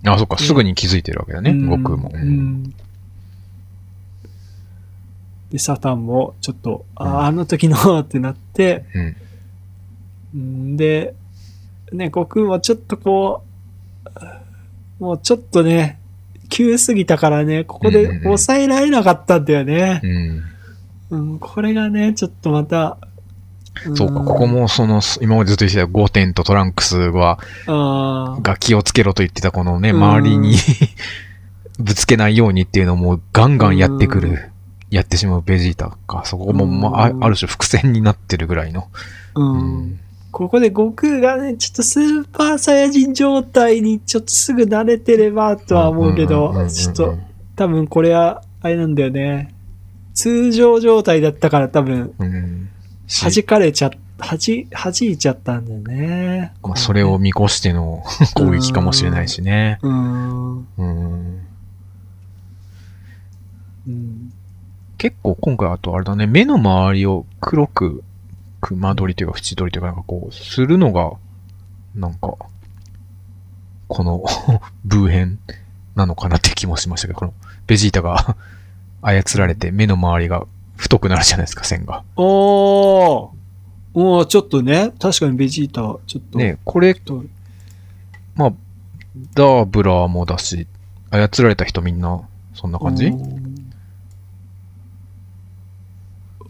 [0.07, 2.11] あ、そっか、すぐに気づいてるわけだね、うん悟空も。
[2.13, 2.75] ううんん。
[5.51, 9.17] で、サタンもちょっと、あうんあ、あの時のってなって、うん。
[10.35, 11.15] うんで、
[11.93, 13.43] ね、悟空もちょっとこ
[15.01, 15.99] う、もうちょっとね、
[16.49, 20.01] 急すぎたからね、ここで抑えられなかったんだよね
[21.11, 21.17] う。
[21.17, 21.23] ん。
[21.33, 22.99] うん、これがね、ちょっとまた、
[23.89, 24.47] んそうか、ここ。
[24.47, 27.39] もその、今までずっと言ってたゴーテンとトランクスは、
[28.43, 30.55] が気をつけろと言ってたこのね、うん周りに
[31.79, 34.51] ぶつけないようにっていうのもガンガンやってくうんる、
[34.91, 36.25] やってしまうベジータか。
[36.25, 38.89] そこも、まあ、ある種伏線になってるぐらいの。
[39.37, 40.01] うん。
[40.33, 47.19] ここで悟空がね、ちょっとスーパーサイヤ人状態にちょっとすぐ慣れてればとは思うけど、ちょっと、
[47.57, 49.55] 多分これは、あれなんだよね。
[50.15, 56.53] 通常状態だったから多分、弾かれちゃっ、はじ、弾いちゃったんだよね。
[56.63, 58.05] まあ、それを見越しての
[58.35, 59.79] 攻撃かもしれないしね。
[59.83, 60.59] うん。
[60.59, 61.47] うん。
[63.89, 64.30] うん。
[65.01, 68.05] 結構今回あとあれだね、目の周りを黒く、
[68.61, 71.13] 熊取りというか縁取りというかなんかこう、するのが、
[71.95, 72.35] なんか、
[73.89, 74.23] この
[74.85, 75.39] ブー編
[75.95, 77.33] なのかなって気もしましたけど、この
[77.67, 78.37] ベジータが
[79.01, 80.47] 操られて目の周りが
[80.77, 82.05] 太くなるじゃないですか、線が。
[82.17, 83.31] おー。
[83.95, 84.93] おー、ちょっとね。
[84.99, 86.39] 確かにベジータはちょっと。
[86.39, 87.25] ね、これ、と
[88.35, 88.53] まあ、
[89.33, 90.67] ダーブラーもだし、
[91.11, 92.21] 操られた人みんな、
[92.53, 93.15] そんな感じ？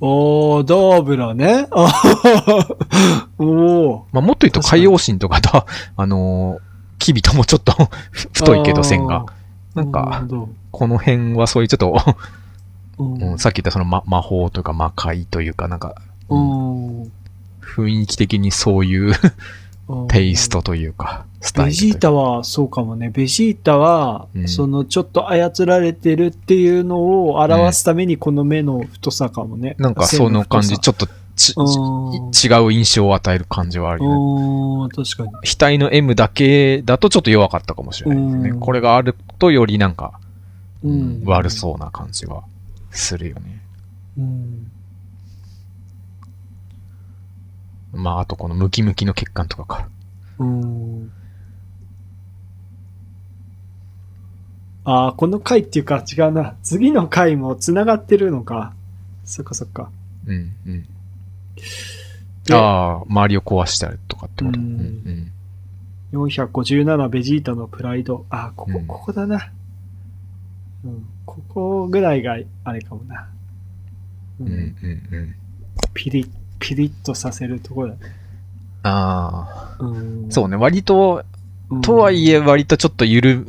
[0.01, 1.69] おーおー、ダーブラね。
[3.39, 4.03] おー。
[4.13, 5.67] まあ、もっと言うと海洋神とかだ、
[5.97, 7.73] あのーキビトもちょっと
[8.35, 9.25] 太いけど線が。
[9.75, 10.23] なんか、
[10.71, 11.97] この辺はそういうちょっと、
[12.99, 15.95] うんうんさっき言ったその、ま、魔法とか魔界というかなんか、
[16.29, 17.03] うん
[17.63, 19.15] 雰囲気的にそういう
[20.09, 21.71] テイストというか、スタイル。
[21.71, 23.11] ベジータはそうかもね。
[23.11, 29.77] ベジータは、うんそのちょっと操られてるっていうのを表すためにこの目の太さかもね。
[29.79, 31.07] なんかその感じ、ちょっと
[31.37, 34.85] ちうん違う印象を与える感じはあるよね。
[34.85, 35.33] うん、確かに。
[35.45, 38.51] 額の M だけだとちょっと弱かったかもしれないですね。
[38.51, 40.21] うんこれがあるとよりなんか、
[40.83, 41.23] うん。
[41.25, 42.43] 悪そうな感じは
[42.91, 43.63] するよね。
[44.19, 44.70] うん。
[47.93, 49.89] まあ、あとこのムキムキの血管とかか。
[50.39, 51.11] うん。
[54.85, 56.57] ああ、この回っていうか違うな。
[56.63, 58.73] 次の回も繋がってるのか。
[59.25, 59.91] そっかそっか。
[60.27, 60.87] うん、うん。
[62.45, 64.59] でああ、周りを壊したりとかってこと。
[64.59, 65.33] ううんん、
[66.13, 68.27] 457ベジータのプライド。
[68.31, 69.51] あ、ここ、うんここだな。
[70.85, 71.07] うん。
[71.27, 73.29] ここぐらいがあれかもな。
[74.41, 74.49] ううん。
[74.49, 75.35] うん、うん、うん。
[75.95, 76.31] ピリッ、
[76.61, 78.01] ピリッとさせるところだね。
[78.85, 80.27] ああ、うん。
[80.31, 80.57] そうね。
[80.57, 81.25] 割と、
[81.71, 81.81] うん。
[81.81, 83.47] とはいえ割とちょっとゆる、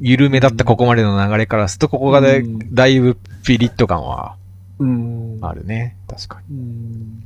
[0.00, 4.36] 緩めだったここまでの流れからすると、ここがだい,、うんだいぶピリッと感は
[4.78, 5.38] うん。
[5.40, 5.96] あるね。
[6.06, 6.56] 確かに。
[6.56, 7.24] うん。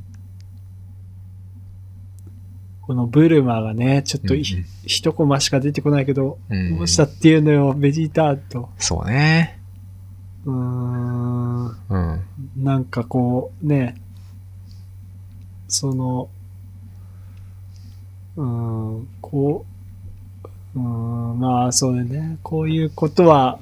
[2.81, 8.69] このブルマがね、ちょっとい、うん一コマしか出てこないけど、うんどうしたっていうのよ、ベジータと。
[8.77, 9.59] そうね。
[10.45, 11.67] うーん。
[11.67, 12.21] うん。
[12.57, 13.95] なんかこう、ね、
[15.73, 16.29] その、
[18.37, 18.45] うー
[18.99, 19.65] ん、こ
[20.75, 22.37] う、うーん、まあそうだね。
[22.43, 23.57] こういうことは、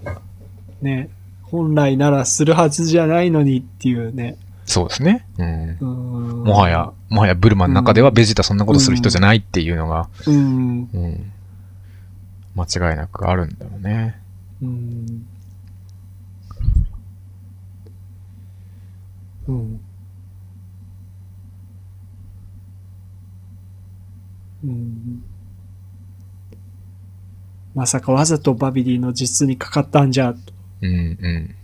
[0.82, 1.10] ね、
[1.44, 4.36] 本来ならするはずじゃないのにっていうね。
[4.66, 5.26] そうですね。
[5.38, 5.70] うん。
[5.70, 10.90] うーんもはや、もはやブルマの中ではベジータそんなことする人じゃないっていうのが、うん。
[10.94, 11.32] うん。
[12.56, 14.20] 間違いなくあるんだろうね。
[14.62, 15.28] うん。
[19.48, 19.82] うん。
[24.66, 25.24] うん。
[27.74, 30.40] まさかわざとバビリーの実にかかったんじゃ、と。
[30.82, 31.56] うん、うん。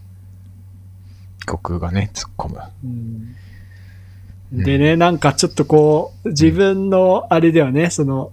[1.45, 2.60] 曲がね、突っ込む。
[2.84, 3.36] うん
[4.52, 8.32] でね、なんかちょっとこう、自分のあれではね、その、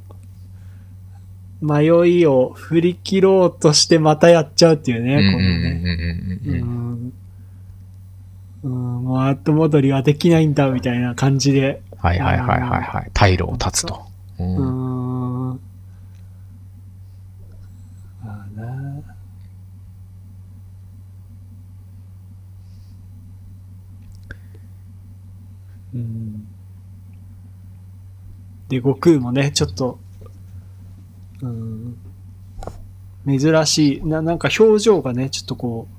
[1.61, 1.87] 迷
[2.21, 5.39] いを振り切ろうとしてまたやっちゃうっていうね、この
[6.53, 6.63] ね。
[8.63, 11.83] うん、もう後戻りはできないんだみたいな感じで。
[11.99, 13.11] はいはいはいはいはい。
[13.13, 14.14] 退路を断つと。
[14.39, 15.61] ううんん。
[18.23, 19.17] まあな。
[25.95, 26.47] うん。
[28.69, 29.99] で、悟空もね、ちょっと、
[31.43, 31.97] うん。
[33.27, 34.03] 珍しい。
[34.07, 35.94] な、なんか表情がね、ちょっとこう、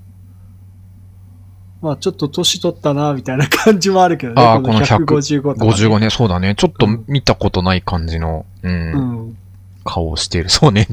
[1.81, 4.41] まあちょっと年取ったな、みたいな感じもあるけどね。
[4.41, 5.72] ああ、この100 155とか、ね。
[5.72, 6.56] 55ね、そうだね。
[6.56, 8.97] ちょっと見たことない感じの、うん、う
[9.30, 9.38] ん。
[9.84, 10.49] 顔をしている。
[10.49, 10.88] そうね。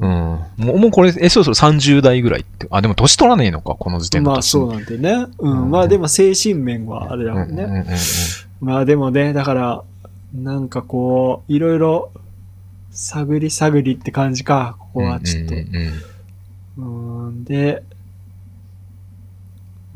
[0.00, 0.12] ううんん。
[0.56, 2.66] もう、もうこれ、え、そうそう、30代ぐらいって。
[2.70, 5.26] あ、でも年取らねえのか、この時点のまあ年そうなんでね。
[5.38, 5.62] うん。
[5.62, 7.62] うんまあでも精神面はあれだもんね。
[7.64, 7.96] うんうんうんうん
[8.60, 9.82] まあでもね、だから、
[10.34, 12.12] なんかこう、いろいろ
[12.90, 15.54] 探り探りって感じか、ここはちょっと。
[15.54, 17.82] うんうん、で、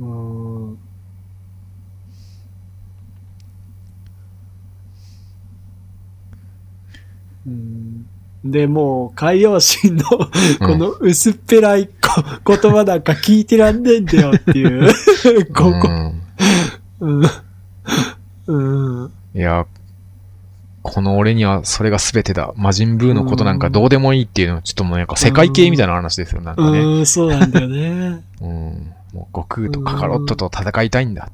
[0.00, 0.78] うーん。
[7.46, 8.06] うん
[8.44, 10.28] で、もう、海洋神のこ
[10.76, 14.92] の薄っぺらいこ言葉なんか聞いてらんねえんだよっていう、
[15.54, 15.88] ここ。
[15.88, 16.24] うん
[17.00, 17.22] うん。
[18.46, 19.12] うん。
[19.34, 19.66] いや、
[20.82, 22.52] この俺にはそれが全てだ。
[22.56, 26.80] 魔人ブーのことなんかどうでもいいっていうのは、ちょっともうなんか世界系みたいな話ですよ、なんかね。
[26.80, 28.22] うん、そうなんだよね。
[28.42, 28.92] うん。
[29.14, 31.30] もう悟空とカカロットと戦いたいんだ。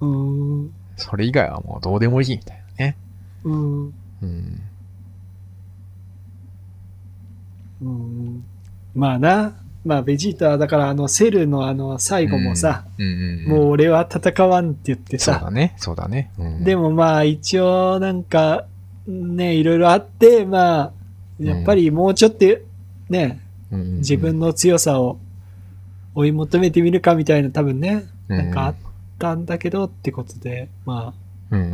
[0.00, 0.72] うん。
[0.96, 2.96] それ以外はもうどうでもいいみたいなね。
[3.44, 3.84] うん。
[3.86, 4.62] うん。
[7.82, 8.44] うん。
[8.94, 9.56] まあな。
[9.84, 16.32] まあ、ベジータはだからあの、セルのあの、最後もさ、うんうんうん、もう俺は戦わんって言ってさ、そうだね、そうだね。
[16.38, 18.66] うん、でもまあ一応なんか、
[19.06, 20.92] ね、いろいろあって、まあ、
[21.38, 22.46] やっぱりもうちょっと
[23.08, 23.40] ね、
[23.70, 25.20] うんうんうん、自分の強さを
[26.16, 28.74] 追い求めてみるかみたいな多分ね、なんかあっ
[29.18, 31.12] たんだけどってことで、ま
[31.50, 31.60] あ、うん。
[31.60, 31.64] う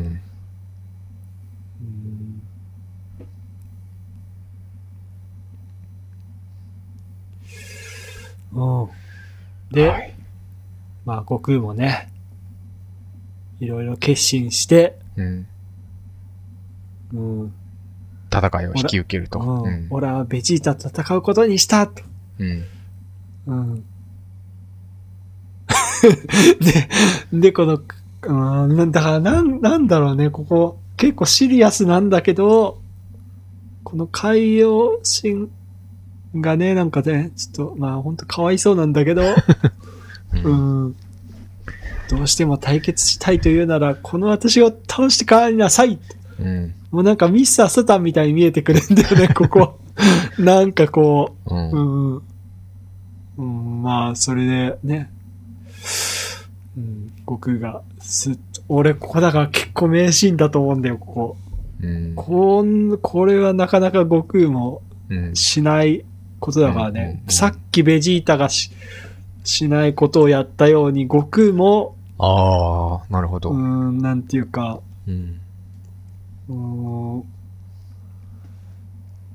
[8.60, 8.90] んうん。
[9.70, 10.14] で、はい
[11.05, 12.10] まあ、悟空もね、
[13.60, 15.47] いろいろ決心して、うん。
[17.14, 17.55] うん。
[18.32, 19.39] 戦いを引き受けると。
[19.39, 19.86] うんうん。
[19.90, 22.02] 俺はベジータと戦うことにしたと。
[22.40, 22.64] うん。
[23.47, 23.85] うん。
[27.32, 27.80] で、で、この、
[28.22, 28.32] う
[28.66, 32.78] ん、なんだから、なん、なんだろうね、ここ、結構シリアスなんだけど、
[33.84, 35.48] この海洋神
[36.40, 39.22] がね、なんかね、ちょっと、まあ、ほんとかわいそうなんだけど、
[40.32, 40.96] うんうん。
[42.08, 45.98] どうしても対決したいというなら、この私を倒して帰りなさい
[46.38, 46.74] うん。
[46.90, 49.78] もうなんかミスターサタンみたいに見えてくるんだよね、 ここ。
[50.38, 51.70] なんかこう、うん。
[51.70, 51.78] う
[52.16, 52.22] ん。
[53.38, 55.10] うん、まあ、それでね、
[56.76, 58.38] うん、悟空がす
[58.68, 61.36] 俺ここだから結構名シーンだと思うんだよ、ここ。
[61.82, 62.14] うん。
[62.14, 65.36] こん、これはなかなか悟空もうん。
[65.36, 66.04] しない
[66.40, 67.28] ことだからねう。
[67.28, 68.70] んさっきベジータがし、
[69.44, 73.50] しないことをやったように、悟空も、ああ、なるほど。
[73.50, 75.40] うん、なんていうか、うん。
[76.48, 76.54] う
[77.18, 77.24] ん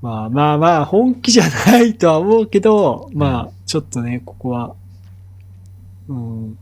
[0.02, 4.76] まあまあまあ、本気じゃないとは思うけど、まあ、ちょっとね、ここは、
[6.10, 6.58] うん。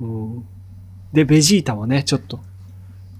[0.00, 0.44] うん。
[1.12, 2.40] で、ベジータもね、ちょっと、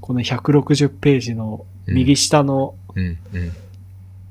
[0.01, 3.19] この160ページの右下の、うん。
[3.33, 3.53] うん。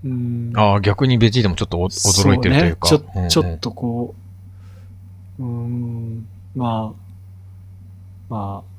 [0.03, 0.53] うん。
[0.55, 2.87] ああ、逆にベジータもちょっとお驚いてるというか。
[2.87, 4.15] そうね、ちょ、うんうんちょっとこ
[5.39, 7.05] う、うん、まあ、
[8.29, 8.75] まあ、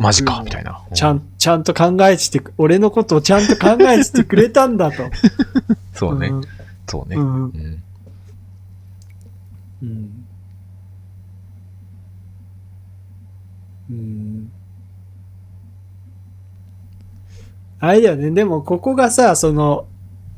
[0.00, 0.82] マジか、みたいな。
[0.90, 0.96] な。
[0.96, 5.04] ちゃん、ちゃんと考えててく、俺のことをちゃんと考えててくれたんだと。
[5.94, 6.28] そうね。
[6.30, 6.42] ん
[6.88, 7.16] そうね。
[7.16, 7.82] うん。
[9.82, 10.26] うん。
[13.90, 13.96] うん。
[13.96, 14.52] うん。
[17.80, 18.30] あれだよね。
[18.30, 19.86] でも、ここがさ、その、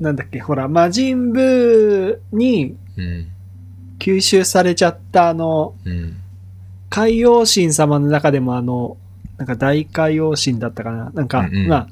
[0.01, 3.29] なんだっけ、ほら、魔人ブーにうん。
[3.99, 6.17] 吸収されちゃったあの、うん。
[6.91, 8.97] 海洋神様の中でもあの、
[9.37, 11.11] なんか大海洋神だったかな。
[11.13, 11.89] なんか、うんうんまあ、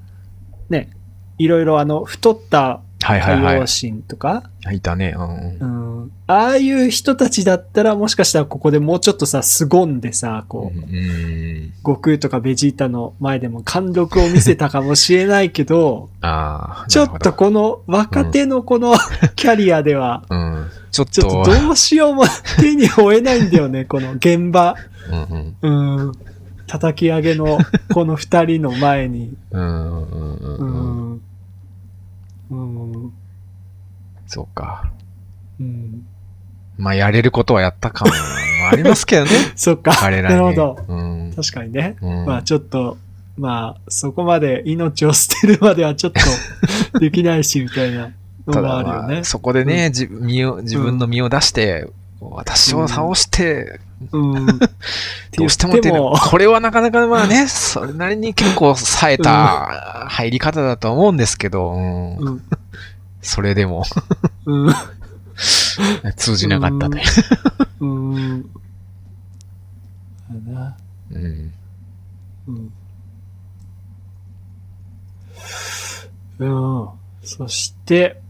[0.69, 0.91] ね、
[1.39, 3.67] いろいろあの、太ったはいはいはい。
[3.67, 5.15] 神とか、いたね。
[5.17, 11.73] うんうん、ああいう人たちだったらもしかしたらここでもうちょっとさ、凄んでさ、こう、うん。
[11.79, 16.87] 悟空とかベジータの前でも貫禄を見せたかもしれないけど、 ああ。
[16.89, 18.95] ちょっとこの若手のこの
[19.37, 20.25] キャリアでは。
[20.31, 20.67] うん。
[20.91, 21.23] ちょっと。
[21.23, 22.25] とどうしようも
[22.61, 24.77] 手に負えないんだよね、 この現場。
[25.11, 25.99] うんうん。
[25.99, 26.13] うん。
[26.67, 27.59] 叩き上げの
[27.93, 29.35] この二人の前に。
[29.51, 31.21] うん
[32.57, 33.13] うん。
[34.27, 34.91] そうか。
[35.61, 36.07] うん。
[36.79, 38.15] まあ、やれることはやった感も
[38.71, 39.31] ありますけどね。
[39.57, 39.93] そっか。
[39.95, 40.57] 彼らなに。
[40.57, 40.85] るほど。
[40.89, 41.33] うん。
[41.35, 41.97] 確かにね。
[42.01, 42.99] うんまあちょっと、
[43.39, 46.13] まあそこまで命を捨てるまではちょっ
[46.93, 48.11] とできないし、みたいな
[48.47, 49.25] のただもあるよねまあ、。
[49.25, 51.89] そこでね、自身を自分の身を出して、
[52.21, 53.81] 私を倒して、
[54.11, 54.59] うん。
[54.59, 56.01] どうしても出る。
[56.31, 62.43] これはなかなかまあね、それなりに結構冴えた入り方だと思うんですけど、うんうん。
[63.21, 63.85] それでも
[64.47, 64.75] うん。
[66.17, 67.03] 通じなかったね。
[67.81, 68.51] うん。
[70.31, 70.75] うん。
[71.13, 72.73] うん。
[76.39, 76.89] うん。
[77.23, 78.21] そして、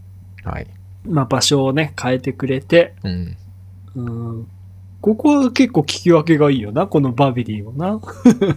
[0.44, 0.66] はい。
[1.04, 3.36] まあ場所をね、変えてくれて、うん。
[3.94, 4.46] うん。
[5.02, 8.00] ここは結構聞き分けがいいよな、このバビリーもな。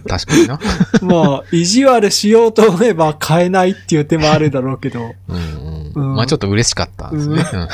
[0.08, 0.60] 確かにな。
[1.02, 5.00] まあ、意地悪しようと思えば変えないっていう手もあるだろうけど。
[5.28, 6.10] うんうん。
[6.10, 7.68] うんまあちょっと嬉しかったんですね。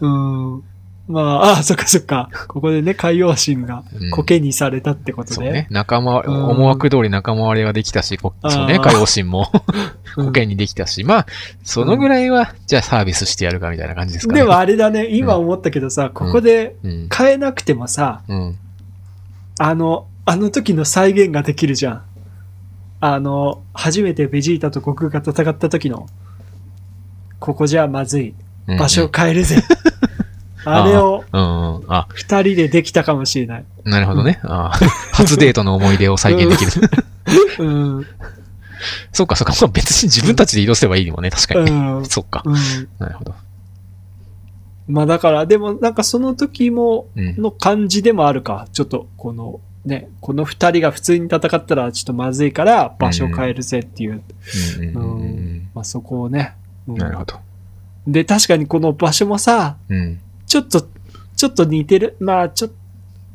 [0.00, 0.62] うん。
[1.08, 2.30] まあ、ああ、そっかそっか。
[2.48, 5.34] ここでね、海洋神がうん苔にされたってことで。
[5.34, 5.66] そうね。
[5.70, 9.50] 仲間、うん思惑通り仲間割れができたし、こそうね、海王神も
[10.16, 11.26] うん保険にできたし、まあ、
[11.64, 14.40] そのぐらいは、じゃあサービスしてやるかみたいな感じですかね。
[14.40, 17.08] でもあれだね、今思ったけどさ、ここでうん。
[17.14, 18.56] 変えなくてもさ、うん。
[19.58, 22.02] あの、あの時の再現ができるじゃん。
[23.00, 26.06] あの、初めてベジータと悟空が戦った時の、
[27.40, 28.34] ここじゃまずい。
[28.68, 29.56] うん場所を変えるぜ。
[29.56, 30.11] うんうん。
[30.64, 33.64] あ、二人でできたかもしれない。
[33.84, 34.40] なるほどね。
[35.12, 36.90] 初デートの思い出を再現できる。
[37.58, 37.68] う
[38.00, 38.06] ん。
[39.12, 39.54] そうか、そうか。
[39.60, 41.92] まあ別に自分たちで移動すればいいのもね、確かうにね。
[42.00, 42.04] ん。
[42.04, 42.42] そっか。
[42.44, 42.54] うん。
[42.98, 43.34] なるほど。
[44.88, 47.36] まあだから、でもなんかその時も、うん。
[47.40, 48.66] の感じでもあるか。
[48.72, 54.22] ちょっと、この、ね、この二人が普通に戦ったらちょっとまずいから場所変えるぜっていう、
[55.74, 56.54] まあそこをね。
[56.86, 57.36] うんなるほど。
[58.06, 60.20] で、確かにこの場所もさ、うん。
[60.52, 60.86] ちょっと、
[61.34, 62.16] ちょっと似てる？
[62.20, 62.70] まあちょっ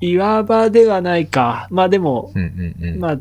[0.02, 1.68] 岩場ではないか。
[1.72, 3.00] まあでも、うんうんうん。
[3.00, 3.18] まあ、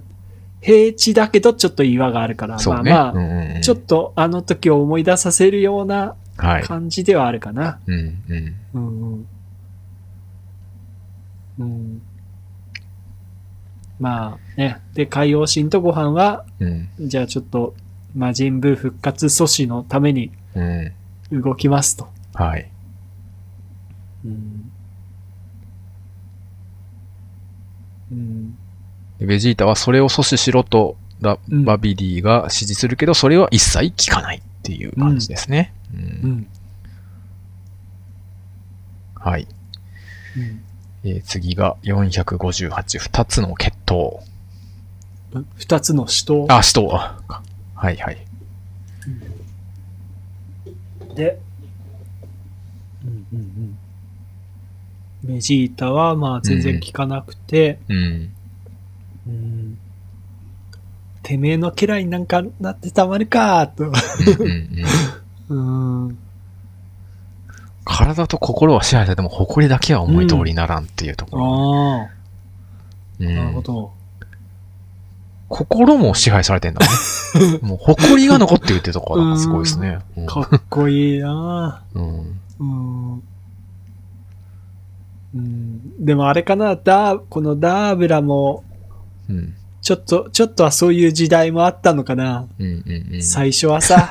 [0.60, 2.62] 平地だけどちょっと岩があるから、ね。
[2.66, 6.62] まあまうんうんうんあ、ちょっとあの時を思い出させるようなはい。
[6.62, 7.78] 感じではあるかな。
[7.86, 7.94] うん
[8.28, 8.55] うん。
[8.74, 9.27] うんうん。
[11.60, 12.02] うん。
[13.98, 14.82] まあね。
[14.93, 16.90] で、海洋神とご飯は、うん。
[17.01, 17.74] じゃあちょっと、
[18.14, 20.93] 魔人ブー復活阻止のためにうん。
[21.40, 22.09] 動きますと。
[22.35, 22.70] はい。
[24.27, 24.73] うん。
[28.12, 28.59] うん。
[29.19, 35.73] でベジータはそれを阻止しろとラうんバビディが指示するけど、それは一切聞かないっていう感じですね。
[35.94, 36.47] うんうん。
[39.15, 39.47] はい。
[40.36, 40.62] うん
[41.05, 44.20] えー次が458、二つの血統。
[45.57, 46.89] 二つの死闘あ、死闘。
[46.93, 47.43] あ
[47.74, 48.19] はいはい。
[51.15, 51.39] で、
[53.05, 53.78] うんうんうん。
[55.27, 58.32] ベジータはまあ全然効かなくて、うん。
[59.27, 59.78] うん
[61.23, 63.90] てめえの家来になんかなってたまるかと。
[67.85, 71.44] 体と心は支配されても、誇りだけは思い通りにならんっていうところ。
[71.44, 72.11] ああ、
[73.19, 73.93] うんなるほど。
[75.48, 77.59] 心も支配されてんだね。
[77.62, 79.98] もう誇りが残ってるってところが すごいですね。
[80.16, 82.65] うんかっこいいなうんう
[83.16, 83.23] ん。
[85.36, 86.04] うん。
[86.04, 88.64] でもあれかな、ダー、このダーブラも、
[89.28, 92.48] うんちょっと、ちょっとはそういう時代もあったのかな。
[92.58, 92.70] うんう
[93.10, 94.08] んうん最初はさ、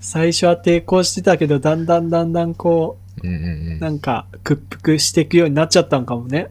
[0.00, 6.48] 最初は抵抗してたけど、だんだんだんだんこうんうんうう、んなんか屈服していくようになっちゃったのかもね。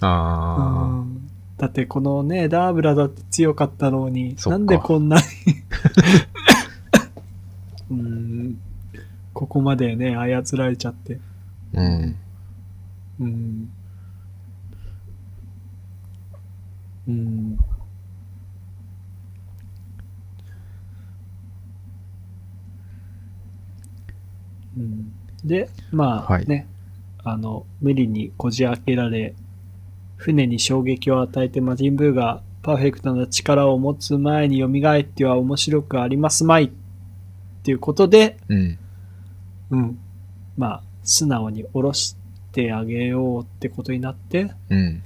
[0.00, 5.22] あうんだってこのね、ダーブラだって強かったのに、なんでこんなに
[7.90, 8.58] うん、
[9.32, 11.18] ここまでね、操られちゃって。
[11.74, 11.80] あ。
[11.80, 12.16] うん。
[13.20, 13.72] うん。
[17.08, 17.58] うん。
[24.76, 25.12] うん、
[25.44, 26.66] で、まあはいね、
[27.24, 29.34] あの、無理にこじ開けられ、
[30.16, 36.70] 船に衝撃を与えて魔人ブーがパーフェクトな力を持つ前に蘇っては面白くありますまいっ
[37.64, 38.78] ていうことで、うん。
[39.70, 39.98] うん。
[40.56, 42.16] まあ、素直に下ろし
[42.52, 45.02] てあげようってことになって、うん。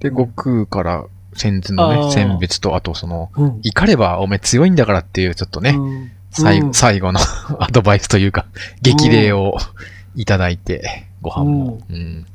[0.00, 1.04] で、悟空から
[1.34, 3.60] 先図のね、選別と、あとその、うん。
[3.62, 7.20] 怒ればお前強いんだからっていう、ちょっとね、うん最後、うん最後の
[7.58, 8.46] アドバイスというか、
[8.82, 9.56] 激励を
[10.14, 11.80] いただいて、ご飯も。
[11.88, 12.26] うん。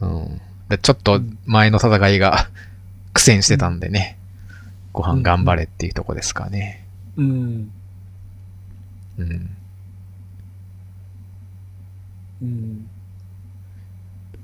[0.00, 0.40] うん。
[0.68, 2.48] でちょっと前の戦いが
[3.12, 4.16] 苦戦してたんでね、
[4.92, 6.84] ご飯頑張れっていうとこですかね。
[7.16, 7.70] うん。
[9.18, 9.50] うん。
[12.42, 12.90] うん。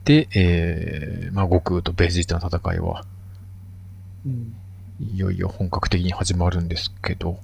[0.07, 3.05] で、えー、まあ、悟空とベジータの戦いは、
[4.25, 4.55] うん。
[5.01, 7.39] いよいよ本格的に始まるんですけど、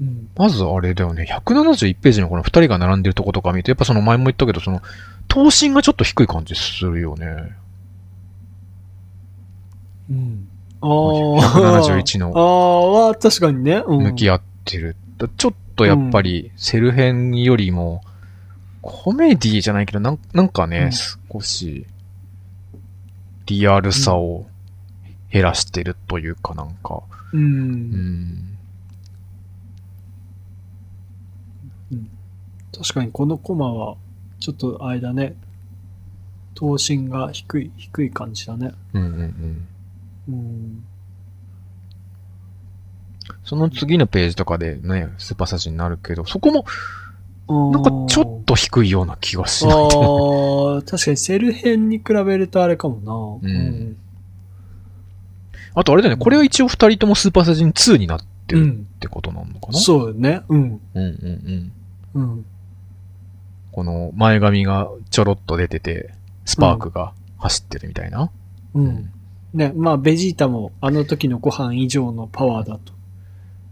[0.00, 0.30] うん。
[0.36, 4.80] まずあれだよね、171ページのこの2人が並んでるとことか見ると、やっぱその前も言ったけど、その、
[5.28, 7.52] 頭身がちょっと低い感じするよね。
[10.10, 10.48] うん。
[10.80, 10.88] ああ。
[10.88, 13.82] 171のああ、は確かにね。
[13.86, 14.02] うん。
[14.02, 14.96] 向き合ってる。
[15.18, 18.00] だちょっとやっぱり、セル編よりも、
[18.82, 21.86] コメディじゃないけど、なんなんかね、うん少し、
[23.46, 24.46] リアルさを
[25.30, 27.02] 減らしてるというかなんか、
[27.32, 27.38] う。
[27.38, 28.58] うんん。
[32.76, 33.96] 確かにこのコマは、
[34.38, 35.36] ちょっと間ね、
[36.54, 38.72] 頭身が低い、低い感じだね。
[38.94, 39.68] うんうん
[40.28, 40.34] うん。
[40.34, 40.84] うん。
[43.44, 46.64] その次のページとかでね、スーパーサジになるけど、そこも、
[47.50, 49.76] ななんかちょっと低いような気がしあない。
[49.76, 53.48] あ、確かにセル編に比べるとあれかもな。
[53.48, 53.96] うん
[55.72, 58.70] あとあれだよね、これは一応二人ともスーパーサイジン2になってるうん。
[58.96, 60.42] ってことなのかな、そうね。
[60.48, 60.62] うん。
[60.62, 61.72] うんうん
[62.14, 62.22] うん。
[62.22, 62.44] うん。
[63.70, 66.12] この前髪がちょろっと出てて、
[66.44, 68.32] スパークが走ってるみたいな？
[68.74, 69.12] うん。
[69.54, 72.92] ね、まあ、ベジータもあの時のご飯以上のパワーだと。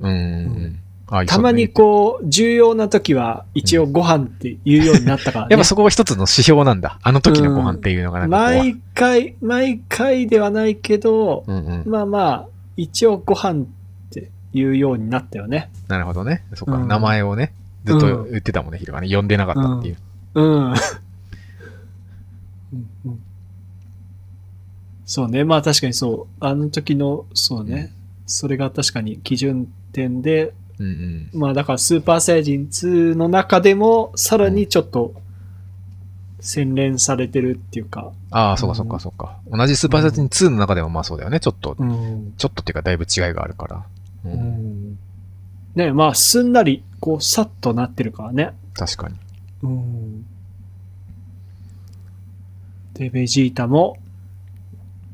[0.01, 0.81] うんうん
[1.27, 5.53] たまにこう、重要な時は一応ご飯って言うようになったからね。
[5.53, 6.99] やっぱそこが一つの指標なんだ。
[7.03, 8.47] あの時のご飯っていうのがなんかこう。
[8.47, 11.91] 毎回、毎回ではないけど、うんうん。
[11.91, 13.67] まあまあ、一応ご飯っ
[14.11, 15.71] て言うようになったよね。
[15.89, 16.45] なるほどね。
[16.55, 17.55] そっか、うん名前をね、
[17.85, 19.09] ずっと言ってたもんね、ヒロがね。
[19.15, 19.97] 呼んでなかったっていう。
[20.35, 20.45] うん。
[20.45, 20.75] うん
[23.07, 23.21] うん
[25.09, 25.43] そうね。
[25.43, 26.45] まあ確かにそう。
[26.45, 27.95] あの時の、そうね。
[28.27, 31.31] それが確かに基準点で、うんうん。
[31.33, 35.15] まあだからスーパーサイヤ人2の中でも、さらにちょっと
[36.41, 38.13] 洗練されてるっていうか。
[38.31, 39.39] ああ、そうかそうかそうか。
[39.51, 41.41] 同じスーパーサイヤ人2の中でもまあそうだよね。
[41.41, 42.35] ちょっと、うん。
[42.37, 43.87] ちょっとっていうかだいぶ違いがあるから。
[44.25, 44.29] う。
[44.29, 44.99] うんん。
[45.75, 48.53] ねまあ、すんなり、こう、さっとなってるからね。
[48.75, 49.17] 確かに。
[49.63, 50.27] うん。
[52.95, 53.97] で、ベジータも、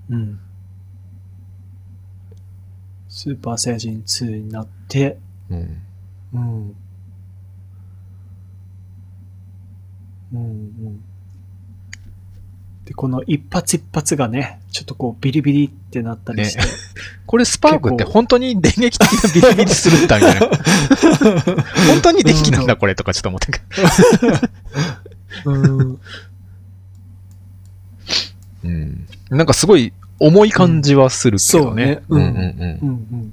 [0.09, 0.41] うん。
[3.09, 5.19] スーパーサイヤ人2になって、
[5.51, 5.83] うん。
[6.33, 6.77] うん。
[10.33, 11.05] うんうん。
[12.85, 16.61] で、この一発一発がね、ちょっとこうビリビリってなったりして。
[17.27, 20.47] これスパークって本当に電撃的なビリビリするんだみたいな。
[21.89, 23.61] 本当に電気なんだこれとかちょっと思ったけ
[25.45, 25.53] ど。
[25.53, 26.01] うん。
[28.65, 29.07] うん。
[29.31, 32.03] なんかすごい重い感じはするけどね。
[32.09, 33.33] うんそうねうんうんうん。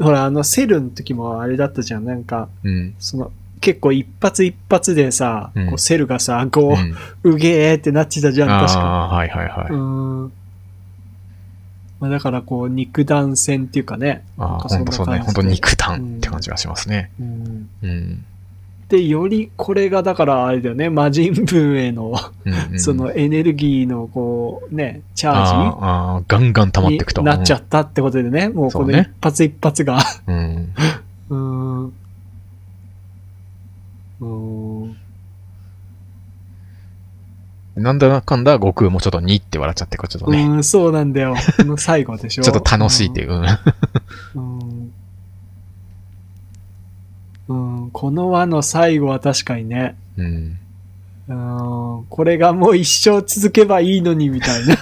[0.00, 2.04] ほら、あの、セルの時もあれだったじゃん。
[2.04, 2.94] なんか、うんうん。
[2.98, 7.30] その、結構一発一発でさ、うんこうセルがさ、こうん。
[7.30, 8.80] う、うげーってなってたじゃん、確か。
[8.80, 9.72] ああ、はいはいはい。
[9.72, 10.32] うん。
[12.00, 14.24] まあだからこう、肉弾戦っていうかね。
[14.38, 15.12] ああ、なんかそん本当そうね。
[15.18, 17.10] な感じで本当肉弾って感じがしますね。
[17.20, 17.68] うん。
[17.82, 18.24] うん。
[18.90, 22.12] で、よりこれがだからあれだよね、魔人ブーへの、
[22.76, 25.78] そのエネルギーのこう、ね、チャージあー
[26.16, 27.20] あー、ガンガン溜まっていくと。
[27.20, 30.00] になっちゃったってことでね、もうこのそうね一発一発が。
[30.26, 30.74] うん。
[31.30, 31.84] うーん。
[31.86, 34.26] うー
[34.86, 34.96] ん。
[37.76, 40.42] なんだかんだ悟空もちょっとにって笑っちゃって、こうちょっとね。
[40.42, 41.36] うーん、そうなんだよ。
[41.58, 42.42] この最後でしょ。
[42.44, 43.34] ちょっと楽しいっていう。
[43.34, 43.44] うん。
[44.34, 44.92] うん。
[47.50, 50.58] うん、この輪の最後は確かにね、うん。
[51.28, 51.32] う
[52.02, 54.76] ん、これがもう一生続けばいいのにみたいな。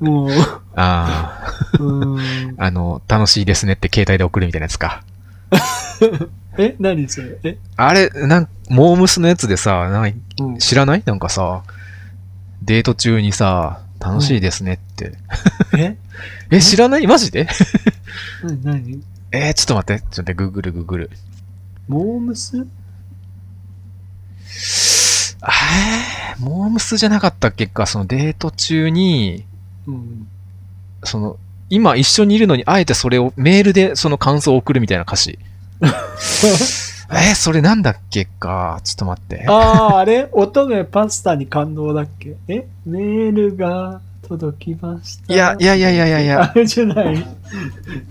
[0.00, 0.30] もう、
[0.74, 1.44] あ
[1.78, 2.18] うん。
[2.58, 5.02] あ、あの、楽しいですねって携帯で送るみたいなやつか。
[6.56, 7.38] え、何それ？
[7.44, 11.02] え、あれ、なん、モームスのやつでさ、なんうん、知らない？
[11.04, 11.62] なんかさ、
[12.62, 15.12] デート中にさ、楽しいですねって。
[15.76, 15.96] え？
[16.50, 17.06] え、知らない？
[17.06, 17.46] マジで？
[18.42, 18.62] 何？
[18.62, 19.02] 何？
[19.32, 20.00] えー、ちょっと待って。
[20.00, 21.10] ちょっと待って、グーグルグーグル。
[21.90, 22.56] モームス？
[25.42, 29.44] えー、モームスじゃなかったっけか、そのデート中に、
[29.88, 30.28] うん。
[31.02, 31.36] その、
[31.68, 35.40] 今一緒にいるのに、あえてそれをメールでその感想を送るみたいな歌詞。
[35.82, 38.80] えー、それなんだっけか？
[38.84, 39.44] ちょっと待って。
[39.48, 40.28] ああ、あれ？
[40.30, 42.36] 乙女パスタに感動だっけ？
[42.46, 42.68] え？
[42.86, 45.34] メールが届きました。
[45.34, 46.52] いや、いやいやいやいやいや。
[46.52, 47.26] あれじゃない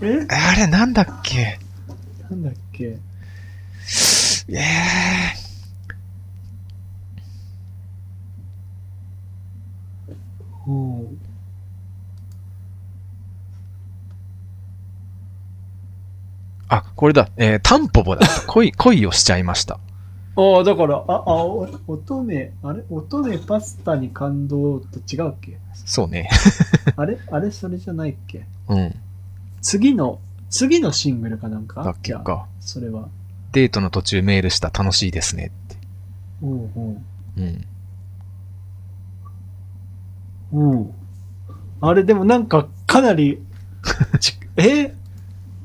[0.02, 1.58] えあれなんだっけ？
[2.28, 2.98] なんだっけ？
[4.52, 10.72] えー、う
[11.04, 11.20] ん。
[16.68, 17.28] あ、これだ。
[17.36, 18.46] えー、タンポポだった。
[18.46, 19.78] 恋、 恋をしちゃいました。
[20.36, 22.84] ああ、だから、あ、あ、お乙女、あれ？
[22.90, 25.58] 乙女パスタに感動と違うっけ？
[25.74, 26.28] そうね。
[26.96, 27.18] あれ？
[27.30, 27.50] あれ？
[27.50, 28.46] それじゃないっけ？
[28.68, 28.94] うん。
[29.60, 31.82] 次の、次のシングルかなんか？
[31.82, 32.46] だっけか。
[32.60, 33.08] それは。
[33.52, 35.76] デートの途中メールした楽しいですねって。
[36.42, 37.04] うんうん。
[40.52, 40.72] うん。
[40.72, 40.94] うん。
[41.80, 43.40] あれでもなんかかなり、
[44.20, 44.94] ち え？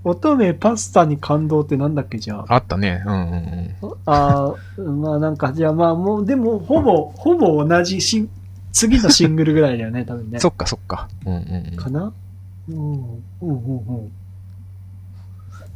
[0.04, 2.46] 乙女パスタに感動ってなんだっけじゃあ？
[2.56, 3.04] あったね。
[3.08, 3.94] うんうんうん。
[4.06, 8.30] ああ、まあなんかじゃあまあもう、でもほぼ、ほぼ同じシン、
[8.72, 10.40] 次のシングルぐらいだよね、多分ね。
[10.40, 11.08] そっかそっか。
[11.26, 11.76] うんうんうん。
[11.76, 12.14] かな？
[12.70, 14.12] うん、うん、うん、うん。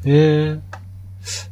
[0.05, 0.59] へえ。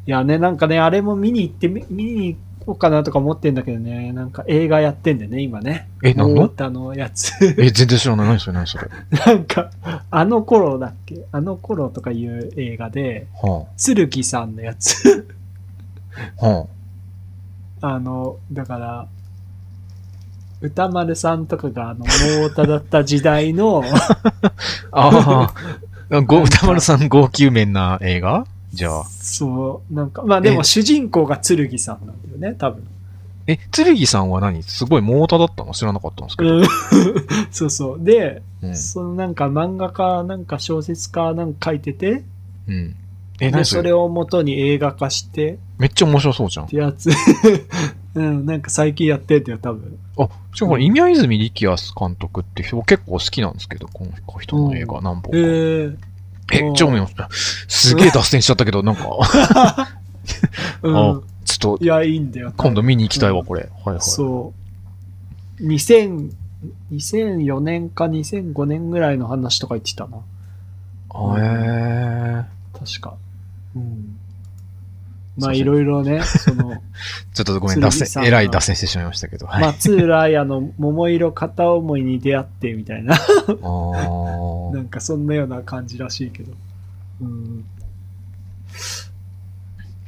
[0.06, 5.88] いやね、なんかね、あれも見に行ってみ、見に行こうかなとか思ってんだけどね、なんか映画やってんだよね、今ね。
[6.04, 6.42] え、なんの？
[6.42, 7.32] モータのやつ。
[7.58, 8.28] え、全然知らない。
[8.28, 8.88] 何それ何それ。
[9.26, 9.70] なんか、
[10.10, 13.66] あの頃だっけあの頃とかいう映画で、は
[14.10, 15.26] 剣さんのやつ。
[16.40, 16.46] あ。
[16.46, 16.66] は
[17.80, 19.06] あの、だから、
[20.60, 23.84] 歌丸さんとかがあの、モータだった時代の、
[24.92, 25.52] あ。
[26.10, 28.46] あ歌丸さん号泣面な映画？
[28.72, 29.04] じゃあ。
[29.04, 32.86] そう、なんか、まあでもえ主人公が剣さんなんだよね、多分。
[33.46, 34.62] え、剣さんは何？
[34.62, 35.72] すごいモータだったの？
[35.72, 36.56] 知らなかったんですけど。
[36.56, 36.64] うん
[37.50, 38.04] そうそう。
[38.04, 38.76] で、うん。
[38.76, 42.24] そのなんか漫画家、なんか小説家なんか書いてて、
[42.66, 42.94] うん。
[43.40, 43.78] え、で、何それ？
[43.80, 46.66] それを元に映画化してっめっちゃ面白そうじゃん。
[46.66, 47.10] てやつ。
[48.14, 49.96] うん、なんか最近やってんだよ、多分。
[50.18, 55.28] あ、しかもこれ、今泉力也監督って人結構好きなんですけど、この人の映画何本か。
[55.34, 55.96] へえ
[56.52, 57.88] え、ちょ、す。
[57.90, 59.88] すげえ脱線しちゃったけど、なんか、
[60.82, 61.20] うんあ。
[61.44, 62.52] ちょっとい、や、いいんだよ。
[62.56, 63.62] 今度見に行きたいわ、うんこれ。
[63.62, 64.00] はいはい。
[64.00, 64.52] そ
[65.60, 65.66] う。
[65.66, 66.30] 2000、
[66.92, 70.18] 2004年か2005年ぐらいの話とか言ってたな。
[71.10, 72.44] あえ
[72.78, 73.14] 確か。
[73.74, 74.17] うん。
[75.38, 76.82] まあ、すいろいろね、その、
[77.34, 79.46] ちょっとごめん、剣脱線、えらい脱線してしまいましたけど。
[79.46, 79.62] はい。
[79.62, 83.16] 松浦綾の桃色片思いに出会ってみたいな、
[84.74, 86.52] なんかそんなような感じらしいけど。
[87.20, 87.64] うん。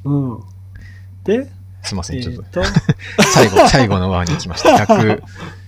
[0.05, 0.41] うん。
[1.25, 1.51] で、
[1.83, 3.17] すいません、ちょっとえー。
[3.17, 4.85] と、 最後、最後のワーに来ました。
[4.85, 5.17] 100、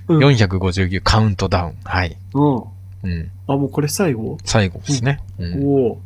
[0.09, 1.76] うん459カウントダウン。
[1.84, 2.16] はい。
[2.34, 2.62] うん。
[3.05, 3.30] うん。
[3.47, 4.39] あ、もうこれ最後？
[4.44, 5.20] 最後ですね。
[5.39, 5.64] うん。
[5.64, 6.01] おお。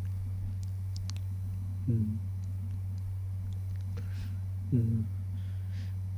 [1.89, 2.19] うん。
[4.73, 5.05] うん。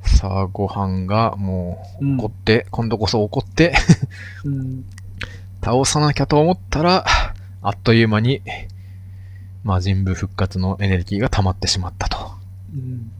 [0.03, 3.73] さあ、ご飯がもう怒って、今度こそ怒って、
[4.43, 4.85] うん。
[5.63, 7.05] 倒さなきゃと思ったら、
[7.61, 8.41] あっという間に、
[9.63, 12.31] 魔人ブ復活のエネルギーが溜まってしまったと
[12.73, 13.11] うん。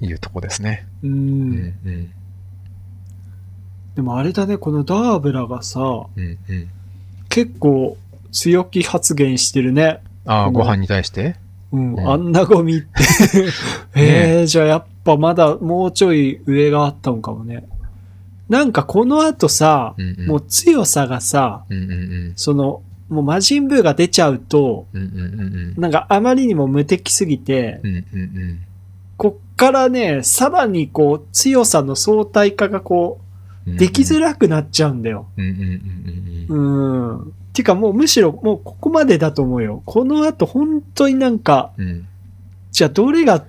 [0.00, 0.86] いうとこですね。
[1.02, 1.08] う。
[1.08, 2.10] うんん、うん、
[3.96, 6.68] でもあれだね、このダーブラがさ、うん、うん。
[7.28, 7.96] 結構
[8.30, 10.00] 強気発言してるね。
[10.24, 11.36] ああ、うんご飯に対して？
[11.72, 11.94] うん。
[11.94, 12.88] うんあんなゴミって。
[13.94, 17.64] え えー、じゃあやっぱまだもうちょい上があったのかもね。
[18.48, 20.26] なんかこの後さ、うん、うん。
[20.26, 22.32] もう強さがさ、うん、うん、うん。
[22.36, 25.80] その、もう魔人ブーが出ちゃうと、うん、うん、うん。
[25.80, 28.58] なんかあまりにも無敵すぎて、うん、うん、うん。
[29.16, 33.21] こっからね、さらにこう、強さの相対化がこう、
[33.66, 35.26] できづららくなっちゃうんだよ。
[35.36, 35.58] うん、うん、
[36.48, 37.12] うん、うん。
[37.20, 37.32] うん。
[37.52, 39.82] てかもうむしろもうここまでだと思うよ。
[39.84, 42.06] この後本当になんか、うん。
[42.70, 43.44] じゃあどれが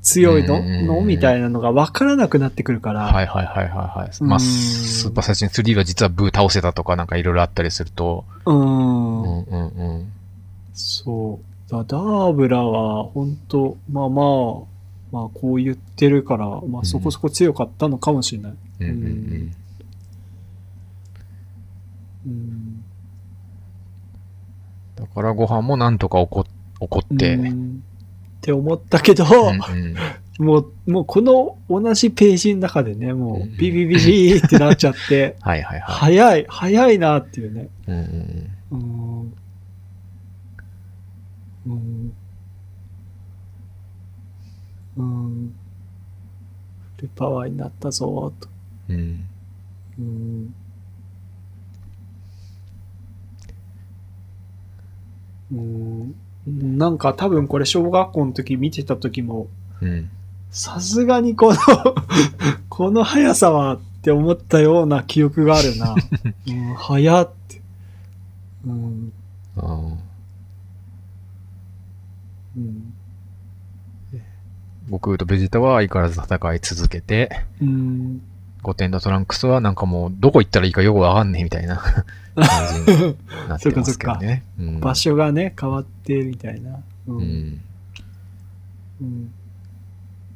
[0.00, 0.62] 強いの？
[0.62, 1.02] の？
[1.02, 3.00] みたいなのが分からなくなってくるから。
[3.00, 4.24] はいはいはいはいはい。
[4.24, 8.52] まあ、うんスーパーサイジン3は実はブー倒せたとかなんかいろいろあったりすると、う。
[8.52, 10.12] うんんうんうん。
[10.72, 11.70] そう。
[11.70, 14.24] だダーブラは本当まあまあ、
[15.12, 18.52] まあこう言ってるから、まあそこそこ強かったのかもしれない。
[18.80, 19.54] うんうんうん。
[22.26, 22.84] うん。
[24.96, 26.44] だからご飯もなんとか怒
[26.80, 27.82] 怒って、ううんん
[28.38, 29.94] って思ったけど、うん
[30.38, 37.68] もう、もうこの同じページの中でね、もうんうビビビビーってなっちゃって、 はいはいは早い、早いなっていうね。
[37.88, 37.90] い。
[37.90, 39.32] うんうんうん。
[41.66, 42.12] うん。
[44.98, 45.54] うん。
[46.96, 48.48] フルパワーになったぞ、と。
[48.88, 49.24] うん
[49.98, 50.54] うん。
[56.76, 59.48] なんか多分これ小学校の時見てた時も、
[59.80, 60.10] うん。
[60.50, 61.58] さすがにこの
[62.68, 65.94] この速さはって思ったような記憶があるな。
[66.48, 67.60] うん、速って。
[68.66, 69.12] うん。
[69.56, 69.96] あー
[72.56, 72.92] うん。
[74.90, 78.22] 悟空とベジータは相変わらず戦い続けて、うん。
[78.62, 83.16] ゴテンとトランクスはなんかもうどこ行ったらいいかよくわかんねえみたいな感じに
[83.48, 84.42] なってますけどね。
[84.58, 86.70] うん場所がね、変わってみたいな。
[87.06, 87.12] う。
[87.12, 87.60] うんん。
[89.00, 89.30] うん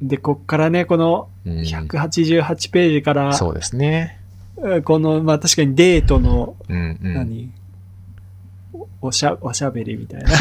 [0.01, 4.19] で、こっからね、このうん188ページから、そうですね。
[4.85, 7.15] この、まあ確かにデートの、うんうん。
[7.15, 7.53] 何？
[9.03, 10.31] おおしゃ、おしゃべりみたいな。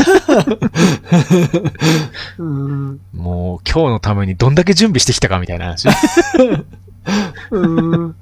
[2.38, 3.00] うん。
[3.14, 5.88] もう今日のためにどんだけ準備してきたかみたいな話。
[7.50, 8.16] うん。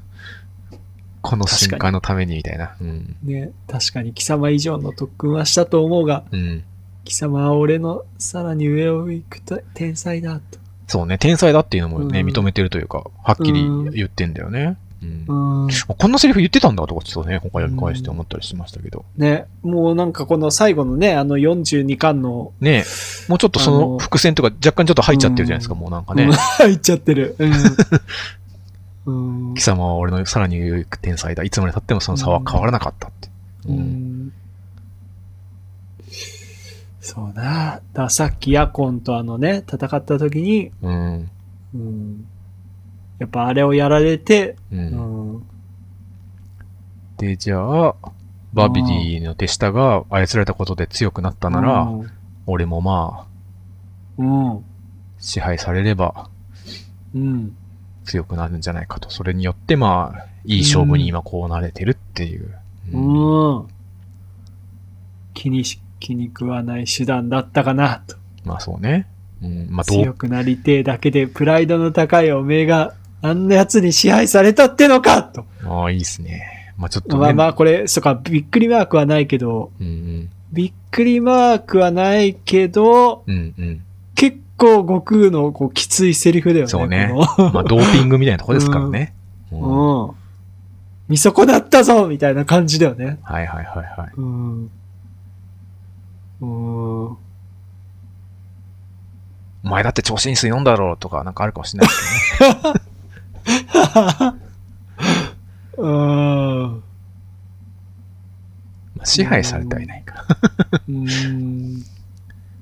[1.22, 2.76] この瞬間のためにみたいな。
[2.80, 3.18] うん。
[3.24, 6.64] ね、確かに貴様以上の特訓はしたと思うが、うん。
[7.04, 10.60] 貴様は俺のさらに上を行くと天才だと。
[10.88, 14.78] そうね、天才だっていうのもね、うん認めてるというか、はっきり言ってんだよね。
[15.02, 15.64] うん。
[15.64, 15.70] うん。
[15.98, 19.06] こんなセリフ言ってたんだとかちょっとね、他読み返して思ったりしましたけど。
[19.18, 22.84] ね、もうなんかこの最後のね、あの42巻の、ね
[23.28, 26.32] もうちょっとそあのの伏線とか若干ちょっと入っちゃってるじゃないですか、もうなんかねうん。
[26.34, 27.36] 入っちゃってる。
[27.40, 27.52] うん。
[29.06, 31.44] うん貴様は俺のさらに天才だ。
[31.44, 33.30] いつまで経ってもその差は変わらなかったって。
[33.68, 33.78] ううん。
[33.78, 34.34] ん
[37.02, 37.34] そうな。
[37.34, 41.30] だからさっきヤコンとあのね、戦った時に、うん。
[41.74, 42.26] うん、
[43.20, 44.76] やっぱあれをやられて、う。
[44.76, 45.44] うんん。
[47.18, 47.96] で、じゃあ、
[48.54, 51.88] バビディの手下が操られたことで強くなったなら、
[52.48, 53.28] 俺もまあ、
[54.18, 54.52] うん。
[54.52, 54.66] うん。
[55.20, 56.30] 支配されれば
[57.14, 57.56] うん。
[58.06, 59.10] 強くなるんじゃないかと。
[59.10, 62.56] それによってまあ、いい勝負に今こうなれてるっていう。
[62.94, 63.68] うんうん。
[65.34, 68.16] 気にし、気に食わない手段だったかな、と。
[68.46, 69.08] まあそうね。
[69.44, 69.68] うん。
[69.70, 75.46] まあ強くなりてえだけでプライドの高いおめえがあんな奴に支配されたってのかと。
[75.66, 76.74] ああ、いいっすね。
[76.78, 77.22] まあちょっとね。
[77.22, 80.30] まあまあこれ、そっか、びっくりマークはないけど、うんうん。
[80.54, 83.82] びっくりマークはないけど、うんうん。
[84.16, 86.70] 結構悟空のこうきついセリフだよね。
[86.70, 89.14] そうねこまあドーピングみたいなとこですからね。
[89.52, 90.16] うんのうん。
[91.10, 93.20] 見損なったぞみたいな感じだよね。
[93.24, 94.12] はいはいはいはい。
[94.16, 94.72] うん。
[96.42, 96.50] うん。
[97.12, 97.18] お
[99.64, 102.74] 前だって調子いい水飲んだろうとかなんかあるかもしれないですね。
[105.78, 106.84] うーん。
[108.96, 110.26] まあ支配されてはいないから。
[110.88, 111.80] うーん。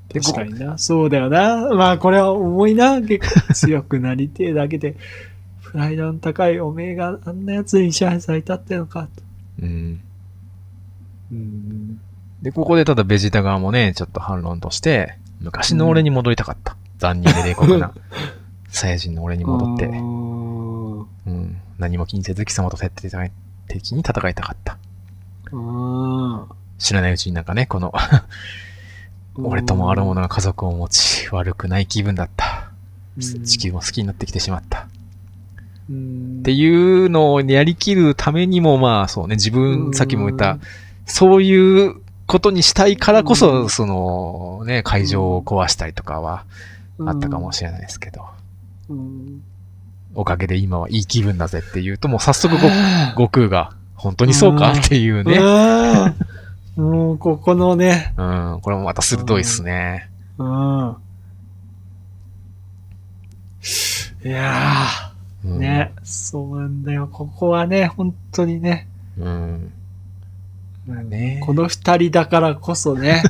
[0.09, 0.77] で確かにな。
[0.77, 1.73] そうだよな。
[1.75, 3.01] まあこれは重いな。
[3.01, 4.95] 結構強くなりてえだけで、
[5.63, 9.23] プライドの高いおめえがあんな奴に支配されたってのかと。
[9.61, 9.99] うん。
[11.31, 11.99] うん。
[12.41, 16.77] で、ここでただベジータ側もね、ちょっと反論として、昔の俺に戻りたかった。
[16.99, 17.93] 残忍で冷酷な、
[18.69, 19.87] サイヤ人の俺に戻って
[21.27, 21.61] う、ーん。
[21.77, 23.29] 何も気にせず貴様と徹底
[23.67, 24.77] 的に戦いたかった。
[26.79, 27.93] 知らないうちになんかね、この、
[29.35, 32.71] 俺ともある者が家族を持ち、悪くない気分だった。
[33.17, 34.87] うん地球も好きになってきてしまった。
[35.89, 40.59] うんっていうのをやりきるためにも、まあそうね、自分、さっきも言った、
[41.07, 41.95] そういう
[42.27, 46.45] ことにしたいからこうそ、んそのね、会場を壊したりとかは
[46.99, 48.25] あったかもしれないですけど、
[48.89, 49.41] うん。
[50.19, 52.67] おかげで今はいい気分だぜっていうと、もう早速ご
[53.11, 54.71] 悟空が、本当にそうか？
[54.71, 54.79] うん。
[54.79, 55.39] っていうね。
[55.39, 56.15] ね。
[56.75, 60.09] もう、ここのね、うん、これもまた鋭いっすね。
[60.39, 60.95] うん。
[64.25, 65.59] いやー、うん。
[65.59, 67.07] ね、そうなんだよ。
[67.11, 68.87] ここはね、本当にね、
[69.19, 69.71] うん。
[70.87, 71.41] うんね。
[71.45, 73.21] この二人だからこそね、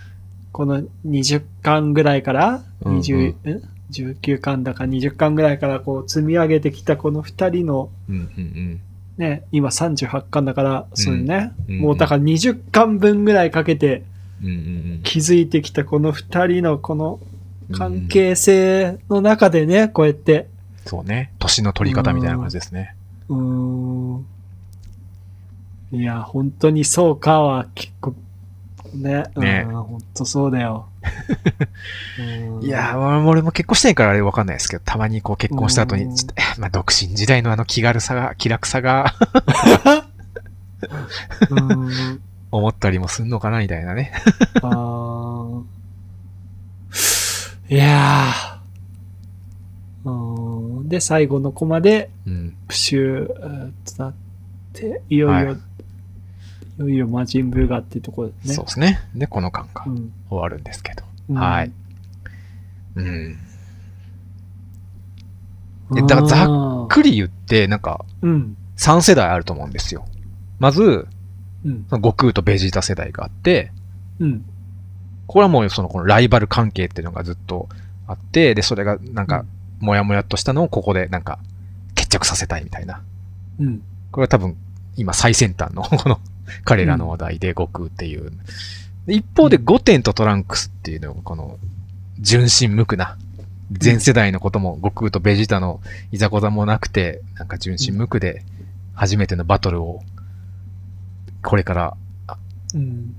[0.52, 3.00] この20巻ぐらいから、うんうん。
[3.00, 3.62] 20、ん？
[3.90, 8.80] 19巻だか20巻ぐらいからこう積み上げてきたこの二人のうんうん
[9.16, 14.02] ね、今38巻だから、そうね、うんもうだから20巻分ぐらいかけて
[14.42, 14.48] うん。
[14.48, 14.58] うんう
[14.94, 17.20] ん築いてきたこの二人のこの
[17.68, 17.76] うん。
[17.76, 20.48] 関係性の中でね、こうやって、
[20.84, 21.32] そうね。
[21.38, 22.94] 年の取り方みたいな感じですね。
[23.28, 24.26] うーん。
[25.92, 28.14] いや、本当にそうかは結構、
[28.94, 30.86] ね、ねうん、本当そうだよ。
[32.18, 32.64] うん。
[32.64, 36.08] いやー、俺も結婚してないからあれわかんないですけど、たまにこう結婚した後うん。
[36.08, 39.14] に、ちょっと、えまあ独身時代のあの気軽さが、気楽さが
[41.50, 42.20] うん。
[42.50, 44.12] 思ったりもすんのかなみたいなね。
[47.68, 50.10] いやー。
[50.10, 50.88] うん。
[50.88, 52.56] で、最後のコマで、うん。
[52.68, 54.14] プシューとなっ
[54.72, 55.56] て、いよいよ、は
[56.78, 58.54] いい、よいよ魔人ブーガっていうところですね。
[58.54, 59.00] そうですね。
[59.14, 61.04] で、この間がうん終わるんですけど。
[61.30, 61.72] うんはい。
[62.96, 63.38] うん。
[65.96, 68.56] えだからざっっくり言って、なんか、うん。
[68.76, 70.06] 3世代あると思うんですよ。
[70.58, 71.06] まず、
[71.64, 71.86] うん。
[71.90, 73.72] 悟空とベジータ世代があって、
[74.18, 74.44] うん。
[75.26, 77.68] これはもうそのこのライバル関係っていうのがずっと
[78.06, 79.44] あって、で、それがなんか、
[79.80, 81.38] もやもやっとしたのをここでなんか、
[81.94, 83.02] 決着させたいみたいな。
[83.58, 83.82] うん。
[84.10, 84.56] これは多分、
[84.96, 86.20] 今最先端のこの
[86.64, 88.32] 彼らの話題で悟空っていう。
[89.06, 91.58] で一方でゴテンとトランクスっていうのがこの、
[92.18, 93.16] 純真無垢な、
[93.72, 95.80] 全世代のことも悟空とベジータの
[96.12, 98.42] いざこざもなくて、なんか純真無垢で
[98.94, 100.02] 初めてのバトルを、
[101.42, 101.96] これから
[102.74, 103.14] うん。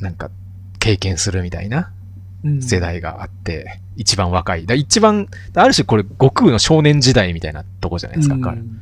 [0.00, 0.30] なんか
[0.78, 1.90] 経験するみたいな
[2.44, 2.80] うん世。
[2.80, 4.66] 代があって、一番若い。
[4.66, 8.80] だ一番、ある種これ悟空の少年時代みたいなとこじゃないですか、彼うん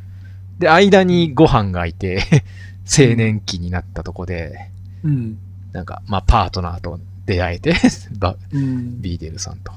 [0.59, 2.45] で、間にご飯がいて、
[2.87, 4.71] 青年期になったとこで、
[5.05, 5.39] うん。
[5.73, 7.75] なんか、まあ、パートナーと出会えて、
[8.19, 9.01] バうん。
[9.01, 9.73] ビーデルさんと。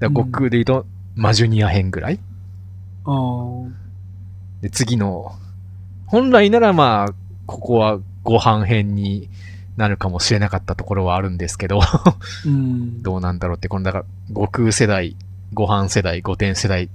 [0.00, 2.18] で悟空で言うと、マジュニア編ぐらい
[4.60, 5.34] で、次の、
[6.06, 7.14] 本来ならまあ、
[7.46, 9.28] ここはご飯編に
[9.76, 11.80] なるかもしれなかったところはあるんですけど、
[12.44, 13.02] うん。
[13.04, 15.16] どうなんだろうって、この、だから、悟空世代、
[15.52, 16.88] ご飯世代、御殿世代、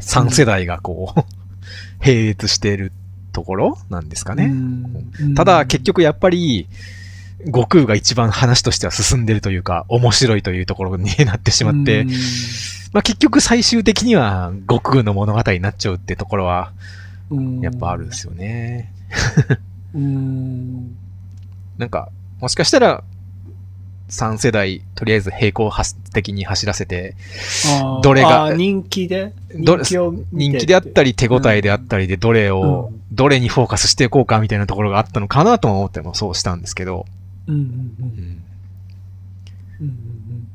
[0.00, 1.20] 3世代がこう、
[2.04, 2.92] 並列している
[3.36, 4.46] ところなんですかね。
[4.46, 4.48] う
[5.26, 5.34] ん。
[5.34, 6.68] ただ、結局やっぱり、
[7.44, 12.10] 悟空が一番話としては進んでるというか、面白いというところになってしまって、うん。
[12.94, 16.72] まあ結局最終的には悟空の物語になっちゃうってところは、
[17.28, 17.60] うん。
[17.60, 18.90] やっぱあるんですよね。
[19.94, 20.96] うん。
[21.76, 22.08] なんか、
[22.40, 23.04] もしかしたら、
[24.08, 25.70] 3世代、とりあえず平行
[26.12, 27.16] 的に走らせて、
[28.02, 29.32] どれが人気で？
[29.54, 37.06] どれ人気であったり手応えであったりで、どれをうん、どれにフォーカスしていこうかみたいなところがあったのかなとも思ってもそうしたんですけど、
[37.46, 38.42] うんうんうんうん。
[39.80, 40.46] うんうんうん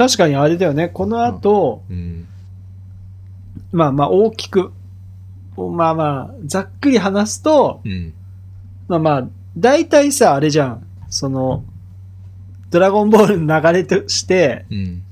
[0.00, 0.88] 確かにあれだよね。
[0.88, 2.26] この後、うん。
[3.70, 4.72] まあまあ大きく、
[5.54, 8.14] まあまあ、ざっくり話すと、うん。
[8.88, 9.28] まあまあ、
[9.58, 10.86] 大体さ、あれじゃん。
[11.10, 11.64] その、
[12.70, 15.02] ドラゴンボールの流れとして、うん。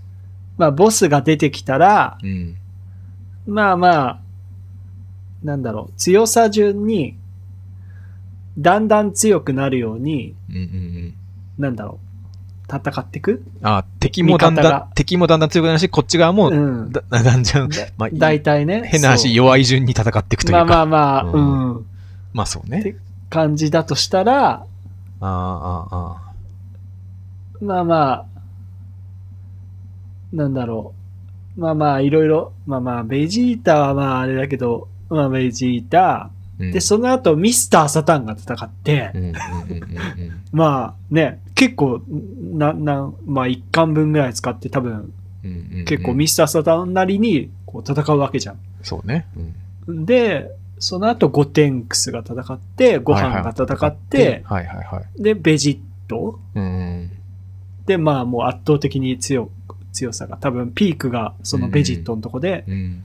[0.56, 2.56] まあボスが出てきたら、うん。
[3.46, 4.20] まあまあ、
[5.42, 7.16] なんだろう、強さ順に、
[8.58, 11.14] だんだん強くなるように、うんうん
[11.58, 11.98] なんだろ
[12.70, 13.42] 戦っていく？
[13.62, 16.92] あ、敵もだんだん敵もだんだん強くなるし、こっち側も、うん。
[16.92, 18.82] だだんだん、だまあ、大体ね。
[18.84, 20.82] 変な話、弱い順に戦っていくというまか。
[20.82, 21.86] あまあまあ、ううんん。
[22.34, 22.96] まあそうね。
[23.30, 24.66] 感じだとしたら、あ
[25.20, 26.30] あ、あ
[27.60, 27.64] あ。
[27.64, 28.26] まあまあ、
[30.32, 30.92] なんだろ
[31.56, 31.60] う。
[31.60, 36.30] まあまあ、いろいろ、まあまあ、ベジータはまああれだけど、まあベジータ、
[36.60, 39.12] うんで、その後ミスターサタンが戦って。
[40.50, 42.02] まあね、結構、
[42.52, 45.12] な、な、まあ一巻分ぐらい使って多分、
[45.86, 48.58] 結構ミスターサタンなりにこう戦うわけじゃん。
[48.82, 49.26] そうね。
[49.36, 49.54] うん
[49.88, 55.22] で、その後ゴテンクスが戦って、ご飯が戦って、はいはいはい。
[55.22, 55.70] で、ベジ
[56.06, 56.66] ットうんう
[57.04, 57.10] ん。
[57.86, 59.50] で、まあもう圧倒的に強、
[59.92, 63.04] 強さが、多分ピークがそのベジットのとこで、うん。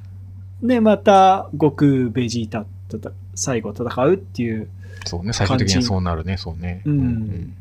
[0.64, 4.70] で、また悟空、ベジータとた最後戦うっていう、
[5.06, 5.34] そうね。
[5.34, 6.38] 最終的にはそうなるね。
[6.38, 6.82] そうね。
[6.86, 7.54] うん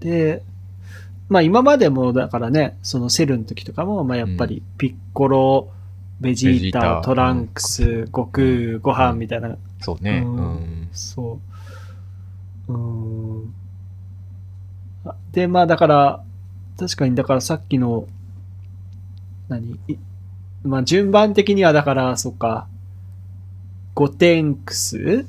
[0.00, 0.42] で、
[1.28, 5.70] まあ今までもだからね、そのセルの時とかも、まあやっぱりピッコロ、
[6.20, 10.22] ベジータ、ータトランクス、悟空、ご飯みたいな、そうね。
[10.24, 10.88] うんうん。
[10.92, 11.38] そ
[12.68, 12.72] う。
[12.72, 13.54] うーん。
[15.04, 16.24] あで、まあだから、
[16.78, 18.06] 確かにだからさっきの、
[19.48, 19.78] 何？
[19.86, 19.96] い
[20.62, 22.66] まあ順番的にはだから、そっか、
[23.94, 25.26] ゴテンクス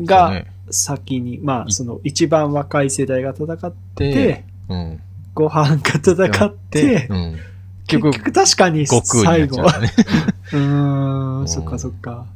[0.00, 5.00] がね先に、まあいその一番若い世代が戦って、で、うん。
[5.34, 7.38] ご飯が戦って、うん。
[7.86, 9.92] 結結局、局確かに最後っちゃうね。
[10.52, 12.26] うーん、うんそっかそっか。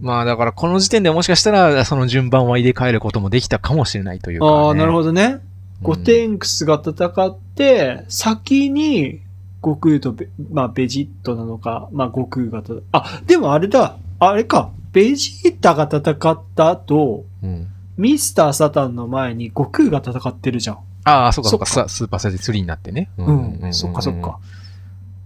[0.00, 4.52] まあだからこの時点でもしかしたらその順番は入れ替えることもできたかもしれないというか、ね。
[4.52, 5.40] ああ、なるほどね。
[5.82, 9.20] ゴンテンクスが戦って、先に、
[9.62, 17.68] 悟空とベ、まあ、ベジットなのか、まあ、悟空が戦あ、でもあれだ、あれか、ベジータが戦った後、うん。
[17.96, 20.78] ミスターサタンの前に悟空が戦ってるじゃん。
[21.04, 23.10] ああ、そうかそうか、そっかススーパーサイズ3になってね。
[23.18, 23.32] う
[23.68, 24.38] ん、そっかそっか。。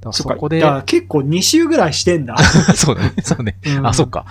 [0.02, 0.12] そっか。
[0.12, 2.36] そこで結構2周ぐらいしてんだ。
[2.74, 3.59] そうだね、そうね。
[3.66, 4.24] うんあ、そっか。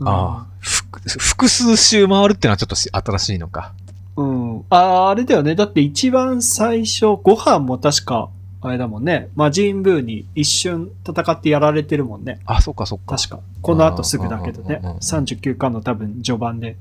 [0.00, 0.84] うんああ、ふ
[1.18, 3.72] 複数周回るってのはちょっとし新しいのか。
[4.16, 4.64] うん。
[4.68, 5.54] あ、あれだよね。
[5.54, 8.28] だって一番最初、ご飯も確か、
[8.64, 9.28] あれだもんね。
[9.34, 12.38] 魔人ブーに一瞬戦ってやられてるもんね。
[12.46, 13.16] あ、そっかそっか。
[13.16, 13.40] 確か。
[13.60, 14.98] この後すぐだけどねうんうんうんうん。
[14.98, 16.76] 39巻の多分序盤で。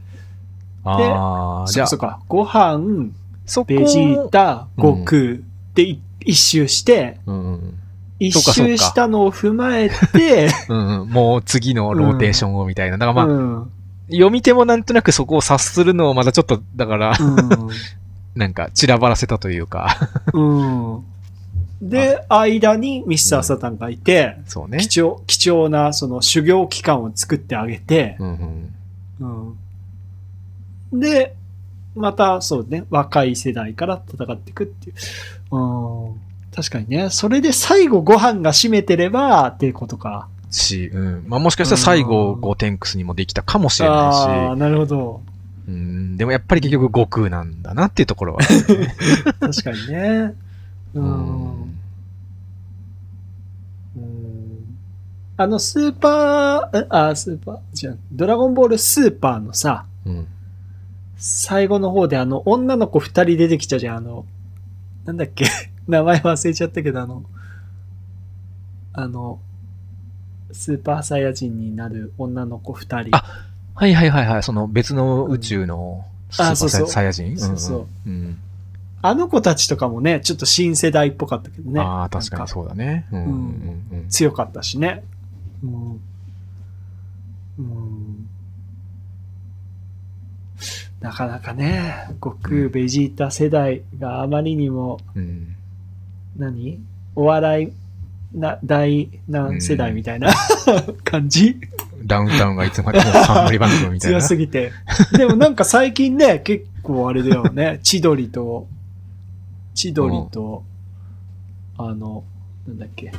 [0.84, 2.24] ああ、じゃあ、そっかそっか。
[2.28, 3.12] ご飯、
[3.66, 5.22] ベジータ、うん悟空
[5.74, 7.18] でい一周して、
[8.20, 13.00] 一周したのを踏まえて、うんうん、もう次のローテーションをみたいな。
[13.00, 13.72] だからまあ、うん。
[14.12, 17.14] 読み手もなんとなくそこを察するのをまだちょっと、だから、
[18.36, 19.98] なんか散らばらせたというか、
[20.34, 21.04] うん。
[21.82, 21.90] うん。
[21.90, 24.80] で、間にミスターサタンがいて、そうね。
[24.80, 28.74] 貴重、貴重なその修行期間を作ってあげて、うん
[29.20, 29.56] うん
[30.92, 31.00] うん。
[31.00, 31.36] で、
[31.96, 35.56] またそうね、若い世代から戦っていくっていう。
[35.56, 36.22] うん。
[36.54, 37.10] 確かにね。
[37.10, 40.28] それで最後ご飯が占めてればっていうことか。
[40.50, 41.24] し、うん。
[41.28, 45.22] まあもしかしたら最後、うんゴーテンクスにもできたかもしれああ、ないなるほど。
[45.66, 46.18] し、うん。
[46.18, 48.42] でもやっぱり結局悟空なんだなっていうところは。
[49.40, 50.34] 確かにね。
[50.96, 51.00] う。
[51.00, 51.62] うん
[53.96, 54.32] うん
[55.38, 60.28] あの、スーパー、えあ、スーパー、じゃあドラゴンボールスーパーのさ、うん。
[61.18, 64.26] 最後の方であの、女の子二人出てきたじゃん、あの、
[65.06, 65.46] なんだっけ、
[65.88, 67.24] 名前忘れちゃったけど、あの、
[68.94, 69.40] あの、
[70.52, 73.16] スーパーサイヤ人になる女の子二人。
[73.16, 73.24] あ
[73.74, 74.44] はいはいはいはい。
[74.44, 77.38] その別の宇宙のスーパーサイヤ人？
[77.40, 77.88] そうそう。
[78.06, 78.38] うんうん。
[79.02, 81.82] あの子たちとかもね、ちょっと新世代っぽかったけどね。
[81.82, 83.08] ああ、確かにそうだね。
[83.12, 84.10] うんうんうんうん。
[84.10, 85.04] 強かったしね。
[85.64, 85.92] うん。
[87.60, 88.28] うん。
[91.00, 95.56] なかなかね、悟空、ベジータ世代があまりにも、うん
[96.38, 96.80] 何？
[97.16, 100.32] お笑いな、大何世代みたいな
[101.04, 101.58] 感じ？
[102.06, 104.20] ダウンタウンがいつまでも冠番組みたいな。
[104.20, 104.72] 強すぎて。
[105.18, 107.80] でもなんか最近ね、結構あれだよね。
[107.84, 108.68] 千鳥と、
[109.74, 110.64] 千鳥と、
[111.78, 112.24] あの、
[112.68, 113.12] なんだっけ、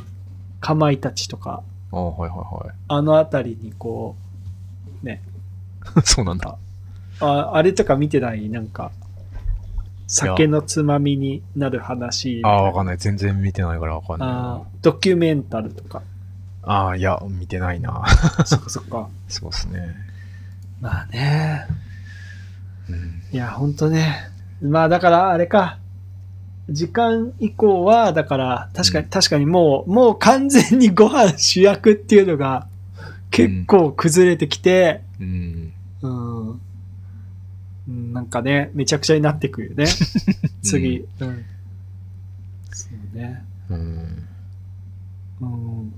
[0.59, 4.15] かまいたちとか、ああ、はいはあのあたりにこ
[5.03, 5.21] いはい。
[6.03, 6.57] そうなんだ。
[7.21, 8.49] う、ああれとか見てない？
[8.49, 8.91] なんか、
[10.07, 12.41] 酒のつまみになる話。
[12.43, 12.97] ああ、わかんない。
[12.97, 14.57] 全然見てないからわかんないあな。
[14.57, 16.01] ードキュメンタルとか。
[16.63, 18.03] ああ、いや、見てないな。
[18.45, 19.09] そっかそっか。
[19.27, 19.95] そうですね。
[20.81, 21.67] まあね。
[22.89, 23.23] うん。
[23.31, 24.29] いや、ほんとね。
[24.61, 25.77] まあだから、あれか。
[26.69, 32.67] 時間以降は、だから、確かに、うん確かにもう、もう完全にご飯主役っていうのが、
[33.31, 35.73] 結構崩れてきて、うん。
[36.01, 36.61] うん。
[37.87, 39.85] うん、なんかね、めちゃくちゃになってくよね。
[40.63, 41.05] 次。
[41.19, 41.45] うん。
[42.71, 43.43] そうね。
[43.69, 44.27] うん。
[45.41, 45.93] うん。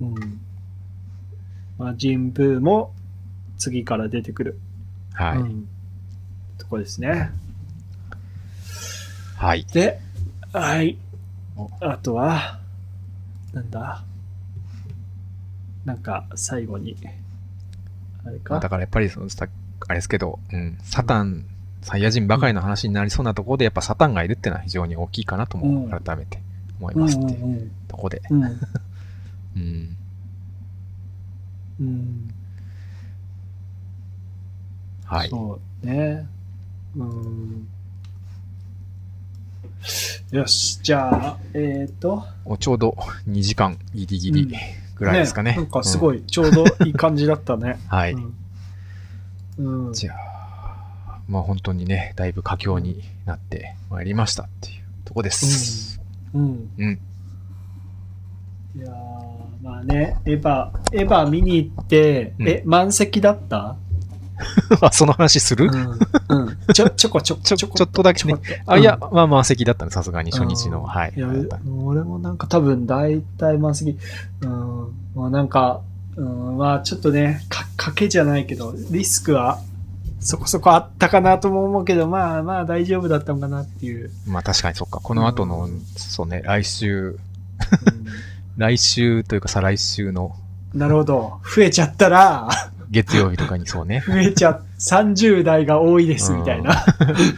[0.00, 0.40] うん。
[1.78, 2.92] まあ、人ブーも
[3.58, 4.58] 次から出てくる。
[5.12, 5.38] はい。
[5.38, 5.68] うん。
[6.64, 7.30] とこですね。
[9.36, 9.66] はい。
[9.72, 10.00] で、
[10.52, 10.96] はい
[11.56, 11.70] お。
[11.80, 12.58] あとは、
[13.52, 14.02] なんだ？
[15.84, 16.96] なんか、最後に、
[18.24, 18.54] あれか？
[18.54, 19.46] まあだからやっぱりそのさ
[19.86, 21.44] あれですけど、うん、サタン、
[21.82, 26.40] サイヤ人ばかりの話になりそうなところで、やっぱサタンがいるっていうのは非常に大きいかなともうん改めて
[26.80, 28.22] 思いうんますっていううんところで。
[28.30, 28.42] うん。
[29.56, 29.96] うん。
[31.80, 32.34] うん。
[35.04, 35.28] はい。
[35.28, 36.26] そうね。
[36.96, 37.68] うん。
[40.30, 42.96] よし、じゃあ、えっ、と、おちょうど
[43.28, 44.54] 2時間ギリギリ
[44.96, 45.54] ぐらいですかね。
[45.56, 46.18] なんかすごい。
[46.18, 47.78] い、ちょうどいい感じだったね。
[47.88, 48.12] はい。
[48.12, 49.86] うん。
[49.86, 56.00] うんじゃあ、まあ本当にね、だいぶ佳境になってまいりましたっていうとこです。
[56.32, 56.70] うん。
[56.78, 57.00] うん。
[58.76, 58.92] いやー
[59.62, 63.56] まあね、エヴァ、エヴァ見に行って、うんえ、満席だった？
[63.58, 63.76] あ
[64.92, 65.70] その話する、
[66.28, 66.46] うん。
[66.46, 66.58] うん。
[66.72, 68.36] ちょ、 ちょこちょこちょちょこちょっとだけね
[68.66, 70.80] あ、いや、うんまあ満席だったね、さすがに初日の。
[70.80, 71.12] うんはい。
[71.16, 71.28] いや、
[71.84, 73.98] 俺もなんか多分大体満席。
[74.42, 74.88] うん。
[75.14, 75.80] まあなんか、
[76.16, 79.60] うん、まあちょっとね、か、賭けじゃないけど、リスクは
[80.20, 84.10] そこそこあったかなとも思うけど、まあまあ大丈夫だったのかなっていう。
[84.26, 85.00] まあ確かにそっか。
[85.00, 87.16] この後の、そうね、来週、うん
[88.56, 90.36] 来週というか再来週の
[90.74, 91.40] なるほど。
[91.44, 92.48] 増えちゃったら、
[92.90, 94.02] 月曜日とかにそうね。
[94.06, 96.74] 増えちゃ、30代が多いですみたいな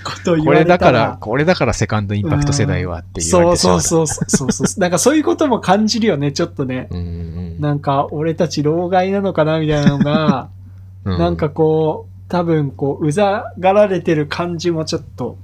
[0.04, 0.78] ことを言これわれたら。
[0.78, 4.80] だから、これだからセカンドインパクト世代はって言われてしまそうそうそうそうそうそう。
[4.80, 6.88] なんかそういうことも感じるよね、ちょっとね。
[6.90, 10.48] うんうんなんか、俺たち老害なのかなみたいなのが、
[11.04, 11.18] うん。
[11.18, 15.38] なんかこう、多分こう、うざがられてる感じもちょっと。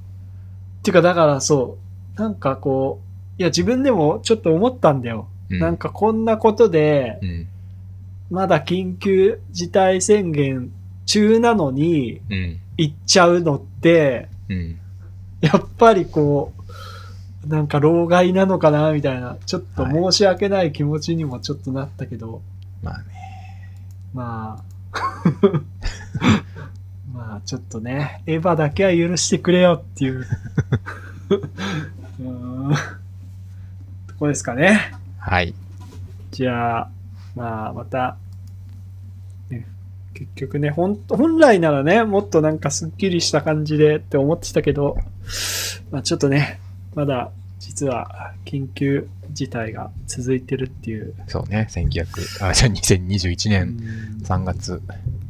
[0.81, 1.79] っていうか、だからそ
[2.17, 3.01] う、なんかこ
[3.39, 5.29] う、いや、自分でもちょっと思ったんだよ。
[5.51, 7.49] うん、なんかこんなことで、うん、
[8.33, 10.73] まだ緊急事態宣言
[11.05, 14.79] 中なのに、うん、行っちゃうのって、うん。
[15.43, 16.55] やっぱりこ
[17.45, 22.41] う、なんか老害なのかなみたいな、ちょっと申し訳ない気持ちにもちょっとなったけど、
[22.83, 23.05] まあね。
[24.15, 24.65] まあ、
[27.13, 30.21] まあちょっとね、エヴァだけは許してくれよっていう、
[31.31, 32.75] う
[34.07, 34.95] とこですかね。
[35.19, 35.53] はい。
[36.31, 36.91] じゃあ、
[37.35, 38.22] まあまた、ね、
[40.15, 44.97] 結局ね、ほん本来ならね、もっとなんかスッキリした感じでって思ってたけど、
[45.91, 46.61] まあちょっとね、
[46.95, 51.15] まだ実は緊急事態が続いてるっていう。
[51.29, 51.69] そうね。
[51.71, 54.83] 1900、あ、じゃあ2021年うん3月、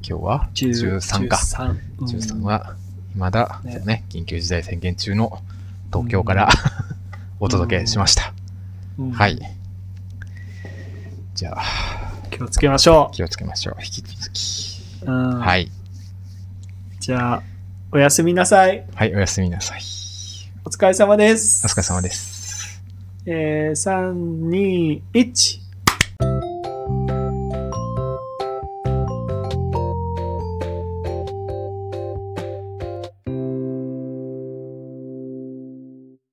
[0.03, 1.37] 今日は13か。
[1.37, 1.77] 13。
[2.01, 2.75] 13は、
[3.15, 5.41] まだ、ねね、緊急事態宣言中の
[5.93, 6.49] 東京から、
[7.39, 8.33] お届けしました。
[8.99, 9.39] うんはい。
[11.35, 11.63] じゃあ、
[12.31, 13.77] 気をつけましょ気をつけましょう。
[13.81, 14.72] 引き続き。
[15.11, 15.71] はい。
[17.01, 17.43] じゃあ、
[17.91, 18.87] おやすみなさい。
[18.95, 19.83] はい、おやすみなさい。
[20.65, 21.67] お疲れ様です。
[21.67, 22.83] お疲れ様です。
[23.27, 25.62] えー、3、2、1。